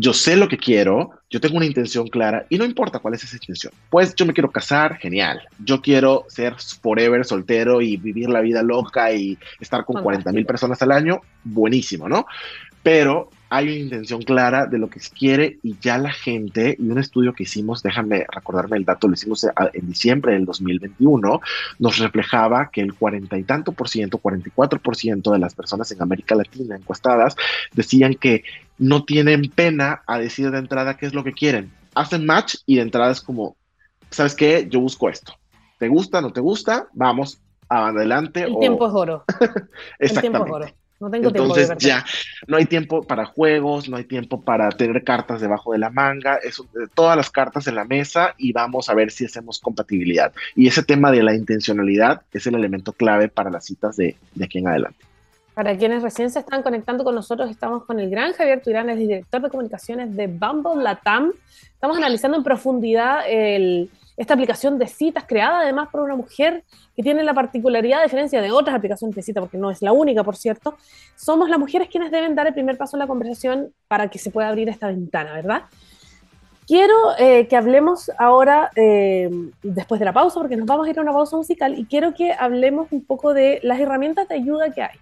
yo 0.00 0.12
sé 0.12 0.36
lo 0.36 0.48
que 0.48 0.58
quiero, 0.58 1.10
yo 1.28 1.40
tengo 1.40 1.56
una 1.56 1.66
intención 1.66 2.06
clara 2.06 2.46
y 2.48 2.56
no 2.56 2.64
importa 2.64 3.00
cuál 3.00 3.14
es 3.14 3.24
esa 3.24 3.34
intención. 3.34 3.72
Pues 3.90 4.14
yo 4.14 4.26
me 4.26 4.32
quiero 4.32 4.52
casar, 4.52 4.96
genial. 4.98 5.42
Yo 5.64 5.82
quiero 5.82 6.24
ser 6.28 6.54
forever 6.80 7.24
soltero 7.24 7.80
y 7.80 7.96
vivir 7.96 8.28
la 8.28 8.40
vida 8.40 8.62
loca 8.62 9.12
y 9.12 9.36
estar 9.58 9.84
con 9.84 10.00
40 10.00 10.30
mil 10.30 10.46
personas 10.46 10.80
al 10.82 10.92
año, 10.92 11.20
buenísimo, 11.42 12.08
¿no? 12.08 12.26
Pero 12.88 13.28
hay 13.50 13.66
una 13.66 13.76
intención 13.76 14.22
clara 14.22 14.64
de 14.64 14.78
lo 14.78 14.88
que 14.88 14.98
se 14.98 15.10
quiere 15.10 15.58
y 15.62 15.76
ya 15.78 15.98
la 15.98 16.10
gente, 16.10 16.74
y 16.78 16.88
un 16.88 16.96
estudio 16.96 17.34
que 17.34 17.42
hicimos, 17.42 17.82
déjame 17.82 18.24
recordarme 18.32 18.78
el 18.78 18.86
dato, 18.86 19.08
lo 19.08 19.12
hicimos 19.12 19.46
en 19.74 19.86
diciembre 19.86 20.32
del 20.32 20.46
2021, 20.46 21.42
nos 21.80 21.98
reflejaba 21.98 22.70
que 22.70 22.80
el 22.80 22.94
cuarenta 22.94 23.36
y 23.36 23.42
tanto 23.42 23.72
por 23.72 23.90
ciento, 23.90 24.16
44 24.16 24.78
por 24.78 24.96
ciento 24.96 25.32
de 25.32 25.38
las 25.38 25.54
personas 25.54 25.92
en 25.92 26.00
América 26.00 26.34
Latina 26.34 26.76
encuestadas 26.76 27.36
decían 27.74 28.14
que 28.14 28.44
no 28.78 29.04
tienen 29.04 29.50
pena 29.54 30.00
a 30.06 30.18
decir 30.18 30.50
de 30.50 30.56
entrada 30.56 30.96
qué 30.96 31.04
es 31.04 31.12
lo 31.12 31.24
que 31.24 31.34
quieren. 31.34 31.70
Hacen 31.94 32.24
match 32.24 32.54
y 32.64 32.76
de 32.76 32.82
entrada 32.82 33.12
es 33.12 33.20
como, 33.20 33.54
¿sabes 34.08 34.34
qué? 34.34 34.66
Yo 34.70 34.80
busco 34.80 35.10
esto. 35.10 35.34
¿Te 35.78 35.88
gusta? 35.88 36.22
¿No 36.22 36.32
te 36.32 36.40
gusta? 36.40 36.88
Vamos 36.94 37.38
adelante. 37.68 38.44
El 38.44 38.58
tiempo 38.58 38.88
es 38.88 38.94
oro. 38.94 39.24
El 39.98 40.20
tiempo 40.20 40.46
es 40.46 40.50
oro. 40.50 40.66
No 41.00 41.10
tengo 41.10 41.28
Entonces 41.28 41.70
ya, 41.78 42.04
no 42.48 42.56
hay 42.56 42.66
tiempo 42.66 43.02
para 43.02 43.24
juegos, 43.24 43.88
no 43.88 43.96
hay 43.96 44.04
tiempo 44.04 44.40
para 44.40 44.68
tener 44.70 45.04
cartas 45.04 45.40
debajo 45.40 45.72
de 45.72 45.78
la 45.78 45.90
manga, 45.90 46.36
eso, 46.42 46.66
todas 46.94 47.16
las 47.16 47.30
cartas 47.30 47.68
en 47.68 47.76
la 47.76 47.84
mesa 47.84 48.34
y 48.36 48.52
vamos 48.52 48.88
a 48.88 48.94
ver 48.94 49.12
si 49.12 49.24
hacemos 49.24 49.60
compatibilidad. 49.60 50.32
Y 50.56 50.66
ese 50.66 50.82
tema 50.82 51.12
de 51.12 51.22
la 51.22 51.34
intencionalidad 51.34 52.22
es 52.32 52.46
el 52.48 52.56
elemento 52.56 52.92
clave 52.92 53.28
para 53.28 53.50
las 53.50 53.64
citas 53.64 53.96
de, 53.96 54.16
de 54.34 54.44
aquí 54.44 54.58
en 54.58 54.68
adelante. 54.68 55.04
Para 55.54 55.76
quienes 55.76 56.02
recién 56.02 56.30
se 56.30 56.38
están 56.40 56.62
conectando 56.62 57.04
con 57.04 57.14
nosotros, 57.14 57.50
estamos 57.50 57.84
con 57.84 57.98
el 57.98 58.10
gran 58.10 58.32
Javier 58.32 58.62
Tuirán, 58.62 58.90
el 58.90 58.98
director 58.98 59.42
de 59.42 59.50
comunicaciones 59.50 60.14
de 60.16 60.26
Bumble 60.26 60.82
Latam. 60.82 61.32
Estamos 61.74 61.96
analizando 61.96 62.36
en 62.36 62.44
profundidad 62.44 63.20
el, 63.28 63.90
esta 64.18 64.34
aplicación 64.34 64.78
de 64.78 64.88
citas 64.88 65.24
creada 65.26 65.60
además 65.60 65.88
por 65.90 66.00
una 66.02 66.16
mujer 66.16 66.64
que 66.94 67.02
tiene 67.02 67.22
la 67.22 67.32
particularidad, 67.32 68.00
a 68.00 68.02
diferencia 68.02 68.42
de 68.42 68.50
otras 68.50 68.76
aplicaciones 68.76 69.14
de 69.14 69.22
citas, 69.22 69.40
porque 69.40 69.56
no 69.56 69.70
es 69.70 69.80
la 69.80 69.92
única, 69.92 70.24
por 70.24 70.36
cierto, 70.36 70.76
somos 71.16 71.48
las 71.48 71.58
mujeres 71.58 71.88
quienes 71.88 72.10
deben 72.10 72.34
dar 72.34 72.48
el 72.48 72.52
primer 72.52 72.76
paso 72.76 72.96
en 72.96 73.00
la 73.00 73.06
conversación 73.06 73.72
para 73.86 74.08
que 74.08 74.18
se 74.18 74.30
pueda 74.30 74.48
abrir 74.48 74.68
esta 74.68 74.88
ventana, 74.88 75.32
¿verdad? 75.34 75.62
Quiero 76.66 76.94
eh, 77.18 77.46
que 77.46 77.56
hablemos 77.56 78.10
ahora, 78.18 78.70
eh, 78.76 79.30
después 79.62 80.00
de 80.00 80.04
la 80.04 80.12
pausa, 80.12 80.38
porque 80.40 80.56
nos 80.56 80.66
vamos 80.66 80.86
a 80.86 80.90
ir 80.90 80.98
a 80.98 81.02
una 81.02 81.12
pausa 81.12 81.36
musical, 81.36 81.78
y 81.78 81.86
quiero 81.86 82.12
que 82.12 82.32
hablemos 82.32 82.88
un 82.90 83.04
poco 83.04 83.32
de 83.32 83.60
las 83.62 83.80
herramientas 83.80 84.28
de 84.28 84.34
ayuda 84.34 84.70
que 84.70 84.82
hay 84.82 84.98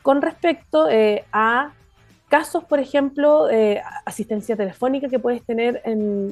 con 0.00 0.22
respecto 0.22 0.88
eh, 0.88 1.24
a 1.32 1.72
casos, 2.28 2.64
por 2.64 2.80
ejemplo, 2.80 3.46
asistencia 4.04 4.56
telefónica 4.56 5.08
que 5.08 5.18
puedes 5.18 5.44
tener 5.44 5.82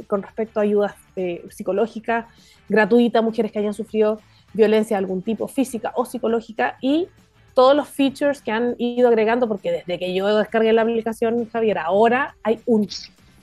con 0.07 0.23
respecto 0.23 0.61
a 0.61 0.65
ayuda 0.65 0.97
eh, 1.17 1.45
psicológica 1.51 2.29
gratuita, 2.69 3.23
mujeres 3.23 3.53
que 3.53 3.59
hayan 3.59 3.75
sufrido 3.75 4.21
violencia 4.53 4.97
de 4.97 4.99
algún 4.99 5.23
tipo, 5.23 5.49
física 5.49 5.93
o 5.97 6.05
psicológica, 6.05 6.77
y 6.81 7.09
todos 7.55 7.77
los 7.77 7.89
features 7.89 8.41
que 8.41 8.51
han 8.51 8.75
ido 8.79 9.09
agregando, 9.09 9.47
porque 9.47 9.71
desde 9.71 9.99
que 9.99 10.15
yo 10.15 10.37
descargué 10.37 10.73
la 10.73 10.83
aplicación, 10.83 11.49
Javier, 11.51 11.79
ahora 11.79 12.37
hay 12.43 12.61
un... 12.67 12.89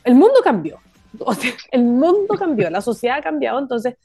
El 0.03 0.15
mundo 0.15 0.35
cambió, 0.43 0.79
el 1.71 1.83
mundo 1.83 2.35
cambió, 2.37 2.69
la 2.69 2.81
sociedad 2.81 3.17
ha 3.17 3.21
cambiado, 3.21 3.59
entonces 3.59 3.95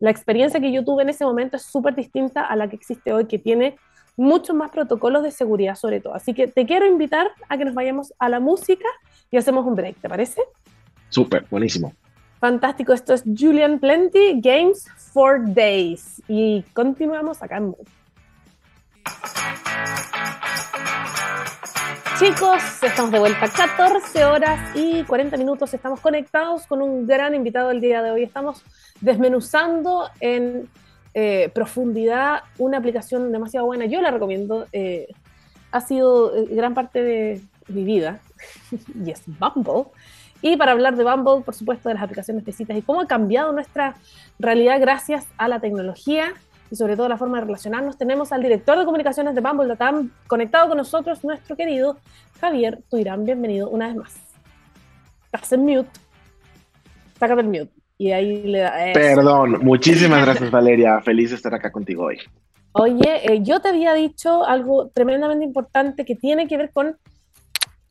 la 0.00 0.10
experiencia 0.10 0.60
que 0.60 0.72
yo 0.72 0.84
tuve 0.84 1.02
en 1.02 1.10
ese 1.10 1.24
momento 1.24 1.56
es 1.56 1.62
súper 1.62 1.94
distinta 1.94 2.44
a 2.44 2.56
la 2.56 2.68
que 2.68 2.76
existe 2.76 3.12
hoy, 3.12 3.26
que 3.26 3.38
tiene 3.38 3.76
muchos 4.16 4.54
más 4.54 4.70
protocolos 4.70 5.22
de 5.22 5.30
seguridad 5.30 5.74
sobre 5.74 6.00
todo. 6.00 6.14
Así 6.14 6.34
que 6.34 6.46
te 6.46 6.66
quiero 6.66 6.86
invitar 6.86 7.30
a 7.48 7.58
que 7.58 7.64
nos 7.64 7.74
vayamos 7.74 8.12
a 8.18 8.28
la 8.28 8.40
música 8.40 8.88
y 9.30 9.36
hacemos 9.36 9.66
un 9.66 9.74
break, 9.74 9.96
¿te 10.00 10.08
parece? 10.08 10.42
Súper, 11.08 11.46
buenísimo. 11.50 11.92
Fantástico, 12.40 12.92
esto 12.92 13.14
es 13.14 13.22
Julian 13.22 13.78
Plenty, 13.78 14.40
Games 14.40 14.86
for 15.12 15.40
Days. 15.54 16.22
Y 16.28 16.62
continuamos 16.74 17.42
acá 17.42 17.56
en 17.56 17.74
Chicos, 22.18 22.82
estamos 22.82 23.10
de 23.10 23.18
vuelta, 23.18 23.48
14 23.48 24.24
horas 24.24 24.76
y 24.76 25.02
40 25.02 25.36
minutos, 25.36 25.74
estamos 25.74 26.00
conectados 26.00 26.66
con 26.66 26.80
un 26.80 27.06
gran 27.06 27.34
invitado 27.34 27.70
el 27.70 27.80
día 27.80 28.02
de 28.02 28.12
hoy. 28.12 28.22
Estamos 28.22 28.62
desmenuzando 29.00 30.08
en 30.20 30.68
eh, 31.14 31.50
profundidad, 31.54 32.40
una 32.58 32.78
aplicación 32.78 33.30
demasiado 33.32 33.66
buena. 33.66 33.86
Yo 33.86 34.00
la 34.00 34.10
recomiendo. 34.10 34.66
Eh, 34.72 35.08
ha 35.70 35.80
sido 35.80 36.34
eh, 36.36 36.46
gran 36.50 36.74
parte 36.74 37.02
de 37.02 37.40
mi 37.68 37.84
vida. 37.84 38.20
y 39.04 39.10
es 39.10 39.22
Bumble. 39.26 39.90
Y 40.42 40.56
para 40.56 40.72
hablar 40.72 40.96
de 40.96 41.04
Bumble, 41.04 41.44
por 41.44 41.54
supuesto, 41.54 41.88
de 41.88 41.94
las 41.94 42.04
aplicaciones 42.04 42.44
de 42.44 42.52
citas 42.52 42.76
y 42.76 42.82
cómo 42.82 43.00
ha 43.00 43.06
cambiado 43.06 43.52
nuestra 43.52 43.96
realidad 44.38 44.80
gracias 44.80 45.26
a 45.38 45.48
la 45.48 45.60
tecnología 45.60 46.34
y 46.70 46.76
sobre 46.76 46.96
todo 46.96 47.08
la 47.08 47.16
forma 47.16 47.38
de 47.38 47.46
relacionarnos, 47.46 47.96
tenemos 47.96 48.32
al 48.32 48.42
director 48.42 48.78
de 48.78 48.84
comunicaciones 48.84 49.34
de 49.34 49.40
Bumble 49.40 49.66
Latam 49.66 50.10
conectado 50.26 50.68
con 50.68 50.78
nosotros, 50.78 51.22
nuestro 51.24 51.56
querido 51.56 51.98
Javier 52.40 52.82
Tuirán. 52.90 53.24
Bienvenido 53.24 53.68
una 53.68 53.86
vez 53.86 53.96
más. 53.96 54.14
Estás 55.32 55.52
en 55.52 55.64
mute. 55.64 55.90
Sácate 57.18 57.40
el 57.40 57.48
mute. 57.48 57.83
Y 57.96 58.10
ahí 58.10 58.42
le 58.42 58.60
da. 58.60 58.74
Perdón, 58.92 59.58
muchísimas 59.62 60.24
gracias, 60.24 60.50
Valeria. 60.50 61.00
Feliz 61.00 61.30
de 61.30 61.36
estar 61.36 61.54
acá 61.54 61.70
contigo 61.70 62.04
hoy. 62.04 62.18
Oye, 62.72 63.32
eh, 63.32 63.42
yo 63.42 63.60
te 63.60 63.68
había 63.68 63.94
dicho 63.94 64.44
algo 64.44 64.88
tremendamente 64.88 65.44
importante 65.44 66.04
que 66.04 66.16
tiene 66.16 66.48
que 66.48 66.56
ver 66.56 66.70
con. 66.72 66.96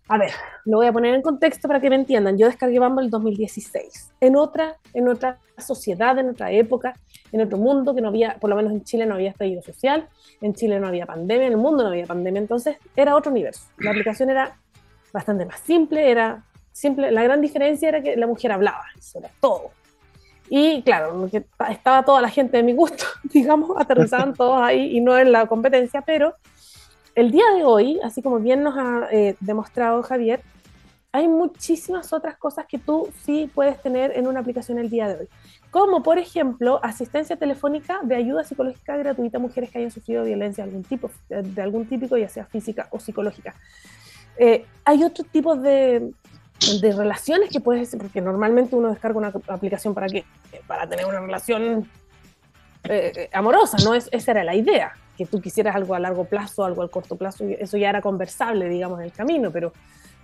A 0.10 0.18
ver, 0.18 0.32
lo 0.66 0.78
voy 0.78 0.88
a 0.88 0.92
poner 0.92 1.16
en 1.16 1.22
contexto 1.22 1.70
para 1.70 1.80
que 1.80 1.90
me 1.90 1.96
entiendan. 1.96 2.38
Yo 2.38 2.48
descargué 2.48 2.78
Bumble 2.80 3.06
en 3.06 3.10
2016, 3.10 4.12
en 4.20 4.36
otra, 4.36 4.76
en 4.94 5.08
otra 5.08 5.40
sociedad, 5.58 6.20
en 6.20 6.30
otra 6.30 6.52
época, 6.52 6.94
en 7.32 7.40
otro 7.40 7.58
mundo 7.58 7.96
que 7.96 8.02
no 8.02 8.10
había, 8.10 8.36
por 8.36 8.50
lo 8.50 8.58
menos 8.58 8.74
en 8.74 8.84
Chile 8.84 9.06
no 9.06 9.16
había 9.16 9.30
estallido 9.30 9.62
social, 9.62 10.10
en 10.42 10.54
Chile 10.54 10.78
no 10.82 10.88
había 10.88 11.06
pandemia, 11.06 11.48
en 11.48 11.54
el 11.54 11.58
mundo 11.58 11.84
no 11.84 11.90
había 11.90 12.06
pandemia, 12.06 12.42
entonces 12.42 12.76
era 12.98 13.16
otro 13.16 13.32
universo. 13.32 13.64
La 13.78 13.92
aplicación 13.92 14.30
era 14.30 14.58
bastante 15.14 15.46
más 15.46 15.62
simple, 15.62 16.12
era 16.12 16.44
simple. 16.74 17.10
La 17.10 17.24
gran 17.24 17.40
diferencia 17.40 17.88
era 17.88 18.04
que 18.04 18.18
la 18.18 18.28
mujer 18.28 18.52
hablaba, 18.52 18.84
eso 19.00 19.20
era 19.20 19.30
todo 19.40 19.72
y 20.50 20.82
claro, 20.84 21.30
estaba 21.70 22.04
toda 22.04 22.22
la 22.22 22.30
gente 22.30 22.58
de 22.58 22.64
mi 22.64 22.74
gusto, 22.74 23.06
digamos, 23.24 23.72
aterrizaban 23.78 24.34
todos 24.38 24.62
ahí 24.62 24.98
y 24.98 25.02
no 25.02 25.18
en 25.18 25.32
la 25.32 25.48
competencia, 25.48 26.02
pero 26.02 26.34
el 27.16 27.32
día 27.32 27.46
de 27.56 27.64
hoy, 27.64 28.00
así 28.04 28.22
como 28.22 28.40
bien 28.40 28.64
nos 28.64 28.78
ha 28.78 29.08
eh, 29.12 29.36
demostrado 29.40 30.02
Javier, 30.04 30.42
hay 31.12 31.28
muchísimas 31.28 32.12
otras 32.12 32.38
cosas 32.38 32.66
que 32.68 32.80
tú 32.80 33.08
sí 33.24 33.50
puedes 33.54 33.80
tener 33.82 34.18
en 34.18 34.26
una 34.26 34.40
aplicación 34.40 34.80
el 34.80 34.90
día 34.90 35.08
de 35.08 35.20
hoy. 35.22 35.28
Como 35.70 36.02
por 36.02 36.18
ejemplo, 36.18 36.80
asistencia 36.82 37.36
telefónica 37.36 38.00
de 38.02 38.16
ayuda 38.16 38.44
psicológica 38.44 38.98
gratuita 38.98 39.38
a 39.38 39.42
mujeres 39.42 39.70
que 39.70 39.78
hayan 39.78 39.92
sufrido 39.92 40.24
violencia 40.24 40.64
de 40.64 40.72
algún 40.72 40.84
tipo, 40.84 41.12
de 41.30 41.62
algún 41.62 41.86
típico, 41.86 42.18
ya 42.18 42.30
sea 42.30 42.46
física 42.46 42.88
o 42.90 43.00
psicológica. 43.00 43.54
Eh, 44.38 44.66
hay 44.86 45.04
otro 45.04 45.24
tipo 45.24 45.56
de, 45.56 46.12
de 46.82 46.92
relaciones 46.92 47.50
que 47.50 47.60
puedes, 47.60 47.96
porque 47.96 48.22
normalmente 48.22 48.76
uno 48.76 48.90
descarga 48.90 49.18
una 49.18 49.34
aplicación 49.48 49.94
para 49.94 50.08
qué? 50.08 50.26
Para 50.68 50.88
tener 50.88 51.06
una 51.06 51.20
relación 51.20 51.88
eh, 52.84 53.12
eh, 53.16 53.30
amorosa, 53.34 53.78
¿no? 53.84 53.94
Es, 53.94 54.10
esa 54.12 54.32
era 54.32 54.44
la 54.44 54.56
idea, 54.56 54.94
que 55.18 55.26
tú 55.26 55.42
quisieras 55.42 55.76
algo 55.76 55.96
a 55.96 56.00
largo 56.00 56.26
plazo, 56.26 56.66
algo 56.66 56.84
a 56.84 56.90
corto 56.90 57.16
plazo, 57.16 57.46
eso 57.46 57.78
ya 57.78 57.90
era 57.90 58.02
conversable, 58.02 58.68
digamos, 58.68 59.00
en 59.00 59.06
el 59.06 59.12
camino, 59.12 59.52
pero 59.52 59.74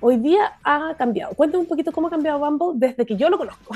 hoy 0.01 0.17
día 0.17 0.53
ha 0.63 0.93
cambiado. 0.97 1.33
Cuéntame 1.35 1.61
un 1.61 1.67
poquito 1.67 1.91
cómo 1.91 2.07
ha 2.07 2.11
cambiado 2.11 2.39
Bumble 2.39 2.87
desde 2.87 3.05
que 3.05 3.15
yo 3.15 3.29
lo 3.29 3.37
conozco. 3.37 3.75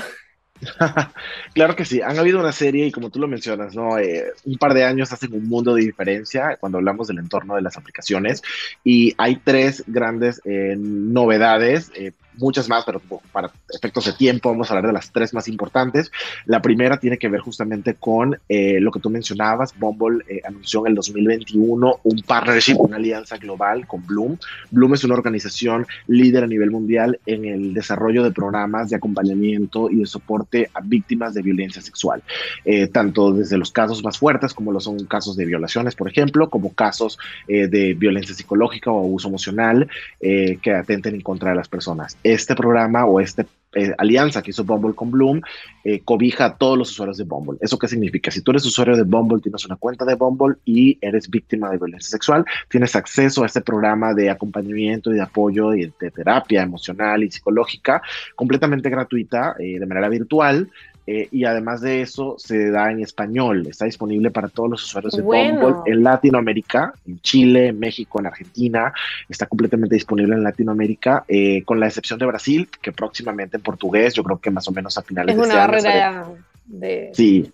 claro 1.54 1.74
que 1.74 1.84
sí, 1.84 2.00
han 2.00 2.18
habido 2.18 2.40
una 2.40 2.52
serie 2.52 2.86
y 2.86 2.92
como 2.92 3.10
tú 3.10 3.18
lo 3.18 3.26
mencionas, 3.26 3.74
¿no? 3.74 3.98
Eh, 3.98 4.32
un 4.44 4.56
par 4.56 4.72
de 4.74 4.84
años 4.84 5.12
hacen 5.12 5.32
un 5.34 5.48
mundo 5.48 5.74
de 5.74 5.82
diferencia 5.82 6.56
cuando 6.60 6.78
hablamos 6.78 7.08
del 7.08 7.18
entorno 7.18 7.56
de 7.56 7.62
las 7.62 7.76
aplicaciones 7.76 8.42
y 8.84 9.14
hay 9.18 9.36
tres 9.36 9.82
grandes 9.86 10.40
novedades 10.44 11.90
muchas 12.36 12.68
más, 12.68 12.84
pero 12.84 13.00
para 13.32 13.50
efectos 13.72 14.06
de 14.06 14.12
tiempo 14.12 14.50
vamos 14.50 14.70
a 14.70 14.74
hablar 14.74 14.88
de 14.88 14.92
las 14.92 15.12
tres 15.12 15.34
más 15.34 15.48
importantes. 15.48 16.10
La 16.46 16.60
primera 16.60 16.98
tiene 16.98 17.18
que 17.18 17.28
ver 17.28 17.40
justamente 17.40 17.94
con 17.94 18.38
eh, 18.48 18.80
lo 18.80 18.90
que 18.90 19.00
tú 19.00 19.10
mencionabas. 19.10 19.76
Bumble 19.78 20.24
eh, 20.28 20.40
anunció 20.46 20.80
en 20.80 20.90
el 20.90 20.94
2021 20.96 22.00
un 22.02 22.22
partnership, 22.22 22.76
una 22.78 22.96
alianza 22.96 23.36
global 23.36 23.86
con 23.86 24.06
Bloom. 24.06 24.38
Bloom 24.70 24.94
es 24.94 25.04
una 25.04 25.14
organización 25.14 25.86
líder 26.06 26.44
a 26.44 26.46
nivel 26.46 26.70
mundial 26.70 27.20
en 27.26 27.44
el 27.44 27.74
desarrollo 27.74 28.22
de 28.22 28.32
programas 28.32 28.90
de 28.90 28.96
acompañamiento 28.96 29.90
y 29.90 29.96
de 29.96 30.06
soporte 30.06 30.70
a 30.74 30.80
víctimas 30.80 31.34
de 31.34 31.42
violencia 31.42 31.82
sexual, 31.82 32.22
eh, 32.64 32.88
tanto 32.88 33.32
desde 33.32 33.58
los 33.58 33.72
casos 33.72 34.02
más 34.02 34.18
fuertes, 34.18 34.54
como 34.54 34.72
lo 34.72 34.80
son 34.80 35.04
casos 35.06 35.36
de 35.36 35.44
violaciones, 35.44 35.94
por 35.94 36.08
ejemplo, 36.08 36.50
como 36.50 36.72
casos 36.72 37.18
de 37.46 37.94
violencia 37.94 38.34
psicológica 38.34 38.90
o 38.90 38.98
abuso 38.98 39.28
emocional 39.28 39.88
que 40.20 40.72
atenten 40.72 41.14
en 41.14 41.20
contra 41.20 41.50
de 41.50 41.56
las 41.56 41.68
personas. 41.68 42.16
Este 42.24 42.56
programa 42.56 43.04
o 43.06 43.20
este 43.20 43.46
eh, 43.74 43.92
alianza 43.98 44.40
que 44.40 44.50
hizo 44.50 44.64
Bumble 44.64 44.94
con 44.94 45.10
Bloom 45.10 45.40
eh, 45.82 46.00
cobija 46.04 46.44
a 46.44 46.56
todos 46.56 46.78
los 46.78 46.90
usuarios 46.92 47.18
de 47.18 47.24
Bumble. 47.24 47.58
¿Eso 47.60 47.78
qué 47.78 47.88
significa? 47.88 48.30
Si 48.30 48.40
tú 48.40 48.52
eres 48.52 48.64
usuario 48.64 48.96
de 48.96 49.02
Bumble, 49.02 49.40
tienes 49.40 49.64
una 49.64 49.76
cuenta 49.76 50.04
de 50.04 50.14
Bumble 50.14 50.56
y 50.64 50.96
eres 51.00 51.28
víctima 51.28 51.70
de 51.70 51.78
violencia 51.78 52.10
sexual, 52.10 52.44
tienes 52.68 52.94
acceso 52.94 53.42
a 53.42 53.46
este 53.46 53.60
programa 53.60 54.14
de 54.14 54.30
acompañamiento 54.30 55.10
y 55.10 55.14
de 55.14 55.22
apoyo 55.22 55.74
y 55.74 55.92
de 56.00 56.10
terapia 56.10 56.62
emocional 56.62 57.24
y 57.24 57.30
psicológica 57.30 58.00
completamente 58.36 58.90
gratuita, 58.90 59.56
eh, 59.58 59.78
de 59.80 59.86
manera 59.86 60.08
virtual, 60.08 60.70
eh, 61.06 61.28
y 61.30 61.44
además 61.44 61.80
de 61.80 62.00
eso 62.00 62.36
se 62.38 62.70
da 62.70 62.90
en 62.90 63.00
español. 63.00 63.66
Está 63.66 63.84
disponible 63.84 64.30
para 64.30 64.48
todos 64.48 64.70
los 64.70 64.84
usuarios 64.84 65.14
de 65.14 65.22
Bumble 65.22 65.76
en 65.86 66.02
Latinoamérica, 66.02 66.94
en 67.06 67.20
Chile, 67.20 67.68
en 67.68 67.78
México, 67.78 68.20
en 68.20 68.26
Argentina. 68.26 68.92
Está 69.28 69.46
completamente 69.46 69.94
disponible 69.94 70.34
en 70.34 70.42
Latinoamérica, 70.42 71.24
eh, 71.28 71.62
con 71.64 71.78
la 71.78 71.86
excepción 71.86 72.18
de 72.18 72.26
Brasil, 72.26 72.68
que 72.80 72.92
próximamente 72.92 73.58
en 73.58 73.62
portugués, 73.62 74.14
yo 74.14 74.22
creo 74.24 74.38
que 74.38 74.50
más 74.50 74.66
o 74.68 74.72
menos 74.72 74.96
a 74.96 75.02
finales 75.02 75.36
de 75.36 75.42
este 75.42 75.54
año. 75.54 75.76
Es 75.76 75.84
una 75.84 75.90
barrera 75.90 76.26
de, 76.66 77.10
sí, 77.12 77.52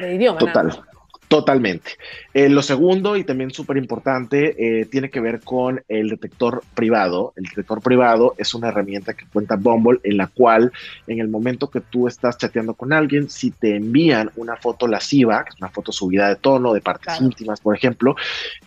de 0.00 0.14
idioma. 0.14 0.38
Total. 0.38 0.82
Totalmente. 1.32 1.92
Eh, 2.34 2.50
lo 2.50 2.60
segundo, 2.60 3.16
y 3.16 3.24
también 3.24 3.52
súper 3.52 3.78
importante, 3.78 4.54
eh, 4.58 4.84
tiene 4.84 5.08
que 5.08 5.18
ver 5.18 5.40
con 5.40 5.82
el 5.88 6.10
detector 6.10 6.62
privado. 6.74 7.32
El 7.36 7.44
detector 7.44 7.80
privado 7.80 8.34
es 8.36 8.52
una 8.52 8.68
herramienta 8.68 9.14
que 9.14 9.24
cuenta 9.32 9.56
Bumble 9.56 9.98
en 10.04 10.18
la 10.18 10.26
cual 10.26 10.70
en 11.06 11.20
el 11.20 11.28
momento 11.28 11.70
que 11.70 11.80
tú 11.80 12.06
estás 12.06 12.36
chateando 12.36 12.74
con 12.74 12.92
alguien, 12.92 13.30
si 13.30 13.50
te 13.50 13.76
envían 13.76 14.30
una 14.36 14.56
foto 14.56 14.86
lasciva, 14.86 15.42
que 15.44 15.54
es 15.54 15.56
una 15.58 15.70
foto 15.70 15.90
subida 15.90 16.28
de 16.28 16.36
tono, 16.36 16.74
de 16.74 16.82
partes 16.82 17.18
íntimas, 17.18 17.62
por 17.62 17.74
ejemplo, 17.74 18.14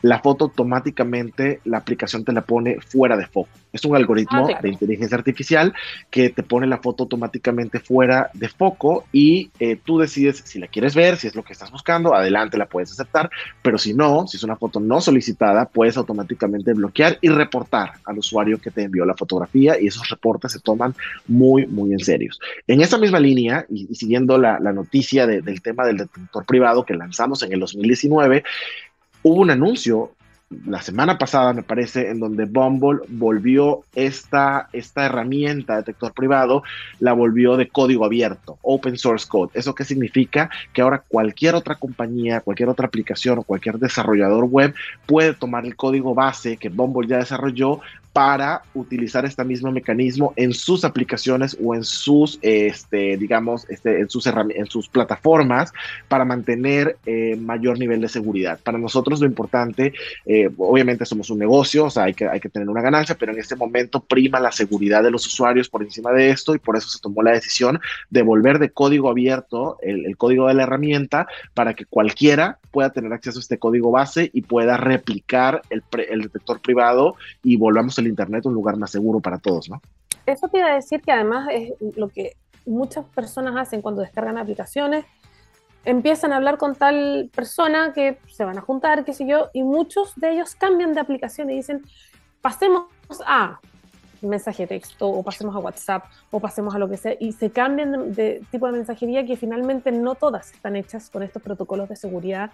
la 0.01 0.17
foto 0.21 0.45
automáticamente 0.45 1.59
la 1.65 1.77
aplicación 1.77 2.25
te 2.25 2.33
la 2.33 2.41
pone 2.41 2.79
fuera 2.81 3.15
de 3.15 3.27
foco. 3.27 3.49
Es 3.73 3.85
un 3.85 3.95
algoritmo 3.95 4.47
ah, 4.49 4.59
de 4.59 4.69
inteligencia 4.69 5.17
artificial 5.17 5.73
que 6.09 6.29
te 6.31 6.41
pone 6.41 6.65
la 6.65 6.79
foto 6.79 7.03
automáticamente 7.03 7.79
fuera 7.79 8.31
de 8.33 8.49
foco 8.49 9.05
y 9.11 9.51
eh, 9.59 9.77
tú 9.83 9.99
decides 9.99 10.41
si 10.45 10.59
la 10.59 10.67
quieres 10.67 10.95
ver, 10.95 11.17
si 11.17 11.27
es 11.27 11.35
lo 11.35 11.43
que 11.43 11.53
estás 11.53 11.69
buscando, 11.71 12.15
adelante 12.15 12.54
la 12.57 12.67
puedes 12.67 12.91
aceptar, 12.91 13.29
pero 13.61 13.77
si 13.77 13.93
no, 13.93 14.27
si 14.27 14.37
es 14.37 14.43
una 14.43 14.55
foto 14.55 14.79
no 14.79 15.01
solicitada, 15.01 15.65
puedes 15.65 15.97
automáticamente 15.97 16.73
bloquear 16.73 17.17
y 17.21 17.29
reportar 17.29 17.93
al 18.05 18.17
usuario 18.17 18.59
que 18.59 18.71
te 18.71 18.83
envió 18.83 19.05
la 19.05 19.15
fotografía 19.15 19.79
y 19.79 19.87
esos 19.87 20.09
reportes 20.09 20.53
se 20.53 20.59
toman 20.59 20.95
muy, 21.27 21.67
muy 21.67 21.93
en 21.93 21.99
serio. 21.99 22.31
En 22.67 22.81
esa 22.81 22.97
misma 22.97 23.19
línea 23.19 23.65
y, 23.69 23.93
siguiendo 23.95 24.37
la, 24.37 24.59
noticia 24.59 25.27
del 25.27 25.61
tema 25.61 25.85
del 25.85 25.97
detector 25.97 26.45
privado 26.45 26.85
que 26.85 26.95
lanzamos 26.95 27.43
en 27.43 27.53
el 27.53 27.59
2019, 27.59 28.43
hubo 29.23 29.41
un 29.41 29.51
anuncio 29.51 30.14
la 30.49 30.81
semana 30.81 31.17
pasada, 31.17 31.53
me 31.53 31.63
parece, 31.63 32.09
en 32.09 32.19
donde 32.19 32.45
Bumble 32.45 32.99
volvió 33.07 33.83
esta, 33.95 34.69
esta 34.73 35.05
herramienta 35.05 35.77
detector 35.77 36.13
privado, 36.13 36.63
la 36.99 37.13
volvió 37.13 37.57
de 37.57 37.67
código 37.67 38.05
abierto, 38.05 38.59
open 38.61 38.97
source 38.97 39.27
code. 39.27 39.51
¿Eso 39.55 39.73
qué 39.73 39.83
significa? 39.83 40.49
Que 40.71 40.81
ahora 40.81 41.03
cualquier 41.07 41.55
otra 41.55 41.75
compañía, 41.75 42.41
cualquier 42.41 42.69
otra 42.69 42.85
aplicación 42.85 43.39
o 43.39 43.43
cualquier 43.43 43.79
desarrollador 43.79 44.45
web 44.45 44.75
puede 45.07 45.33
tomar 45.33 45.65
el 45.65 45.75
código 45.75 46.13
base 46.13 46.57
que 46.57 46.69
Bumble 46.69 47.07
ya 47.07 47.17
desarrolló, 47.17 47.81
para 48.15 48.61
utilizar 48.73 49.25
este 49.25 49.43
mismo 49.43 49.73
mecanismo 49.73 50.31
en 50.37 50.53
sus 50.53 50.85
aplicaciones 50.85 51.57
o 51.61 51.75
en 51.75 51.83
sus, 51.83 52.39
este, 52.41 53.17
digamos, 53.17 53.69
este, 53.69 53.99
en, 53.99 54.09
sus 54.09 54.25
en 54.25 54.65
sus 54.67 54.87
plataformas 54.87 55.73
para 56.07 56.23
mantener 56.23 56.95
eh, 57.05 57.35
mayor 57.35 57.77
nivel 57.77 57.99
de 57.99 58.07
seguridad. 58.07 58.57
Para 58.63 58.77
nosotros 58.77 59.19
lo 59.19 59.25
importante, 59.25 59.91
eh, 60.25 60.49
obviamente 60.57 61.05
somos 61.05 61.29
un 61.29 61.39
negocio, 61.39 61.87
o 61.87 61.89
sea, 61.89 62.03
hay 62.03 62.13
que, 62.13 62.49
tener 62.53 62.69
una 62.69 62.81
ganancia, 62.81 63.17
pero 63.19 63.33
en 63.33 63.39
este 63.39 63.57
momento 63.57 63.99
prima 63.99 64.39
la 64.39 64.53
seguridad 64.53 65.03
de 65.03 65.11
los 65.11 65.27
usuarios 65.27 65.67
por 65.67 65.83
encima 65.83 66.13
de 66.13 66.29
esto 66.29 66.55
y 66.55 66.59
por 66.59 66.77
eso 66.77 66.87
se 66.87 67.01
tomó 67.01 67.21
la 67.21 67.33
decisión 67.33 67.81
de 68.09 68.21
volver 68.21 68.59
de 68.59 68.69
código 68.69 69.09
abierto 69.09 69.77
el, 69.81 70.05
el 70.05 70.15
código 70.15 70.47
de 70.47 70.53
la 70.53 70.63
herramienta 70.63 71.27
para 71.53 71.73
que 71.73 71.83
cualquiera 71.83 72.59
pueda 72.71 72.91
tener 72.91 73.11
acceso 73.11 73.39
a 73.39 73.41
este 73.41 73.57
código 73.57 73.91
base 73.91 74.29
y 74.31 74.41
pueda 74.41 74.77
replicar 74.77 75.61
el, 75.69 75.83
el 76.09 76.21
detector 76.21 76.61
privado 76.61 77.15
y 77.43 77.57
volvamos 77.57 77.99
a 77.99 78.04
Internet 78.07 78.45
un 78.45 78.53
lugar 78.53 78.77
más 78.77 78.91
seguro 78.91 79.19
para 79.19 79.37
todos, 79.37 79.69
¿no? 79.69 79.81
Eso 80.25 80.47
te 80.47 80.57
iba 80.59 80.67
a 80.67 80.75
decir 80.75 81.01
que 81.01 81.11
además 81.11 81.47
es 81.51 81.73
lo 81.95 82.09
que 82.09 82.35
muchas 82.65 83.05
personas 83.05 83.55
hacen 83.55 83.81
cuando 83.81 84.01
descargan 84.01 84.37
aplicaciones, 84.37 85.05
empiezan 85.83 86.33
a 86.33 86.37
hablar 86.37 86.57
con 86.57 86.75
tal 86.75 87.29
persona 87.33 87.93
que 87.93 88.17
se 88.27 88.43
van 88.43 88.57
a 88.57 88.61
juntar, 88.61 89.05
qué 89.05 89.13
sé 89.13 89.27
yo, 89.27 89.49
y 89.53 89.63
muchos 89.63 90.15
de 90.15 90.33
ellos 90.33 90.55
cambian 90.55 90.93
de 90.93 90.99
aplicación 90.99 91.49
y 91.51 91.55
dicen, 91.55 91.83
pasemos 92.41 92.87
a 93.25 93.59
mensaje 94.21 94.63
de 94.63 94.67
texto 94.67 95.07
o 95.07 95.23
pasemos 95.23 95.55
a 95.55 95.59
WhatsApp 95.59 96.05
o 96.31 96.39
pasemos 96.39 96.73
a 96.73 96.79
lo 96.79 96.89
que 96.89 96.97
sea 96.97 97.15
y 97.19 97.33
se 97.33 97.51
cambian 97.51 98.13
de, 98.13 98.41
tipo 98.49 98.65
de 98.65 98.73
mensajería 98.73 99.25
que 99.25 99.37
finalmente 99.37 99.91
no 99.91 100.15
todas 100.15 100.51
están 100.51 100.75
hechas 100.75 101.09
con 101.09 101.21
estos 101.21 101.43
protocolos 101.43 101.89
de 101.89 101.95
seguridad 101.95 102.51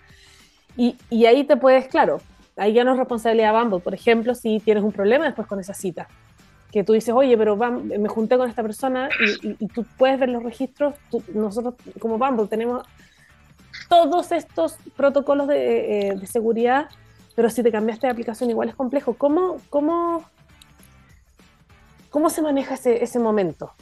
y, 0.75 0.97
y 1.09 1.25
ahí 1.25 1.43
te 1.43 1.57
puedes, 1.57 1.87
claro, 1.87 2.19
ahí 2.57 2.73
ya 2.73 2.83
no 2.83 2.91
es 2.91 2.97
responsabilidad 2.97 3.53
de 3.53 3.59
Bumble. 3.59 3.79
Por 3.79 3.93
ejemplo, 3.93 4.35
si 4.35 4.59
tienes 4.59 4.83
un 4.83 4.91
problema 4.91 5.25
después 5.25 5.47
con 5.47 5.59
esa 5.59 5.73
cita, 5.73 6.07
que 6.71 6.83
tú 6.83 6.93
dices, 6.93 7.13
oye, 7.13 7.37
pero 7.37 7.57
me 7.57 8.07
junté 8.07 8.37
con 8.37 8.49
esta 8.49 8.61
persona 8.61 9.09
y, 9.41 9.67
tú 9.67 9.85
puedes 9.97 10.19
ver 10.19 10.29
los 10.29 10.41
registros, 10.41 10.95
nosotros 11.33 11.75
como 11.99 12.17
Bumble 12.17 12.47
tenemos 12.47 12.87
todos 13.89 14.31
estos 14.31 14.77
protocolos 14.95 15.49
eh, 15.51 16.13
de, 16.17 16.27
seguridad, 16.27 16.89
pero 17.35 17.49
si 17.49 17.61
te 17.61 17.71
cambiaste 17.71 18.07
de 18.07 18.11
aplicación 18.11 18.49
igual 18.49 18.69
es 18.69 18.75
complejo. 18.75 19.15
¿Cómo, 19.15 19.57
cómo, 19.69 20.23
cómo 22.09 22.29
se 22.29 22.41
maneja 22.41 22.75
ese, 22.75 23.03
ese 23.03 23.19
momento? 23.19 23.73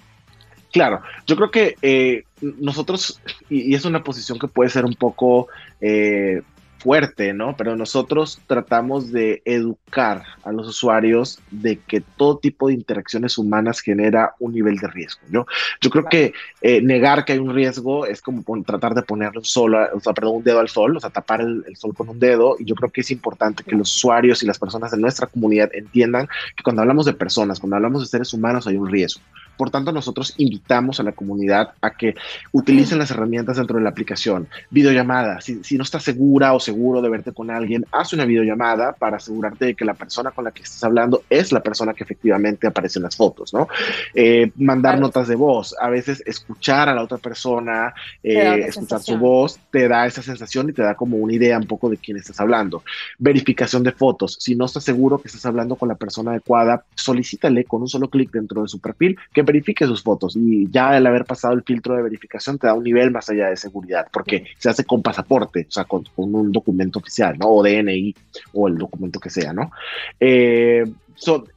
Claro, 0.72 1.01
yo 1.26 1.36
creo 1.36 1.51
que 1.51 1.76
eh, 1.82 2.24
nosotros, 2.41 3.22
y, 3.49 3.74
es 3.74 3.86
una 3.86 4.03
posición 4.03 4.38
que 4.39 4.47
puede 4.47 4.70
ser 4.70 4.86
un 4.86 4.93
poco 4.93 5.47
eh, 5.82 6.41
fuerte, 6.80 7.34
¿no? 7.34 7.55
Pero 7.57 7.75
nosotros 7.75 8.41
tratamos 8.47 9.11
de 9.11 9.41
educar 9.45 10.23
a 10.43 10.51
los 10.51 10.67
usuarios 10.67 11.39
de 11.51 11.77
que 11.77 12.01
todo 12.01 12.38
tipo 12.38 12.67
de 12.67 12.73
interacciones 12.73 13.38
humanas 13.38 13.82
genera 13.82 14.34
un 14.39 14.53
nivel 14.53 14.77
de 14.77 14.88
riesgo, 14.88 15.21
¿no? 15.30 15.45
Yo 15.82 15.89
creo 15.89 16.05
que 16.05 16.34
eh, 16.61 16.82
negar 16.82 17.25
que 17.25 17.34
hay 17.34 17.39
un 17.39 17.53
riesgo 17.53 18.05
es 18.05 18.21
como 18.21 18.43
tratar 18.63 18.95
de 18.95 19.03
ponerle 19.03 19.39
un 19.39 19.45
sol, 19.45 19.75
o 19.75 19.99
sea, 19.99 20.13
perdón, 20.13 20.38
un 20.38 20.43
dedo 20.43 20.59
al 20.59 20.69
sol, 20.69 20.95
o 20.95 20.99
sea, 20.99 21.09
tapar 21.09 21.41
el, 21.41 21.63
el, 21.67 21.75
sol 21.75 21.93
con 21.93 22.09
un 22.09 22.19
dedo. 22.19 22.55
Y 22.57 22.65
yo 22.65 22.75
creo 22.75 22.89
que 22.89 23.01
es 23.01 23.11
importante 23.11 23.63
que 23.63 23.75
los 23.75 23.95
usuarios 23.95 24.41
y 24.41 24.45
las 24.45 24.57
personas 24.57 24.91
de 24.91 24.97
nuestra 24.97 25.27
comunidad 25.27 25.69
entiendan 25.73 26.27
que 26.55 26.63
cuando 26.63 26.82
hablamos 26.82 27.05
de 27.05 27.13
personas, 27.13 27.59
cuando 27.59 27.75
hablamos 27.75 28.01
de 28.01 28.07
seres 28.07 28.34
humanos, 28.34 28.67
hay 28.67 28.77
un 28.77 28.89
riesgo. 28.89 29.21
Por 29.60 29.72
tanto, 29.72 29.91
nosotros 29.91 30.36
invitamos 30.38 31.01
a 31.01 31.03
la 31.03 31.12
comunidad 31.12 31.74
a 31.82 31.89
que 31.89 32.16
utilicen 32.53 32.97
las 32.97 33.12
herramientas 33.12 33.57
dentro 33.57 33.76
de 33.76 33.84
la 33.84 33.89
aplicación. 33.89 34.47
Videollamada, 34.70 35.41
si, 35.41 35.62
si 35.66 35.76
no 35.76 35.84
estás 35.84 36.01
segura 36.03 36.53
o 36.53 36.62
seguro 36.62 37.01
de 37.01 37.10
verte 37.10 37.34
con 37.34 37.51
alguien, 37.51 37.86
haz 37.91 38.14
una 38.14 38.24
videollamada 38.24 38.93
para 38.93 39.18
asegurarte 39.18 39.66
de 39.66 39.76
que 39.76 39.84
la 39.84 39.95
persona 39.95 40.32
con 40.32 40.45
la 40.45 40.51
que 40.51 40.64
estás 40.64 40.82
hablando 40.86 41.24
es 41.30 41.51
la 41.51 41.62
persona 41.62 41.93
que 41.93 42.05
efectivamente 42.05 42.68
aparece 42.68 42.99
en 42.99 43.03
las 43.03 43.18
fotos, 43.18 43.53
¿no? 43.53 43.68
Eh, 44.14 44.49
mandar 44.55 44.97
notas 44.97 45.28
de 45.28 45.36
voz, 45.36 45.76
a 45.78 45.89
veces 45.89 46.24
escuchar 46.26 46.88
a 46.88 46.95
la 46.95 47.03
otra 47.03 47.18
persona, 47.18 47.93
eh, 48.24 48.64
escuchar 48.66 49.01
su 49.01 49.18
voz, 49.18 49.60
te 49.72 49.89
da 49.89 50.05
esa 50.05 50.22
sensación 50.22 50.70
y 50.70 50.74
te 50.74 50.84
da 50.84 50.95
como 50.95 51.18
una 51.18 51.34
idea 51.34 51.57
un 51.57 51.68
poco 51.68 51.89
de 51.89 51.97
quién 51.97 52.16
estás 52.16 52.39
hablando. 52.39 52.82
Verificación 53.18 53.84
de 53.84 53.91
fotos, 53.91 54.38
si 54.39 54.55
no 54.55 54.64
estás 54.64 54.86
seguro 54.86 55.22
que 55.22 55.28
estás 55.28 55.45
hablando 55.45 55.76
con 55.76 55.89
la 55.89 55.95
persona 55.95 56.32
adecuada, 56.32 56.86
solicítale 56.95 57.66
con 57.66 57.82
un 57.82 57.89
solo 57.89 58.10
clic 58.10 58.32
dentro 58.32 58.62
de 58.62 58.70
su 58.70 58.80
perfil 58.80 59.18
que 59.34 59.48
verifique 59.49 59.85
sus 59.85 60.03
fotos 60.03 60.35
y 60.35 60.69
ya 60.69 60.95
el 60.95 61.05
haber 61.07 61.25
pasado 61.25 61.53
el 61.53 61.63
filtro 61.63 61.95
de 61.95 62.03
verificación 62.03 62.57
te 62.57 62.67
da 62.67 62.73
un 62.73 62.83
nivel 62.83 63.11
más 63.11 63.29
allá 63.29 63.49
de 63.49 63.57
seguridad, 63.57 64.07
porque 64.11 64.45
se 64.57 64.69
hace 64.69 64.85
con 64.85 65.01
pasaporte, 65.01 65.65
o 65.67 65.71
sea, 65.71 65.85
con, 65.85 66.05
un 66.15 66.51
documento 66.51 66.99
oficial, 66.99 67.37
¿no? 67.39 67.49
O 67.49 67.63
DNI 67.63 68.15
o 68.53 68.67
el 68.67 68.77
documento 68.77 69.19
que 69.19 69.29
sea, 69.29 69.53
¿no? 69.53 69.71
Eh, 70.19 70.83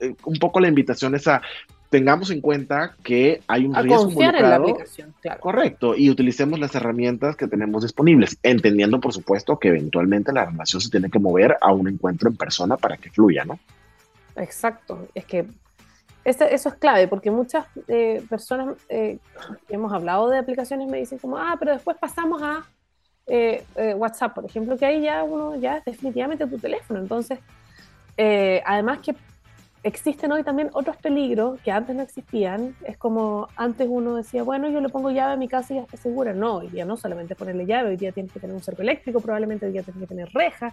eh, 0.00 0.14
un 0.24 0.38
poco 0.38 0.60
la 0.60 0.68
invitación 0.68 1.14
es 1.14 1.28
a 1.28 1.42
tengamos 1.90 2.30
en 2.30 2.40
cuenta 2.40 2.96
que 3.02 3.42
hay 3.46 3.66
un 3.66 3.74
riesgo 3.74 4.10
en 4.22 4.32
la 4.32 4.56
aplicación, 4.56 5.14
claro. 5.20 5.40
Correcto, 5.40 5.94
y 5.94 6.08
utilicemos 6.08 6.58
las 6.58 6.74
herramientas 6.74 7.36
que 7.36 7.46
tenemos 7.46 7.82
disponibles, 7.82 8.38
entendiendo, 8.42 8.98
por 8.98 9.12
supuesto, 9.12 9.58
que 9.58 9.68
eventualmente 9.68 10.32
la 10.32 10.46
relación 10.46 10.80
se 10.80 10.88
tiene 10.88 11.10
que 11.10 11.18
mover 11.18 11.58
a 11.60 11.70
un 11.70 11.88
encuentro 11.88 12.30
en 12.30 12.36
persona 12.36 12.78
para 12.78 12.96
que 12.96 13.10
fluya, 13.10 13.44
¿no? 13.44 13.58
Exacto, 14.36 15.06
es 15.14 15.26
que 15.26 15.44
eso, 16.24 16.44
es 16.44 16.74
clave, 16.74 17.08
porque 17.08 17.30
muchas 17.30 17.66
eh, 17.88 18.22
personas 18.28 18.76
que 18.88 19.18
hemos 19.68 19.92
hablado 19.92 20.28
de 20.30 20.38
aplicaciones 20.38 20.88
me 20.88 20.98
dicen 20.98 21.18
como, 21.18 21.36
ah, 21.36 21.56
pero 21.58 21.72
después 21.72 21.96
pasamos 21.98 22.42
a 22.42 22.66
WhatsApp, 23.96 24.34
por 24.34 24.44
ejemplo, 24.44 24.76
que 24.76 24.84
ahí 24.84 25.02
ya 25.02 25.22
uno 25.22 25.56
ya 25.56 25.78
es 25.78 25.84
definitivamente 25.84 26.46
tu 26.46 26.58
teléfono. 26.58 27.00
Entonces, 27.00 27.38
además 28.64 28.98
que 28.98 29.14
existen 29.82 30.30
hoy 30.30 30.42
también 30.44 30.70
otros 30.72 30.96
peligros 30.96 31.60
que 31.60 31.70
antes 31.70 31.94
no 31.94 32.02
existían. 32.02 32.74
Es 32.84 32.96
como 32.96 33.48
antes 33.56 33.86
uno 33.90 34.16
decía, 34.16 34.42
bueno, 34.42 34.68
yo 34.70 34.80
le 34.80 34.88
pongo 34.88 35.10
llave 35.10 35.32
a 35.32 35.36
mi 35.36 35.48
casa 35.48 35.74
y 35.74 35.76
ya 35.76 35.82
está 35.82 35.96
segura. 35.96 36.32
No, 36.32 36.56
hoy 36.56 36.68
día 36.68 36.84
no 36.84 36.96
solamente 36.96 37.34
ponerle 37.34 37.66
llave, 37.66 37.90
hoy 37.90 37.96
día 37.96 38.12
tienes 38.12 38.32
que 38.32 38.40
tener 38.40 38.54
un 38.54 38.62
cerco 38.62 38.82
eléctrico, 38.82 39.20
probablemente 39.20 39.66
hoy 39.66 39.72
día 39.72 39.82
tienes 39.82 40.00
que 40.00 40.06
tener 40.06 40.28
reja. 40.32 40.72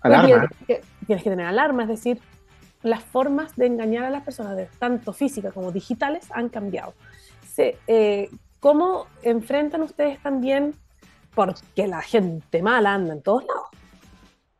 Alarma. 0.00 0.48
Tienes 0.66 1.22
que, 1.24 1.30
tener 1.30 1.46
alarma, 1.46 1.82
es 1.82 1.88
decir, 1.88 2.20
las 2.82 3.02
formas 3.04 3.56
de 3.56 3.66
engañar 3.66 4.04
a 4.04 4.10
las 4.10 4.22
personas, 4.22 4.56
tanto 4.78 5.12
físicas 5.12 5.52
como 5.52 5.72
digitales, 5.72 6.28
han 6.32 6.48
cambiado. 6.48 6.94
Eh, 7.58 8.28
¿Cómo 8.60 9.06
enfrentan 9.22 9.82
ustedes 9.82 10.20
también, 10.20 10.74
porque 11.34 11.86
la 11.86 12.02
gente 12.02 12.62
mala 12.62 12.94
anda 12.94 13.14
en 13.14 13.22
todos 13.22 13.44
lados, 13.44 13.68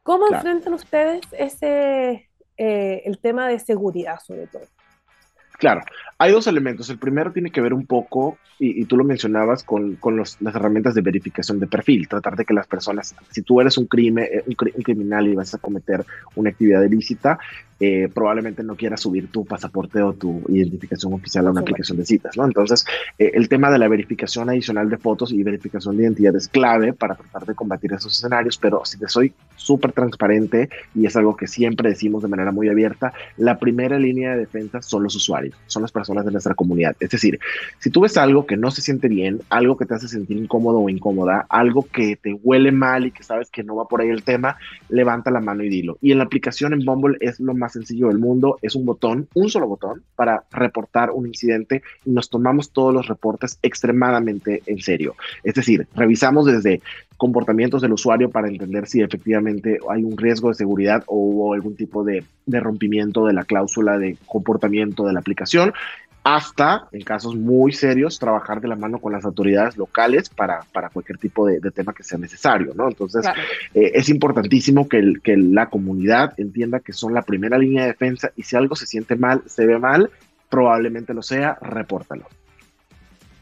¿cómo 0.02 0.28
enfrentan 0.28 0.72
ustedes 0.72 1.20
ese, 1.32 2.28
eh, 2.58 3.02
el 3.04 3.18
tema 3.18 3.48
de 3.48 3.58
seguridad 3.58 4.18
sobre 4.24 4.46
todo. 4.46 4.62
Claro, 5.58 5.82
hay 6.18 6.32
dos 6.32 6.46
elementos. 6.46 6.88
El 6.90 6.98
primero 6.98 7.32
tiene 7.32 7.50
que 7.50 7.60
ver 7.60 7.72
un 7.72 7.86
poco, 7.86 8.38
y, 8.58 8.84
tú 8.84 8.96
lo 8.96 9.04
mencionabas, 9.04 9.64
con, 9.64 9.98
las 10.02 10.54
herramientas 10.54 10.94
de 10.94 11.00
verificación 11.00 11.58
de 11.60 11.66
perfil. 11.66 12.08
Tratar 12.08 12.36
de 12.36 12.44
que 12.44 12.52
las 12.52 12.66
personas, 12.66 13.14
si 13.30 13.42
tú 13.42 13.60
eres 13.60 13.78
un, 13.78 13.86
crimen, 13.86 14.24
eh, 14.24 14.44
un, 14.46 14.54
criminal 14.54 15.28
y 15.28 15.34
vas 15.34 15.54
a 15.54 15.58
cometer 15.58 16.04
una 16.34 16.50
actividad 16.50 16.82
ilícita, 16.82 17.38
eh, 17.78 18.08
probablemente 18.12 18.62
no 18.62 18.74
quieras 18.74 19.00
subir 19.00 19.30
tu 19.30 19.44
pasaporte 19.44 20.00
o 20.02 20.14
tu 20.14 20.42
identificación 20.48 21.12
oficial 21.12 21.46
a 21.46 21.50
una 21.50 21.60
aplicación 21.60 21.98
de 21.98 22.06
citas, 22.06 22.36
¿no? 22.36 22.44
Entonces, 22.44 22.86
eh, 23.18 23.32
el 23.34 23.48
tema 23.48 23.70
de 23.70 23.78
la 23.78 23.88
verificación 23.88 24.48
adicional 24.48 24.88
de 24.88 24.96
fotos 24.96 25.32
y 25.32 25.42
verificación 25.42 25.96
de 25.96 26.04
identidad 26.04 26.34
es 26.36 26.48
clave 26.48 26.92
para 26.92 27.16
tratar 27.16 27.44
de 27.44 27.54
combatir 27.54 27.92
esos 27.92 28.16
escenarios, 28.16 28.56
pero 28.56 28.82
si 28.84 28.98
te 28.98 29.08
soy 29.08 29.32
súper 29.56 29.92
transparente 29.92 30.70
y 30.94 31.06
es 31.06 31.16
algo 31.16 31.36
que 31.36 31.46
siempre 31.46 31.90
decimos 31.90 32.22
de 32.22 32.28
manera 32.28 32.50
muy 32.50 32.68
abierta, 32.68 33.12
la 33.36 33.58
primera 33.58 33.98
línea 33.98 34.32
de 34.32 34.38
defensa 34.38 34.80
son 34.80 35.02
los 35.02 35.14
usuarios, 35.14 35.56
son 35.66 35.82
las 35.82 35.92
personas 35.92 36.24
de 36.24 36.32
nuestra 36.32 36.54
comunidad. 36.54 36.96
Es 37.00 37.10
decir, 37.10 37.38
si 37.78 37.90
tú 37.90 38.00
ves 38.00 38.16
algo 38.16 38.46
que 38.46 38.56
no 38.56 38.70
se 38.70 38.80
siente 38.80 39.08
bien, 39.08 39.40
algo 39.50 39.76
que 39.76 39.84
te 39.84 39.94
hace 39.94 40.08
sentir 40.08 40.36
incómodo 40.36 40.78
o 40.78 40.88
incómoda, 40.88 41.46
algo 41.48 41.82
que 41.82 42.16
te 42.16 42.32
huele 42.32 42.72
mal 42.72 43.06
y 43.06 43.10
que 43.10 43.22
sabes 43.22 43.50
que 43.50 43.62
no 43.62 43.76
va 43.76 43.88
por 43.88 44.00
ahí 44.00 44.08
el 44.08 44.22
tema, 44.22 44.56
levanta 44.88 45.30
la 45.30 45.40
mano 45.40 45.62
y 45.62 45.68
dilo. 45.68 45.98
Y 46.00 46.12
en 46.12 46.18
la 46.18 46.24
aplicación 46.24 46.72
en 46.72 46.84
Bumble 46.84 47.18
es 47.20 47.40
lo 47.40 47.54
más 47.54 47.65
sencillo 47.68 48.08
del 48.08 48.18
mundo, 48.18 48.58
es 48.62 48.74
un 48.74 48.84
botón, 48.84 49.28
un 49.34 49.48
solo 49.48 49.68
botón 49.68 50.02
para 50.14 50.44
reportar 50.50 51.10
un 51.10 51.26
incidente 51.26 51.82
y 52.04 52.10
nos 52.10 52.30
tomamos 52.30 52.70
todos 52.70 52.92
los 52.92 53.06
reportes 53.08 53.58
extremadamente 53.62 54.62
en 54.66 54.78
serio. 54.78 55.14
Es 55.44 55.54
decir, 55.54 55.86
revisamos 55.94 56.46
desde 56.46 56.80
comportamientos 57.16 57.82
del 57.82 57.92
usuario 57.92 58.30
para 58.30 58.48
entender 58.48 58.86
si 58.86 59.00
efectivamente 59.00 59.78
hay 59.88 60.04
un 60.04 60.16
riesgo 60.16 60.48
de 60.48 60.54
seguridad 60.54 61.02
o 61.06 61.16
hubo 61.16 61.54
algún 61.54 61.74
tipo 61.74 62.04
de, 62.04 62.24
de 62.44 62.60
rompimiento 62.60 63.26
de 63.26 63.32
la 63.32 63.44
cláusula 63.44 63.98
de 63.98 64.18
comportamiento 64.26 65.06
de 65.06 65.12
la 65.14 65.20
aplicación 65.20 65.72
hasta, 66.26 66.88
en 66.90 67.02
casos 67.02 67.36
muy 67.36 67.70
serios, 67.70 68.18
trabajar 68.18 68.60
de 68.60 68.66
la 68.66 68.74
mano 68.74 68.98
con 68.98 69.12
las 69.12 69.24
autoridades 69.24 69.76
locales 69.76 70.28
para, 70.28 70.62
para 70.72 70.88
cualquier 70.88 71.18
tipo 71.18 71.46
de, 71.46 71.60
tema 71.70 71.94
que 71.94 72.02
sea 72.02 72.18
necesario, 72.18 72.72
¿no? 72.74 72.88
Entonces, 72.88 73.24
eh, 73.72 73.92
es 73.94 74.08
importantísimo 74.08 74.88
que, 74.88 74.98
el, 74.98 75.22
que 75.22 75.36
la 75.36 75.70
comunidad 75.70 76.34
entienda 76.36 76.80
que 76.80 76.92
son 76.92 77.14
la 77.14 77.22
primera 77.22 77.56
línea 77.56 77.82
de 77.82 77.92
defensa 77.92 78.32
y 78.34 78.42
si 78.42 78.56
algo 78.56 78.74
se 78.74 78.86
siente 78.86 79.14
mal, 79.14 79.44
se 79.46 79.66
ve 79.66 79.78
mal, 79.78 80.10
probablemente 80.50 81.14
lo 81.14 81.22
sea, 81.22 81.58
repórtalo. 81.60 82.26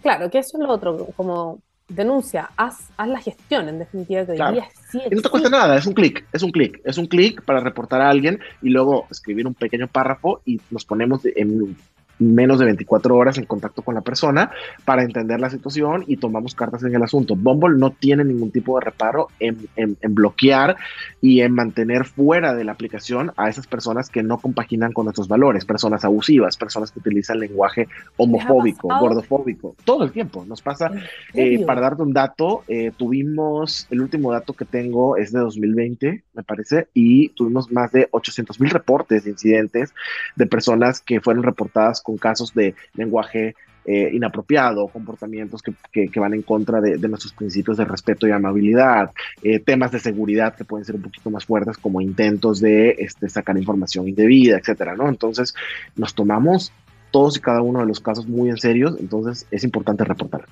Claro, 0.02 0.30
que 0.30 0.40
eso 0.40 0.58
es 0.58 0.62
lo 0.62 0.70
otro, 0.70 1.06
como 1.16 1.60
denuncia, 1.88 2.50
haz, 2.54 2.90
haz 2.98 3.08
la 3.08 3.20
gestión, 3.22 3.66
en 3.66 3.78
definitiva, 3.78 4.26
que 4.26 4.34
claro. 4.34 4.58
y 4.92 5.14
no 5.14 5.22
te 5.22 5.28
cuesta 5.30 5.48
nada, 5.48 5.78
es 5.78 5.86
un 5.86 5.94
clic, 5.94 6.26
es 6.34 6.42
un 6.42 6.50
clic, 6.50 6.82
es 6.84 6.98
un 6.98 7.06
clic 7.06 7.42
para 7.46 7.60
reportar 7.60 8.02
a 8.02 8.10
alguien 8.10 8.40
y 8.60 8.68
luego 8.68 9.06
escribir 9.10 9.46
un 9.46 9.54
pequeño 9.54 9.88
párrafo 9.88 10.42
y 10.44 10.60
nos 10.70 10.84
ponemos 10.84 11.22
en 11.24 11.74
menos 12.18 12.58
de 12.58 12.66
24 12.66 13.16
horas 13.16 13.38
en 13.38 13.44
contacto 13.44 13.82
con 13.82 13.94
la 13.94 14.00
persona 14.00 14.50
para 14.84 15.02
entender 15.02 15.40
la 15.40 15.50
situación 15.50 16.04
y 16.06 16.16
tomamos 16.16 16.54
cartas 16.54 16.82
en 16.84 16.94
el 16.94 17.02
asunto. 17.02 17.36
Bumble 17.36 17.78
no 17.78 17.90
tiene 17.90 18.24
ningún 18.24 18.50
tipo 18.50 18.78
de 18.78 18.84
reparo 18.84 19.28
en, 19.40 19.68
bloquear 20.08 20.76
y 21.20 21.40
en 21.40 21.52
mantener 21.52 22.04
fuera 22.04 22.54
de 22.54 22.64
la 22.64 22.72
aplicación 22.72 23.32
a 23.36 23.48
esas 23.48 23.66
personas 23.66 24.08
que 24.10 24.22
no 24.22 24.38
compaginan 24.38 24.92
con 24.92 25.04
nuestros 25.04 25.28
valores, 25.28 25.64
personas 25.64 26.04
abusivas, 26.04 26.56
personas 26.56 26.90
que 26.90 27.00
utilizan 27.00 27.38
lenguaje 27.38 27.88
homofóbico, 28.16 28.88
gordofóbico, 28.88 29.74
todo 29.84 30.04
el 30.04 30.12
tiempo. 30.12 30.44
Nos 30.46 30.62
pasa, 30.62 30.90
eh, 31.32 31.64
para 31.64 31.80
darte 31.80 32.02
un 32.02 32.12
dato, 32.12 32.62
eh, 32.68 32.92
tuvimos, 32.96 33.86
el 33.90 34.00
último 34.00 34.32
dato 34.32 34.52
que 34.52 34.64
tengo 34.64 35.16
es 35.16 35.32
de 35.32 35.40
2020, 35.40 36.24
me 36.34 36.42
parece, 36.42 36.88
y 36.94 37.30
tuvimos 37.30 37.72
más 37.72 37.92
de 37.92 38.08
800 38.10 38.60
mil 38.60 38.70
reportes 38.70 39.24
de 39.24 39.30
incidentes 39.30 39.94
de 40.36 40.46
personas 40.46 41.00
que 41.00 41.20
fueron 41.20 41.42
reportadas 41.42 42.02
con 42.04 42.16
casos 42.18 42.54
de 42.54 42.76
lenguaje 42.94 43.56
eh, 43.86 44.10
inapropiado, 44.12 44.88
comportamientos 44.88 45.60
que, 45.62 46.20
van 46.20 46.32
en 46.32 46.42
contra 46.42 46.80
de, 46.80 46.96
nuestros 47.08 47.32
principios 47.32 47.76
de 47.76 47.84
respeto 47.84 48.26
y 48.26 48.30
amabilidad, 48.30 49.10
eh, 49.42 49.58
temas 49.58 49.90
de 49.90 49.98
seguridad 49.98 50.54
que 50.54 50.64
pueden 50.64 50.86
ser 50.86 50.94
un 50.94 51.02
poquito 51.02 51.30
más 51.30 51.44
fuertes 51.44 51.76
como 51.76 52.00
intentos 52.00 52.60
de 52.60 52.96
este, 52.98 53.28
sacar 53.28 53.58
información 53.58 54.08
indebida, 54.08 54.56
etcétera. 54.56 54.94
Entonces, 55.06 55.54
nos 55.96 56.14
tomamos 56.14 56.72
todos 57.10 57.36
y 57.36 57.40
cada 57.40 57.60
uno 57.60 57.80
de 57.80 57.86
los 57.86 58.00
casos 58.00 58.26
muy 58.26 58.48
en 58.48 58.56
serio, 58.56 58.96
entonces 58.98 59.46
es 59.50 59.64
importante 59.64 60.02
reportar. 60.02 60.46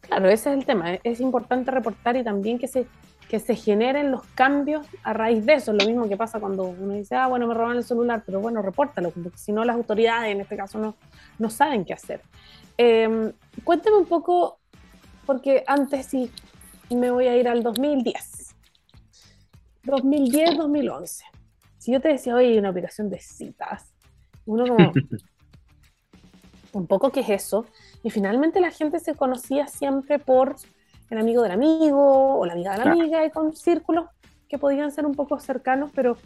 Claro, 0.00 0.28
ese 0.28 0.50
es 0.50 0.58
el 0.58 0.64
tema, 0.64 0.94
es 1.04 1.20
importante 1.20 1.70
reportar 1.70 2.16
y 2.16 2.24
también 2.24 2.58
que 2.58 2.66
se 2.66 2.84
que 3.30 3.38
se 3.38 3.54
generen 3.54 4.10
los 4.10 4.24
cambios 4.34 4.84
a 5.04 5.12
raíz 5.12 5.46
de 5.46 5.54
eso. 5.54 5.70
Es 5.70 5.80
lo 5.80 5.88
mismo 5.88 6.08
que 6.08 6.16
pasa 6.16 6.40
cuando 6.40 6.64
uno 6.64 6.94
dice, 6.94 7.14
ah, 7.14 7.28
bueno, 7.28 7.46
me 7.46 7.54
roban 7.54 7.76
el 7.76 7.84
celular, 7.84 8.24
pero 8.26 8.40
bueno, 8.40 8.60
repórtalo, 8.60 9.12
porque 9.12 9.38
si 9.38 9.52
no 9.52 9.64
las 9.64 9.76
autoridades 9.76 10.32
en 10.32 10.40
este 10.40 10.56
caso 10.56 10.80
no, 10.80 10.96
no 11.38 11.48
saben 11.48 11.84
qué 11.84 11.92
hacer. 11.92 12.22
Eh, 12.76 13.32
cuéntame 13.62 13.98
un 13.98 14.06
poco, 14.06 14.58
porque 15.26 15.62
antes 15.68 16.06
sí 16.06 16.28
me 16.90 17.12
voy 17.12 17.28
a 17.28 17.36
ir 17.36 17.46
al 17.46 17.62
2010. 17.62 18.56
2010-2011. 19.84 21.22
Si 21.78 21.92
yo 21.92 22.00
te 22.00 22.08
decía, 22.08 22.34
oye, 22.34 22.48
hay 22.48 22.58
una 22.58 22.70
aplicación 22.70 23.10
de 23.10 23.20
citas, 23.20 23.94
uno 24.44 24.66
como, 24.66 24.92
un 26.72 26.86
poco 26.88 27.12
qué 27.12 27.20
es 27.20 27.28
eso, 27.28 27.64
y 28.02 28.10
finalmente 28.10 28.60
la 28.60 28.72
gente 28.72 28.98
se 28.98 29.14
conocía 29.14 29.68
siempre 29.68 30.18
por 30.18 30.56
el 31.10 31.18
amigo 31.18 31.42
del 31.42 31.52
amigo 31.52 32.38
o 32.38 32.46
la 32.46 32.52
amiga 32.52 32.72
de 32.72 32.84
la 32.84 32.92
amiga, 32.92 33.24
y 33.26 33.30
con 33.30 33.54
círculos 33.54 34.08
que 34.48 34.58
podían 34.58 34.90
ser 34.92 35.06
un 35.06 35.14
poco 35.14 35.38
cercanos, 35.38 35.90
pero, 35.94 36.16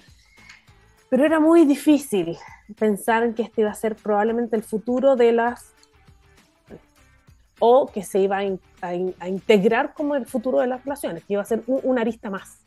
pero 1.08 1.24
era 1.24 1.40
muy 1.40 1.64
difícil 1.64 2.36
pensar 2.78 3.22
en 3.22 3.34
que 3.34 3.42
este 3.42 3.62
iba 3.62 3.70
a 3.70 3.74
ser 3.74 3.96
probablemente 3.96 4.56
el 4.56 4.62
futuro 4.62 5.16
de 5.16 5.32
las 5.32 5.74
o 7.58 7.86
que 7.86 8.02
se 8.02 8.20
iba 8.20 8.38
a, 8.38 9.26
integrar 9.26 9.94
como 9.94 10.16
el 10.16 10.26
futuro 10.26 10.58
de 10.58 10.66
las 10.66 10.84
relaciones, 10.84 11.24
que 11.24 11.34
iba 11.34 11.42
a 11.42 11.46
ser 11.46 11.62
una 11.66 12.02
arista 12.02 12.28
más. 12.28 12.58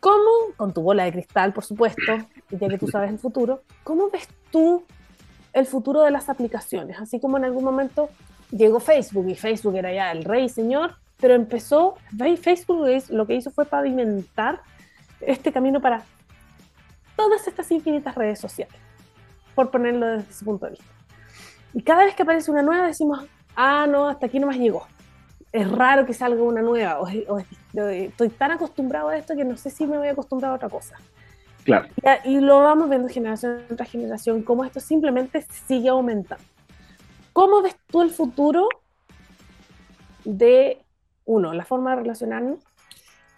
¿Cómo, 0.00 0.54
con 0.56 0.72
tu 0.72 0.82
bola 0.82 1.04
de 1.04 1.12
cristal, 1.12 1.52
por 1.52 1.64
supuesto, 1.64 2.02
ya 2.50 2.68
que 2.68 2.78
tú 2.78 2.88
sabes 2.88 3.10
el 3.10 3.18
futuro, 3.18 3.62
cómo 3.84 4.10
ves 4.10 4.28
tú 4.50 4.84
el 5.52 5.66
futuro 5.66 6.02
de 6.02 6.10
las 6.10 6.28
aplicaciones? 6.28 6.98
Así 6.98 7.20
como 7.20 7.36
en 7.36 7.44
algún 7.44 7.64
momento 7.64 8.08
llegó 8.50 8.80
Facebook 8.80 9.28
y 9.28 9.34
Facebook 9.34 9.76
era 9.76 9.92
ya 9.92 10.12
el 10.12 10.24
rey 10.24 10.48
señor, 10.48 10.96
pero 11.18 11.34
empezó, 11.34 11.96
Facebook 12.40 12.86
lo 13.08 13.26
que 13.26 13.34
hizo 13.34 13.50
fue 13.50 13.64
pavimentar 13.64 14.60
este 15.20 15.52
camino 15.52 15.80
para 15.80 16.02
todas 17.16 17.46
estas 17.48 17.70
infinitas 17.70 18.14
redes 18.14 18.38
sociales, 18.38 18.76
por 19.54 19.70
ponerlo 19.70 20.06
desde 20.06 20.30
ese 20.30 20.44
punto 20.44 20.66
de 20.66 20.72
vista. 20.72 20.86
Y 21.72 21.82
cada 21.82 22.04
vez 22.04 22.14
que 22.14 22.22
aparece 22.22 22.50
una 22.50 22.62
nueva 22.62 22.86
decimos, 22.86 23.24
ah, 23.54 23.86
no, 23.88 24.08
hasta 24.08 24.26
aquí 24.26 24.38
nomás 24.38 24.56
llegó. 24.56 24.86
Es 25.52 25.70
raro 25.70 26.04
que 26.04 26.12
salga 26.12 26.42
una 26.42 26.60
nueva, 26.60 27.00
o, 27.00 27.08
estoy 27.88 28.28
tan 28.28 28.52
acostumbrado 28.52 29.08
a 29.08 29.16
esto 29.16 29.34
que 29.34 29.44
no 29.44 29.56
sé 29.56 29.70
si 29.70 29.86
me 29.86 29.96
voy 29.96 30.08
a 30.08 30.12
acostumbrar 30.12 30.52
a 30.52 30.54
otra 30.54 30.68
cosa. 30.68 30.96
Claro. 31.64 31.88
Y, 32.24 32.36
y 32.36 32.40
lo 32.40 32.60
vamos 32.60 32.90
viendo 32.90 33.08
generación 33.08 33.64
tras 33.74 33.90
generación, 33.90 34.42
cómo 34.42 34.64
esto 34.64 34.80
simplemente 34.80 35.44
sigue 35.66 35.88
aumentando. 35.88 36.44
¿Cómo 37.36 37.60
ves 37.60 37.76
tú 37.88 38.00
el 38.00 38.08
futuro 38.08 38.66
de, 40.24 40.78
uno, 41.26 41.52
la 41.52 41.66
forma 41.66 41.90
de 41.90 42.00
relacionarnos 42.00 42.60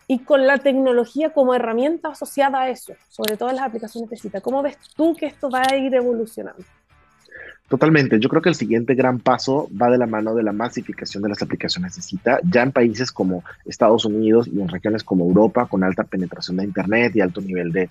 y 0.07 0.21
con 0.21 0.47
la 0.47 0.59
tecnología 0.59 1.31
como 1.31 1.53
herramienta 1.53 2.11
asociada 2.11 2.61
a 2.61 2.71
eso, 2.71 2.93
sobre 3.09 3.37
todo 3.37 3.51
las 3.51 3.63
aplicaciones 3.63 4.09
de 4.09 4.17
cita? 4.17 4.41
¿Cómo 4.41 4.63
ves 4.63 4.79
tú 4.95 5.17
que 5.17 5.27
esto 5.27 5.51
va 5.51 5.65
a 5.69 5.77
ir 5.77 5.93
evolucionando? 5.97 6.63
Totalmente. 7.69 8.21
Yo 8.21 8.29
creo 8.29 8.41
que 8.41 8.51
el 8.51 8.55
siguiente 8.55 8.95
gran 8.95 9.19
paso 9.19 9.69
va 9.71 9.91
de 9.91 9.99
la 9.99 10.07
mano 10.07 10.33
de 10.37 10.45
la 10.45 10.53
masificación 10.53 11.25
de 11.25 11.31
las 11.31 11.43
aplicaciones 11.43 11.97
de 11.97 12.03
cita. 12.03 12.39
Ya 12.49 12.63
en 12.63 12.71
países 12.71 13.11
como 13.11 13.43
Estados 13.65 14.05
Unidos 14.05 14.47
y 14.47 14.61
en 14.61 14.69
regiones 14.69 15.03
como 15.03 15.25
Europa, 15.25 15.67
con 15.67 15.83
alta 15.83 16.05
penetración 16.05 16.59
de 16.59 16.65
Internet 16.67 17.17
y 17.17 17.21
alto 17.21 17.41
nivel 17.41 17.73
de, 17.73 17.91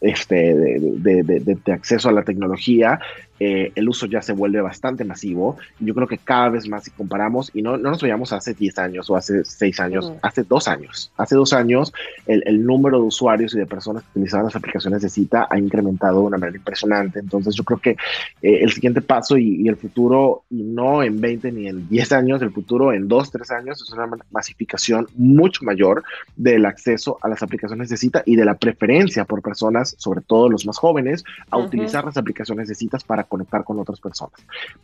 este, 0.00 0.54
de, 0.54 1.58
acceso 1.72 2.08
a 2.08 2.12
la 2.12 2.22
tecnología, 2.22 3.00
eh, 3.38 3.72
el 3.74 3.88
uso 3.88 4.06
ya 4.06 4.22
se 4.22 4.32
vuelve 4.32 4.60
bastante 4.60 5.04
masivo. 5.04 5.56
Yo 5.78 5.94
creo 5.94 6.08
que 6.08 6.18
cada 6.18 6.48
vez 6.48 6.68
más 6.68 6.84
si 6.84 6.90
comparamos, 6.90 7.50
y 7.54 7.62
no, 7.62 7.76
no 7.76 7.90
nos 7.90 8.02
veíamos 8.02 8.32
hace 8.32 8.54
10 8.54 8.78
años 8.78 9.10
o 9.10 9.16
hace 9.16 9.44
6 9.44 9.80
años, 9.80 10.12
hace 10.22 10.42
2 10.42 10.68
años. 10.68 11.12
Hace 11.16 11.34
2 11.34 11.52
años 11.52 11.92
el, 12.26 12.42
el, 12.46 12.64
número 12.64 12.98
de 12.98 13.06
usuarios 13.06 13.54
y 13.54 13.58
de 13.58 13.66
personas 13.66 14.02
que 14.04 14.10
utilizaban 14.10 14.46
las 14.46 14.56
aplicaciones 14.56 15.02
de 15.02 15.08
cita 15.08 15.46
ha 15.50 15.58
incrementado 15.58 16.20
de 16.20 16.26
una 16.26 16.38
manera 16.38 16.56
impresionante. 16.56 17.18
Entonces 17.18 17.54
yo 17.54 17.64
creo 17.64 17.78
que 17.78 17.90
eh, 17.90 18.60
el 18.62 18.72
siguiente 18.72 19.02
paso 19.02 19.36
y, 19.36 19.62
y, 19.62 19.68
el 19.68 19.76
futuro, 19.76 20.44
y 20.50 20.62
no 20.62 21.02
en 21.02 21.20
20 21.20 21.52
ni 21.52 21.68
en 21.68 21.88
10 21.88 22.12
años, 22.12 22.42
el 22.42 22.52
futuro 22.52 22.92
en 22.92 23.06
2, 23.06 23.30
3 23.30 23.50
años 23.50 23.82
es 23.82 23.92
una 23.92 24.08
masificación 24.30 25.06
mucho 25.14 25.64
mayor 25.64 26.02
del 26.36 26.64
acceso 26.64 27.18
a 27.22 27.28
las 27.28 27.42
aplicaciones 27.42 27.90
de 27.90 27.96
cita 27.96 28.22
y 28.24 28.36
de 28.36 28.44
la 28.44 28.54
preferencia 28.54 29.24
por 29.24 29.42
personas, 29.42 29.85
sobre 29.98 30.20
todo 30.20 30.48
los 30.48 30.66
más 30.66 30.78
jóvenes, 30.78 31.24
a 31.50 31.58
utilizar 31.58 32.04
las 32.04 32.16
aplicaciones 32.16 32.68
de 32.68 32.74
citas 32.74 33.04
para 33.04 33.24
conectar 33.24 33.64
con 33.64 33.78
otras 33.78 34.00
personas. 34.00 34.34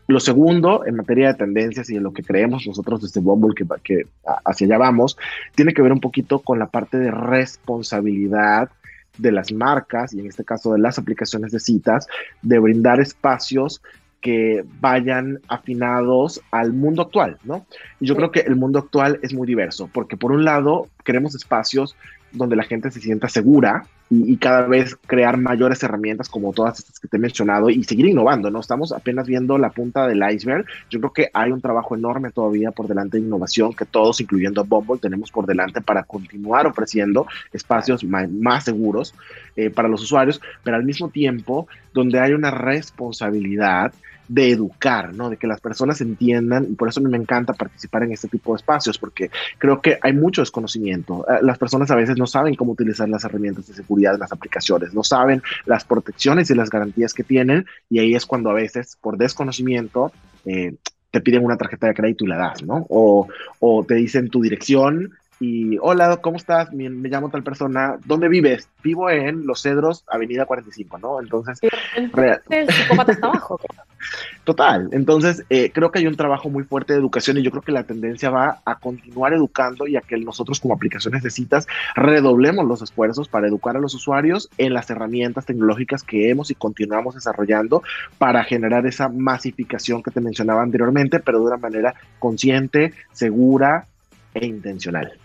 Lo 0.06 0.20
segundo, 0.20 0.84
en 0.86 0.96
materia 0.96 1.28
de 1.28 1.34
tendencias 1.34 1.90
y 1.90 1.96
en 1.96 2.02
lo 2.02 2.12
que 2.12 2.22
creemos 2.22 2.66
nosotros 2.66 3.02
desde 3.02 3.20
Bumble, 3.20 3.54
que, 3.54 3.66
que 3.82 4.06
hacia 4.44 4.66
allá 4.66 4.78
vamos, 4.78 5.16
tiene 5.54 5.72
que 5.72 5.82
ver 5.82 5.92
un 5.92 6.00
poquito 6.00 6.40
con 6.40 6.58
la 6.58 6.66
parte 6.66 6.98
de 6.98 7.10
responsabilidad 7.10 8.70
de 9.18 9.32
las 9.32 9.52
marcas 9.52 10.14
y 10.14 10.20
en 10.20 10.26
este 10.26 10.44
caso 10.44 10.72
de 10.72 10.78
las 10.78 10.98
aplicaciones 10.98 11.52
de 11.52 11.60
citas, 11.60 12.06
de 12.40 12.58
brindar 12.58 13.00
espacios 13.00 13.82
que 14.22 14.64
vayan 14.80 15.40
afinados 15.48 16.40
al 16.52 16.72
mundo 16.72 17.02
actual, 17.02 17.38
¿no? 17.44 17.66
Y 18.00 18.06
yo 18.06 18.16
creo 18.16 18.30
que 18.30 18.40
el 18.40 18.54
mundo 18.54 18.78
actual 18.78 19.18
es 19.22 19.34
muy 19.34 19.46
diverso, 19.46 19.90
porque 19.92 20.16
por 20.16 20.30
un 20.30 20.44
lado 20.44 20.88
queremos 21.04 21.34
espacios 21.34 21.96
donde 22.32 22.56
la 22.56 22.64
gente 22.64 22.90
se 22.90 23.00
sienta 23.00 23.28
segura 23.28 23.84
y, 24.10 24.36
cada 24.36 24.66
vez 24.66 24.96
crear 25.06 25.38
mayores 25.38 25.82
herramientas 25.82 26.28
como 26.28 26.52
todas 26.52 26.78
estas 26.78 27.00
que 27.00 27.08
te 27.08 27.16
he 27.16 27.20
mencionado 27.20 27.70
y 27.70 27.82
seguir 27.84 28.06
innovando, 28.06 28.50
¿no? 28.50 28.60
Estamos 28.60 28.92
apenas 28.92 29.26
viendo 29.26 29.56
la 29.56 29.70
punta 29.70 30.06
del 30.06 30.22
iceberg. 30.30 30.66
Yo 30.90 31.00
creo 31.00 31.12
que 31.12 31.30
hay 31.32 31.50
un 31.50 31.62
trabajo 31.62 31.96
enorme 31.96 32.30
todavía 32.30 32.72
por 32.72 32.88
delante 32.88 33.16
de 33.16 33.24
innovación 33.24 33.72
que 33.72 33.86
todos, 33.86 34.20
incluyendo 34.20 34.64
Bumble, 34.64 34.98
tenemos 35.00 35.30
por 35.30 35.46
delante 35.46 35.80
para 35.80 36.02
continuar 36.02 36.66
ofreciendo 36.66 37.26
espacios 37.52 38.04
más, 38.04 38.64
seguros 38.64 39.14
eh, 39.56 39.70
para 39.70 39.88
los 39.88 40.02
usuarios, 40.02 40.42
pero 40.62 40.76
al 40.76 40.84
mismo 40.84 41.08
tiempo 41.08 41.66
donde 41.94 42.20
hay 42.20 42.32
una 42.34 42.50
responsabilidad 42.50 43.94
de 44.32 44.50
educar, 44.50 45.12
¿no? 45.14 45.28
De 45.28 45.36
que 45.36 45.46
las 45.46 45.60
personas 45.60 46.00
entiendan, 46.00 46.64
y 46.70 46.74
por 46.74 46.88
eso 46.88 47.00
a 47.00 47.02
me 47.02 47.18
encanta 47.18 47.52
participar 47.52 48.04
en 48.04 48.12
este 48.12 48.28
tipo 48.28 48.52
de 48.52 48.56
espacios, 48.56 48.96
porque 48.96 49.30
creo 49.58 49.82
que 49.82 49.98
hay 50.00 50.14
mucho 50.14 50.40
desconocimiento. 50.40 51.26
Eh, 51.28 51.40
las 51.42 51.58
personas 51.58 51.90
a 51.90 51.96
veces 51.96 52.16
no 52.16 52.26
saben 52.26 52.54
cómo 52.54 52.72
utilizar 52.72 53.06
las 53.10 53.24
herramientas 53.24 53.66
de 53.66 53.74
seguridad 53.74 54.18
las 54.18 54.32
aplicaciones, 54.32 54.94
no 54.94 55.04
saben 55.04 55.42
las 55.66 55.84
protecciones 55.84 56.48
y 56.48 56.54
las 56.54 56.70
garantías 56.70 57.12
que 57.12 57.24
tienen, 57.24 57.66
y 57.90 57.98
ahí 57.98 58.14
es 58.14 58.24
cuando 58.24 58.48
a 58.48 58.54
veces, 58.54 58.96
por 59.02 59.18
desconocimiento, 59.18 60.12
eh, 60.46 60.76
te 61.10 61.20
piden 61.20 61.44
una 61.44 61.58
tarjeta 61.58 61.88
de 61.88 61.94
crédito 61.94 62.24
y 62.24 62.28
la 62.28 62.38
das, 62.38 62.62
¿no? 62.62 62.86
O 62.88 63.84
te 63.86 63.96
dicen 63.96 64.30
tu 64.30 64.40
dirección 64.40 65.12
y 65.42 65.76
hola, 65.80 66.18
¿cómo 66.18 66.36
estás? 66.36 66.72
Me, 66.72 66.88
llamo 66.88 67.28
tal 67.28 67.42
persona, 67.42 67.98
¿dónde 68.04 68.28
vives? 68.28 68.68
Vivo 68.82 69.10
en 69.10 69.44
Los 69.44 69.62
Cedros, 69.62 70.04
Avenida 70.06 70.46
45, 70.46 70.98
¿no? 70.98 71.20
Entonces, 71.20 71.58
el 71.96 72.70
psicópata 72.70 73.10
está 73.10 73.26
abajo. 73.26 73.58
Total, 74.44 74.88
entonces 74.92 75.44
eh, 75.50 75.70
creo 75.72 75.90
que 75.90 76.00
hay 76.00 76.06
un 76.06 76.16
trabajo 76.16 76.48
muy 76.48 76.64
fuerte 76.64 76.92
de 76.92 76.98
educación 76.98 77.38
y 77.38 77.42
yo 77.42 77.50
creo 77.50 77.62
que 77.62 77.72
la 77.72 77.84
tendencia 77.84 78.30
va 78.30 78.60
a 78.64 78.78
continuar 78.78 79.32
educando 79.32 79.86
y 79.86 79.96
a 79.96 80.00
que 80.00 80.16
nosotros 80.16 80.58
como 80.60 80.74
aplicaciones 80.74 81.22
de 81.22 81.30
citas 81.30 81.66
redoblemos 81.94 82.66
los 82.66 82.82
esfuerzos 82.82 83.28
para 83.28 83.46
educar 83.46 83.76
a 83.76 83.80
los 83.80 83.94
usuarios 83.94 84.48
en 84.58 84.74
las 84.74 84.90
herramientas 84.90 85.46
tecnológicas 85.46 86.02
que 86.02 86.30
hemos 86.30 86.50
y 86.50 86.56
continuamos 86.56 87.14
desarrollando 87.14 87.82
para 88.18 88.42
generar 88.42 88.86
esa 88.86 89.08
masificación 89.08 90.02
que 90.02 90.10
te 90.10 90.20
mencionaba 90.20 90.62
anteriormente, 90.62 91.20
pero 91.20 91.38
de 91.38 91.46
una 91.46 91.56
manera 91.58 91.94
consciente, 92.18 92.92
segura 93.12 93.86
e 94.34 94.46
intencional 94.46 95.21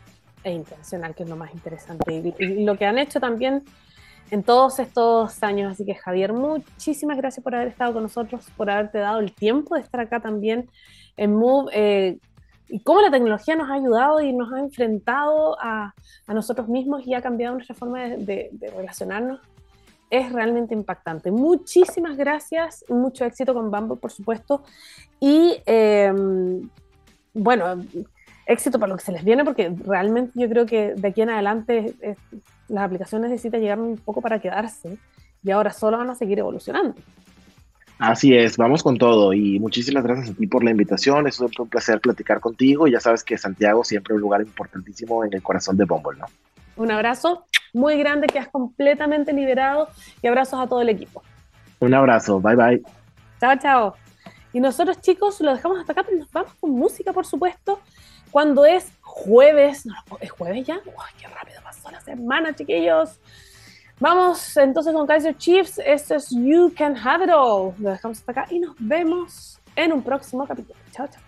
e 0.48 0.54
intencional, 0.54 1.14
que 1.14 1.24
es 1.24 1.30
lo 1.30 1.36
más 1.36 1.54
interesante. 1.54 2.34
Y, 2.40 2.64
lo 2.64 2.78
que 2.78 2.86
han 2.86 2.98
hecho 2.98 3.20
también 3.20 3.64
en 4.32 4.44
todos 4.44 4.80
estos 4.80 5.42
años. 5.44 5.72
Así 5.72 5.86
que 5.86 5.96
Javier, 5.96 6.34
muchísimas 6.34 7.18
gracias 7.18 7.44
por 7.44 7.56
haber 7.56 7.68
estado 7.68 7.94
con 7.94 8.04
nosotros, 8.04 8.46
por 8.56 8.70
haberte 8.70 9.00
dado 9.00 9.20
el 9.20 9.34
tiempo 9.34 9.76
de 9.76 9.82
estar 9.82 10.00
acá 10.00 10.20
también 10.20 10.70
en 11.18 11.36
Move. 11.36 11.72
Eh, 11.74 12.18
y 12.70 12.82
cómo 12.82 13.02
la 13.02 13.12
tecnología 13.12 13.56
nos 13.56 13.70
ha 13.70 13.76
ayudado 13.76 14.20
y 14.20 14.34
nos 14.34 14.52
ha 14.52 14.60
enfrentado 14.60 15.58
a, 15.62 15.94
a 16.26 16.34
nosotros 16.34 16.68
mismos 16.68 17.08
y 17.08 17.14
ha 17.14 17.22
cambiado 17.22 17.56
nuestra 17.56 17.76
forma 17.76 18.04
de, 18.04 18.52
relacionarnos 18.76 19.40
es 20.10 20.32
realmente 20.32 20.74
impactante. 20.74 21.32
Muchísimas 21.32 22.16
gracias, 22.16 22.86
mucho 22.88 23.26
éxito 23.26 23.54
con 23.54 23.70
Bumble, 23.70 23.98
por 23.98 24.12
supuesto. 24.12 24.64
Y 25.20 25.62
eh, 25.66 26.14
bueno, 27.34 27.84
éxito 28.48 28.80
para 28.80 28.90
lo 28.90 28.98
que 28.98 29.04
se 29.04 29.12
les 29.12 29.24
viene, 29.24 29.44
porque 29.44 29.74
realmente 29.86 30.32
yo 30.36 30.50
creo 30.50 30.66
que 30.66 30.94
de 30.96 31.08
aquí 31.10 31.22
en 31.22 31.30
adelante 31.30 31.94
las 32.68 32.84
aplicaciones 32.84 33.30
necesitan 33.30 33.62
llegar 33.62 33.80
un 33.80 33.98
poco 33.98 34.22
para 34.22 34.40
quedarse 34.40 34.98
y 35.44 35.52
ahora 35.52 35.72
solo 35.72 35.98
van 35.98 36.10
a 36.10 36.16
seguir 36.16 36.40
evolucionando. 36.40 36.96
Así 38.00 38.36
es, 38.36 38.58
vamos 38.58 38.84
con 38.84 38.98
todo 38.98 39.34
y 39.34 39.60
muchísimas 39.60 40.04
gracias 40.04 40.30
a 40.30 40.34
ti 40.34 40.46
por 40.46 40.64
la 40.64 40.70
invitación, 40.70 41.28
es 41.28 41.40
un 41.40 41.50
placer 41.68 42.00
platicar 42.00 42.40
contigo 42.40 42.88
y 42.88 42.92
ya 42.92 43.00
sabes 43.00 43.24
que 43.24 43.38
Santiago 43.38 43.84
siempre 43.84 44.14
es 44.14 44.18
un 44.18 44.22
lugar 44.22 44.42
importantísimo 44.42 45.26
en 45.26 45.34
el 45.34 45.42
corazón 45.42 45.78
de 45.78 45.86
Bumble, 45.86 46.20
¿no? 46.20 46.26
Un 46.76 46.92
abrazo 46.92 47.46
muy 47.74 47.98
grande, 47.98 48.28
que 48.28 48.38
has 48.38 48.50
completamente 48.50 49.34
liberado 49.34 49.90
y 50.22 50.28
abrazos 50.28 50.60
a 50.60 50.68
todo 50.68 50.82
el 50.82 50.90
equipo. 50.90 51.24
Un 51.80 51.96
abrazo, 51.96 52.40
bye 52.40 52.56
bye. 52.56 52.84
Chao, 53.40 53.56
chao. 53.60 53.96
Y 54.54 54.60
nosotros 54.60 55.02
chicos 55.02 55.42
lo 55.42 55.56
dejamos 55.56 55.80
hasta 55.80 55.94
acá, 55.94 56.04
pero 56.04 56.20
nos 56.20 56.32
vamos 56.32 56.54
con 56.60 56.70
música, 56.72 57.12
por 57.14 57.26
supuesto 57.26 57.80
cuando 58.32 58.66
es 58.66 58.92
jueves. 59.02 59.86
¿Es 60.20 60.32
jueves 60.32 60.66
ya? 60.66 60.76
¡Uy, 60.86 60.94
qué 61.20 61.28
rápido 61.28 61.62
pasó 61.64 61.92
la 61.92 62.02
semana, 62.02 62.54
chiquillos! 62.54 63.20
Vamos 64.00 64.56
entonces 64.58 64.94
con 64.94 65.08
Kaiser 65.08 65.36
Chiefs. 65.36 65.80
Esto 65.84 66.16
es 66.16 66.30
You 66.30 66.72
Can 66.78 66.96
Have 66.96 67.26
It 67.26 67.32
All. 67.32 67.74
Lo 67.80 67.90
dejamos 67.90 68.20
hasta 68.20 68.32
acá 68.32 68.46
y 68.50 68.60
nos 68.60 68.76
vemos 68.78 69.60
en 69.76 69.92
un 69.92 70.04
próximo 70.04 70.46
capítulo. 70.46 70.80
Chao, 70.92 71.08
chao. 71.08 71.27